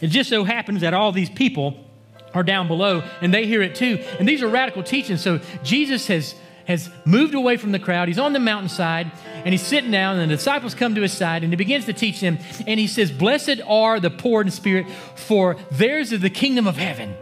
It 0.00 0.08
just 0.08 0.30
so 0.30 0.44
happens 0.44 0.82
that 0.82 0.94
all 0.94 1.12
these 1.12 1.30
people 1.30 1.85
are 2.36 2.42
down 2.42 2.68
below 2.68 3.02
and 3.22 3.32
they 3.32 3.46
hear 3.46 3.62
it 3.62 3.74
too. 3.74 4.04
And 4.18 4.28
these 4.28 4.42
are 4.42 4.48
radical 4.48 4.82
teachings. 4.82 5.22
So 5.22 5.40
Jesus 5.62 6.06
has, 6.08 6.34
has 6.66 6.90
moved 7.06 7.34
away 7.34 7.56
from 7.56 7.72
the 7.72 7.78
crowd. 7.78 8.08
He's 8.08 8.18
on 8.18 8.34
the 8.34 8.38
mountainside 8.38 9.10
and 9.36 9.52
he's 9.52 9.62
sitting 9.62 9.90
down, 9.90 10.18
and 10.18 10.30
the 10.30 10.36
disciples 10.36 10.74
come 10.74 10.94
to 10.96 11.02
his 11.02 11.12
side 11.12 11.42
and 11.42 11.52
he 11.52 11.56
begins 11.56 11.86
to 11.86 11.92
teach 11.92 12.20
them. 12.20 12.38
And 12.66 12.78
he 12.78 12.86
says, 12.86 13.10
Blessed 13.10 13.60
are 13.66 13.98
the 14.00 14.10
poor 14.10 14.42
in 14.42 14.50
spirit, 14.50 14.86
for 15.14 15.56
theirs 15.70 16.12
is 16.12 16.20
the 16.20 16.30
kingdom 16.30 16.66
of 16.66 16.76
heaven. 16.76 17.14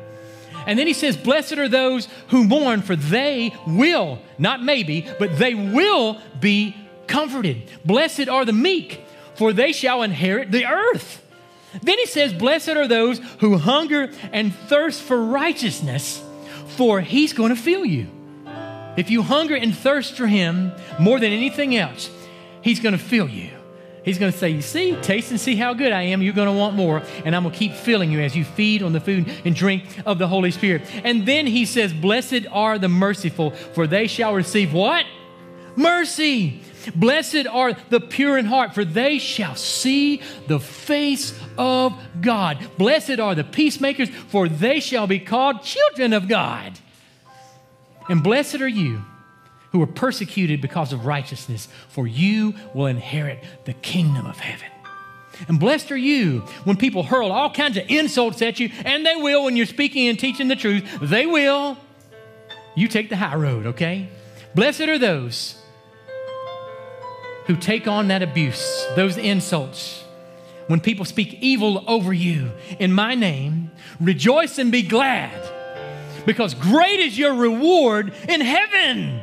And 0.66 0.78
then 0.78 0.86
he 0.86 0.94
says, 0.94 1.16
Blessed 1.16 1.58
are 1.58 1.68
those 1.68 2.08
who 2.28 2.44
mourn, 2.44 2.82
for 2.82 2.96
they 2.96 3.54
will, 3.66 4.18
not 4.38 4.62
maybe, 4.62 5.06
but 5.18 5.38
they 5.38 5.54
will 5.54 6.18
be 6.40 6.74
comforted. 7.06 7.70
Blessed 7.84 8.28
are 8.28 8.44
the 8.44 8.52
meek, 8.52 9.04
for 9.34 9.52
they 9.52 9.72
shall 9.72 10.02
inherit 10.02 10.50
the 10.50 10.66
earth. 10.66 11.23
Then 11.82 11.98
he 11.98 12.06
says, 12.06 12.32
Blessed 12.32 12.70
are 12.70 12.88
those 12.88 13.18
who 13.40 13.58
hunger 13.58 14.10
and 14.32 14.54
thirst 14.54 15.02
for 15.02 15.22
righteousness, 15.22 16.22
for 16.68 17.00
he's 17.00 17.32
going 17.32 17.54
to 17.54 17.60
fill 17.60 17.84
you. 17.84 18.08
If 18.96 19.10
you 19.10 19.22
hunger 19.22 19.56
and 19.56 19.76
thirst 19.76 20.16
for 20.16 20.26
him 20.26 20.72
more 21.00 21.18
than 21.18 21.32
anything 21.32 21.76
else, 21.76 22.10
he's 22.62 22.80
going 22.80 22.96
to 22.96 23.02
fill 23.02 23.28
you. 23.28 23.50
He's 24.04 24.18
going 24.18 24.30
to 24.30 24.38
say, 24.38 24.50
You 24.50 24.62
see, 24.62 24.94
taste 25.00 25.30
and 25.30 25.40
see 25.40 25.56
how 25.56 25.72
good 25.74 25.90
I 25.90 26.02
am. 26.02 26.22
You're 26.22 26.34
going 26.34 26.48
to 26.48 26.52
want 26.52 26.76
more. 26.76 27.02
And 27.24 27.34
I'm 27.34 27.42
going 27.42 27.52
to 27.52 27.58
keep 27.58 27.72
filling 27.72 28.12
you 28.12 28.20
as 28.20 28.36
you 28.36 28.44
feed 28.44 28.82
on 28.82 28.92
the 28.92 29.00
food 29.00 29.30
and 29.44 29.54
drink 29.54 29.84
of 30.04 30.18
the 30.18 30.28
Holy 30.28 30.50
Spirit. 30.50 30.82
And 31.02 31.26
then 31.26 31.46
he 31.46 31.64
says, 31.64 31.92
Blessed 31.92 32.46
are 32.52 32.78
the 32.78 32.88
merciful, 32.88 33.50
for 33.50 33.86
they 33.86 34.06
shall 34.06 34.34
receive 34.34 34.72
what? 34.72 35.06
Mercy. 35.74 36.60
Blessed 36.94 37.46
are 37.46 37.72
the 37.90 38.00
pure 38.00 38.38
in 38.38 38.46
heart, 38.46 38.74
for 38.74 38.84
they 38.84 39.18
shall 39.18 39.54
see 39.54 40.20
the 40.46 40.60
face 40.60 41.38
of 41.56 41.98
God. 42.20 42.58
Blessed 42.78 43.20
are 43.20 43.34
the 43.34 43.44
peacemakers, 43.44 44.08
for 44.08 44.48
they 44.48 44.80
shall 44.80 45.06
be 45.06 45.18
called 45.18 45.62
children 45.62 46.12
of 46.12 46.28
God. 46.28 46.78
And 48.08 48.22
blessed 48.22 48.60
are 48.60 48.68
you 48.68 49.04
who 49.72 49.82
are 49.82 49.86
persecuted 49.86 50.60
because 50.60 50.92
of 50.92 51.06
righteousness, 51.06 51.68
for 51.88 52.06
you 52.06 52.54
will 52.74 52.86
inherit 52.86 53.42
the 53.64 53.72
kingdom 53.72 54.26
of 54.26 54.38
heaven. 54.38 54.68
And 55.48 55.58
blessed 55.58 55.90
are 55.90 55.96
you 55.96 56.40
when 56.62 56.76
people 56.76 57.02
hurl 57.02 57.32
all 57.32 57.50
kinds 57.50 57.76
of 57.76 57.84
insults 57.88 58.40
at 58.40 58.60
you, 58.60 58.70
and 58.84 59.04
they 59.04 59.16
will 59.16 59.44
when 59.44 59.56
you're 59.56 59.66
speaking 59.66 60.08
and 60.08 60.18
teaching 60.18 60.48
the 60.48 60.56
truth. 60.56 60.98
They 61.02 61.26
will. 61.26 61.76
You 62.76 62.88
take 62.88 63.08
the 63.08 63.16
high 63.16 63.34
road, 63.34 63.66
okay? 63.66 64.08
Blessed 64.54 64.82
are 64.82 64.98
those 64.98 65.60
who 67.46 67.56
take 67.56 67.86
on 67.86 68.08
that 68.08 68.22
abuse, 68.22 68.86
those 68.96 69.16
insults. 69.16 70.04
When 70.66 70.80
people 70.80 71.04
speak 71.04 71.38
evil 71.40 71.84
over 71.86 72.12
you 72.12 72.50
in 72.78 72.92
my 72.92 73.14
name, 73.14 73.70
rejoice 74.00 74.58
and 74.58 74.72
be 74.72 74.82
glad, 74.82 75.30
because 76.24 76.54
great 76.54 77.00
is 77.00 77.18
your 77.18 77.34
reward 77.34 78.14
in 78.28 78.40
heaven. 78.40 79.20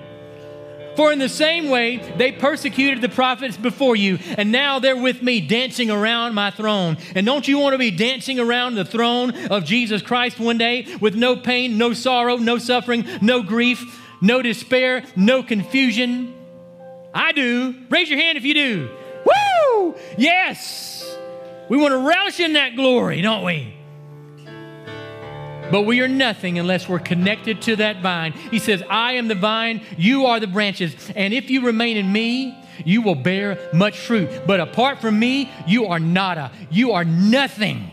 For 0.95 1.11
in 1.11 1.19
the 1.19 1.29
same 1.29 1.69
way, 1.69 1.97
they 2.17 2.33
persecuted 2.33 3.01
the 3.01 3.09
prophets 3.09 3.57
before 3.57 3.95
you, 3.95 4.19
and 4.37 4.51
now 4.51 4.77
they're 4.79 5.01
with 5.01 5.23
me 5.23 5.39
dancing 5.39 5.89
around 5.89 6.35
my 6.35 6.51
throne. 6.51 6.97
And 7.15 7.25
don't 7.25 7.47
you 7.47 7.57
want 7.57 7.73
to 7.73 7.79
be 7.79 7.91
dancing 7.91 8.39
around 8.39 8.75
the 8.75 8.85
throne 8.85 9.33
of 9.47 9.63
Jesus 9.63 10.01
Christ 10.01 10.37
one 10.37 10.57
day 10.57 10.85
with 10.99 11.15
no 11.15 11.37
pain, 11.37 11.77
no 11.77 11.93
sorrow, 11.93 12.35
no 12.35 12.57
suffering, 12.57 13.07
no 13.21 13.41
grief, 13.41 14.01
no 14.21 14.41
despair, 14.41 15.05
no 15.15 15.41
confusion? 15.41 16.35
I 17.13 17.31
do. 17.31 17.75
Raise 17.89 18.09
your 18.09 18.19
hand 18.19 18.37
if 18.37 18.43
you 18.43 18.53
do. 18.53 18.89
Woo! 19.25 19.95
Yes. 20.17 21.17
We 21.69 21.77
want 21.77 21.91
to 21.91 21.97
relish 21.97 22.39
in 22.39 22.53
that 22.53 22.75
glory, 22.75 23.21
don't 23.21 23.43
we? 23.43 23.75
But 25.71 25.83
we 25.83 26.01
are 26.01 26.07
nothing 26.07 26.59
unless 26.59 26.89
we're 26.89 26.99
connected 26.99 27.61
to 27.63 27.77
that 27.77 28.01
vine. 28.01 28.33
He 28.33 28.59
says, 28.59 28.83
I 28.89 29.13
am 29.13 29.29
the 29.29 29.35
vine, 29.35 29.81
you 29.97 30.25
are 30.25 30.39
the 30.39 30.47
branches. 30.47 30.93
And 31.15 31.33
if 31.33 31.49
you 31.49 31.65
remain 31.65 31.95
in 31.95 32.11
me, 32.11 32.57
you 32.83 33.01
will 33.01 33.15
bear 33.15 33.57
much 33.73 33.97
fruit. 33.97 34.29
But 34.45 34.59
apart 34.59 34.99
from 34.99 35.17
me, 35.17 35.49
you 35.65 35.85
are 35.87 35.99
nada. 35.99 36.51
You 36.69 36.91
are 36.91 37.05
nothing. 37.05 37.91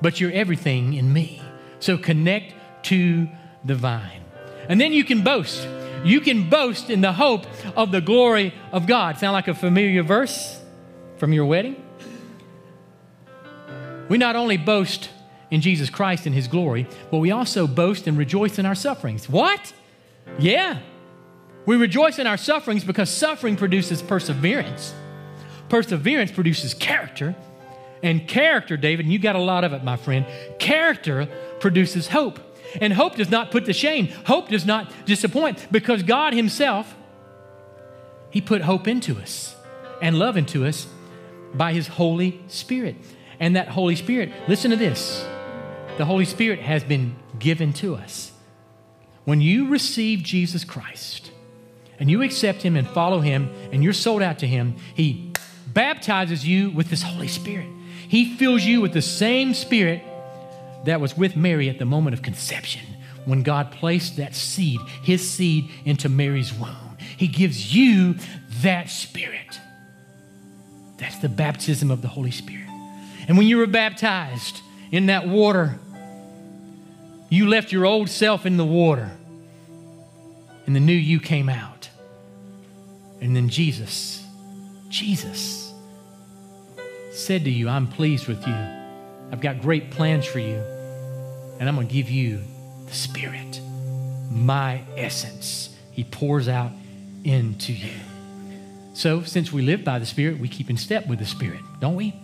But 0.00 0.20
you're 0.20 0.30
everything 0.30 0.94
in 0.94 1.12
me. 1.12 1.42
So 1.80 1.98
connect 1.98 2.54
to 2.84 3.28
the 3.64 3.74
vine. 3.74 4.22
And 4.68 4.80
then 4.80 4.92
you 4.92 5.04
can 5.04 5.24
boast. 5.24 5.66
You 6.04 6.20
can 6.20 6.48
boast 6.48 6.90
in 6.90 7.00
the 7.00 7.12
hope 7.12 7.46
of 7.76 7.90
the 7.90 8.00
glory 8.00 8.54
of 8.72 8.86
God. 8.86 9.18
Sound 9.18 9.32
like 9.32 9.48
a 9.48 9.54
familiar 9.54 10.02
verse 10.02 10.60
from 11.16 11.32
your 11.32 11.46
wedding? 11.46 11.82
We 14.08 14.18
not 14.18 14.36
only 14.36 14.56
boast 14.56 15.10
in 15.50 15.60
Jesus 15.60 15.90
Christ 15.90 16.26
and 16.26 16.34
his 16.34 16.48
glory, 16.48 16.86
but 17.10 17.18
we 17.18 17.30
also 17.30 17.66
boast 17.66 18.06
and 18.06 18.16
rejoice 18.16 18.58
in 18.58 18.66
our 18.66 18.74
sufferings. 18.74 19.28
What? 19.28 19.72
Yeah. 20.38 20.80
We 21.66 21.76
rejoice 21.76 22.18
in 22.18 22.26
our 22.26 22.36
sufferings 22.36 22.84
because 22.84 23.10
suffering 23.10 23.56
produces 23.56 24.00
perseverance. 24.00 24.94
Perseverance 25.68 26.32
produces 26.32 26.74
character. 26.74 27.34
And 28.02 28.26
character, 28.28 28.76
David, 28.76 29.06
and 29.06 29.12
you 29.12 29.18
got 29.18 29.36
a 29.36 29.40
lot 29.40 29.64
of 29.64 29.72
it, 29.72 29.82
my 29.82 29.96
friend, 29.96 30.24
character 30.58 31.28
produces 31.60 32.08
hope. 32.08 32.38
And 32.80 32.92
hope 32.92 33.16
does 33.16 33.30
not 33.30 33.50
put 33.50 33.64
to 33.66 33.72
shame. 33.72 34.08
Hope 34.26 34.48
does 34.48 34.66
not 34.66 34.92
disappoint 35.06 35.66
because 35.70 36.02
God 36.02 36.34
Himself, 36.34 36.94
He 38.30 38.40
put 38.40 38.62
hope 38.62 38.86
into 38.86 39.18
us 39.18 39.56
and 40.02 40.18
love 40.18 40.36
into 40.36 40.66
us 40.66 40.86
by 41.54 41.72
His 41.72 41.88
Holy 41.88 42.40
Spirit. 42.48 42.96
And 43.40 43.56
that 43.56 43.68
Holy 43.68 43.96
Spirit, 43.96 44.32
listen 44.48 44.70
to 44.70 44.76
this 44.76 45.26
the 45.96 46.04
Holy 46.04 46.24
Spirit 46.24 46.60
has 46.60 46.84
been 46.84 47.16
given 47.38 47.72
to 47.74 47.96
us. 47.96 48.32
When 49.24 49.40
you 49.40 49.68
receive 49.68 50.22
Jesus 50.22 50.64
Christ 50.64 51.32
and 51.98 52.10
you 52.10 52.22
accept 52.22 52.62
Him 52.62 52.76
and 52.76 52.88
follow 52.88 53.20
Him 53.20 53.50
and 53.72 53.82
you're 53.82 53.92
sold 53.92 54.22
out 54.22 54.38
to 54.38 54.46
Him, 54.46 54.76
He 54.94 55.32
baptizes 55.66 56.46
you 56.46 56.70
with 56.70 56.88
this 56.88 57.02
Holy 57.02 57.28
Spirit. 57.28 57.68
He 58.08 58.36
fills 58.36 58.64
you 58.64 58.80
with 58.80 58.92
the 58.92 59.02
same 59.02 59.52
Spirit 59.54 60.02
that 60.84 61.00
was 61.00 61.16
with 61.16 61.36
Mary 61.36 61.68
at 61.68 61.78
the 61.78 61.84
moment 61.84 62.14
of 62.14 62.22
conception 62.22 62.82
when 63.24 63.42
God 63.42 63.70
placed 63.72 64.16
that 64.16 64.34
seed, 64.34 64.80
his 65.02 65.28
seed, 65.28 65.68
into 65.84 66.08
Mary's 66.08 66.52
womb. 66.52 66.96
He 67.16 67.28
gives 67.28 67.74
you 67.74 68.16
that 68.62 68.88
spirit. 68.88 69.60
That's 70.96 71.18
the 71.18 71.28
baptism 71.28 71.90
of 71.90 72.02
the 72.02 72.08
Holy 72.08 72.30
Spirit. 72.30 72.68
And 73.28 73.36
when 73.36 73.46
you 73.46 73.58
were 73.58 73.66
baptized 73.66 74.62
in 74.90 75.06
that 75.06 75.28
water, 75.28 75.78
you 77.28 77.48
left 77.48 77.70
your 77.70 77.84
old 77.84 78.08
self 78.08 78.46
in 78.46 78.56
the 78.56 78.64
water, 78.64 79.10
and 80.66 80.74
the 80.74 80.80
new 80.80 80.94
you 80.94 81.20
came 81.20 81.48
out. 81.48 81.88
And 83.20 83.36
then 83.36 83.48
Jesus, 83.48 84.24
Jesus 84.88 85.72
said 87.12 87.44
to 87.44 87.50
you, 87.50 87.68
I'm 87.68 87.86
pleased 87.86 88.26
with 88.26 88.46
you. 88.46 88.77
I've 89.30 89.40
got 89.40 89.60
great 89.60 89.90
plans 89.90 90.26
for 90.26 90.38
you, 90.38 90.56
and 91.58 91.68
I'm 91.68 91.74
going 91.74 91.88
to 91.88 91.92
give 91.92 92.10
you 92.10 92.40
the 92.86 92.94
Spirit, 92.94 93.60
my 94.30 94.82
essence. 94.96 95.76
He 95.92 96.04
pours 96.04 96.48
out 96.48 96.70
into 97.24 97.72
you. 97.72 97.92
So, 98.94 99.22
since 99.22 99.52
we 99.52 99.62
live 99.62 99.84
by 99.84 99.98
the 99.98 100.06
Spirit, 100.06 100.38
we 100.38 100.48
keep 100.48 100.70
in 100.70 100.76
step 100.76 101.06
with 101.06 101.18
the 101.18 101.26
Spirit, 101.26 101.60
don't 101.80 101.94
we? 101.94 102.14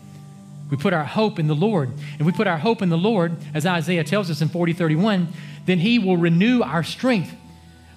We 0.71 0.77
put 0.77 0.93
our 0.93 1.05
hope 1.05 1.39
in 1.39 1.47
the 1.47 1.55
Lord. 1.55 1.91
And 2.19 2.27
we 2.27 2.33
put 2.33 2.47
our 2.47 2.59
hope 2.59 2.83
in 2.83 2.89
the 2.89 2.99
Lord, 2.99 3.37
as 3.53 3.67
Isaiah 3.67 4.05
tells 4.05 4.31
us 4.31 4.41
in 4.41 4.49
40 4.49 4.73
31, 4.73 5.29
then 5.67 5.79
He 5.79 5.99
will 5.99 6.17
renew 6.17 6.63
our 6.63 6.83
strength. 6.83 7.35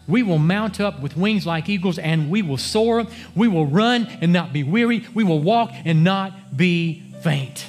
We 0.07 0.23
will 0.23 0.37
mount 0.37 0.79
up 0.79 1.01
with 1.01 1.17
wings 1.17 1.45
like 1.45 1.67
eagles 1.67 1.99
and 1.99 2.29
we 2.29 2.41
will 2.41 2.57
soar. 2.57 3.05
We 3.35 3.47
will 3.47 3.65
run 3.65 4.05
and 4.21 4.31
not 4.31 4.53
be 4.53 4.63
weary. 4.63 5.05
We 5.13 5.23
will 5.23 5.41
walk 5.41 5.71
and 5.83 6.03
not 6.03 6.55
be 6.55 7.03
faint. 7.21 7.67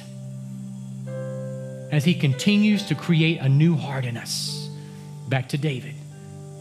As 1.91 2.05
He 2.05 2.13
continues 2.13 2.85
to 2.87 2.95
create 2.95 3.39
a 3.39 3.49
new 3.49 3.75
heart 3.75 4.05
in 4.05 4.17
us. 4.17 4.69
Back 5.27 5.49
to 5.49 5.57
David. 5.57 5.95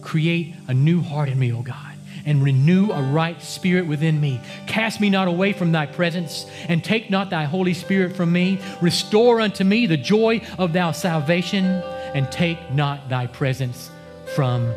Create 0.01 0.55
a 0.69 0.75
new 0.75 1.01
heart 1.01 1.29
in 1.29 1.39
me, 1.39 1.53
O 1.53 1.63
God 1.63 1.99
and 2.29 2.43
renew 2.43 2.91
a 2.91 3.03
right 3.03 3.41
spirit 3.41 3.87
within 3.87 4.21
me. 4.21 4.39
Cast 4.67 5.01
me 5.01 5.09
not 5.09 5.29
away 5.29 5.55
from 5.55 5.73
thy 5.73 5.87
presence, 5.87 6.45
and 6.69 6.85
take 6.85 7.09
not 7.09 7.31
thy 7.31 7.45
Holy 7.45 7.73
Spirit 7.73 8.15
from 8.15 8.31
me. 8.31 8.61
Restore 8.83 9.41
unto 9.41 9.65
me 9.65 9.87
the 9.87 9.97
joy 9.97 10.43
of 10.59 10.75
thy 10.75 10.93
salvation, 10.93 11.65
and 11.65 12.31
take 12.31 12.71
not 12.71 13.09
thy 13.09 13.27
presence 13.27 13.91
from 14.35 14.69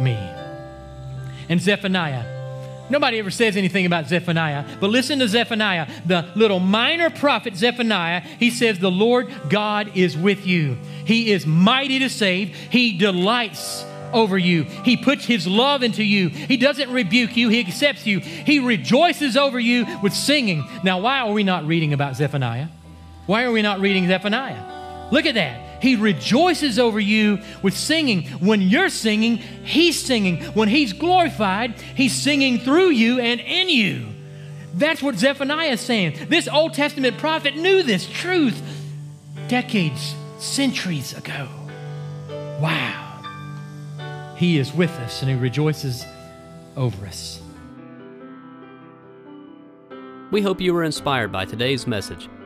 me. 0.00 0.16
And 1.50 1.60
Zephaniah. 1.60 2.35
Nobody 2.88 3.18
ever 3.18 3.30
says 3.30 3.56
anything 3.56 3.86
about 3.86 4.06
Zephaniah, 4.06 4.64
but 4.80 4.90
listen 4.90 5.18
to 5.18 5.28
Zephaniah, 5.28 5.88
the 6.06 6.28
little 6.36 6.60
minor 6.60 7.10
prophet 7.10 7.56
Zephaniah. 7.56 8.20
He 8.20 8.50
says, 8.50 8.78
The 8.78 8.90
Lord 8.90 9.32
God 9.48 9.96
is 9.96 10.16
with 10.16 10.46
you. 10.46 10.76
He 11.04 11.32
is 11.32 11.46
mighty 11.46 11.98
to 12.00 12.08
save. 12.08 12.54
He 12.54 12.96
delights 12.96 13.84
over 14.12 14.38
you. 14.38 14.62
He 14.62 14.96
puts 14.96 15.24
His 15.24 15.46
love 15.46 15.82
into 15.82 16.04
you. 16.04 16.28
He 16.28 16.56
doesn't 16.56 16.90
rebuke 16.90 17.36
you, 17.36 17.48
He 17.48 17.60
accepts 17.60 18.06
you. 18.06 18.20
He 18.20 18.60
rejoices 18.60 19.36
over 19.36 19.58
you 19.58 19.86
with 20.02 20.14
singing. 20.14 20.64
Now, 20.84 21.00
why 21.00 21.20
are 21.20 21.32
we 21.32 21.42
not 21.42 21.66
reading 21.66 21.92
about 21.92 22.16
Zephaniah? 22.16 22.68
Why 23.26 23.44
are 23.44 23.52
we 23.52 23.62
not 23.62 23.80
reading 23.80 24.06
Zephaniah? 24.06 25.10
Look 25.10 25.26
at 25.26 25.34
that. 25.34 25.65
He 25.86 25.94
rejoices 25.94 26.80
over 26.80 26.98
you 26.98 27.38
with 27.62 27.76
singing. 27.76 28.24
When 28.40 28.60
you're 28.60 28.88
singing, 28.88 29.36
He's 29.36 29.96
singing. 29.98 30.42
When 30.46 30.68
He's 30.68 30.92
glorified, 30.92 31.80
He's 31.94 32.12
singing 32.12 32.58
through 32.58 32.90
you 32.90 33.20
and 33.20 33.40
in 33.40 33.68
you. 33.68 34.08
That's 34.74 35.00
what 35.00 35.14
Zephaniah 35.14 35.70
is 35.70 35.80
saying. 35.80 36.26
This 36.28 36.48
Old 36.48 36.74
Testament 36.74 37.18
prophet 37.18 37.56
knew 37.56 37.84
this 37.84 38.08
truth 38.08 38.60
decades, 39.46 40.16
centuries 40.38 41.16
ago. 41.16 41.48
Wow. 42.60 44.34
He 44.36 44.58
is 44.58 44.74
with 44.74 44.90
us 44.90 45.22
and 45.22 45.30
He 45.30 45.36
rejoices 45.36 46.04
over 46.76 47.06
us. 47.06 47.40
We 50.32 50.42
hope 50.42 50.60
you 50.60 50.74
were 50.74 50.82
inspired 50.82 51.30
by 51.30 51.44
today's 51.44 51.86
message. 51.86 52.28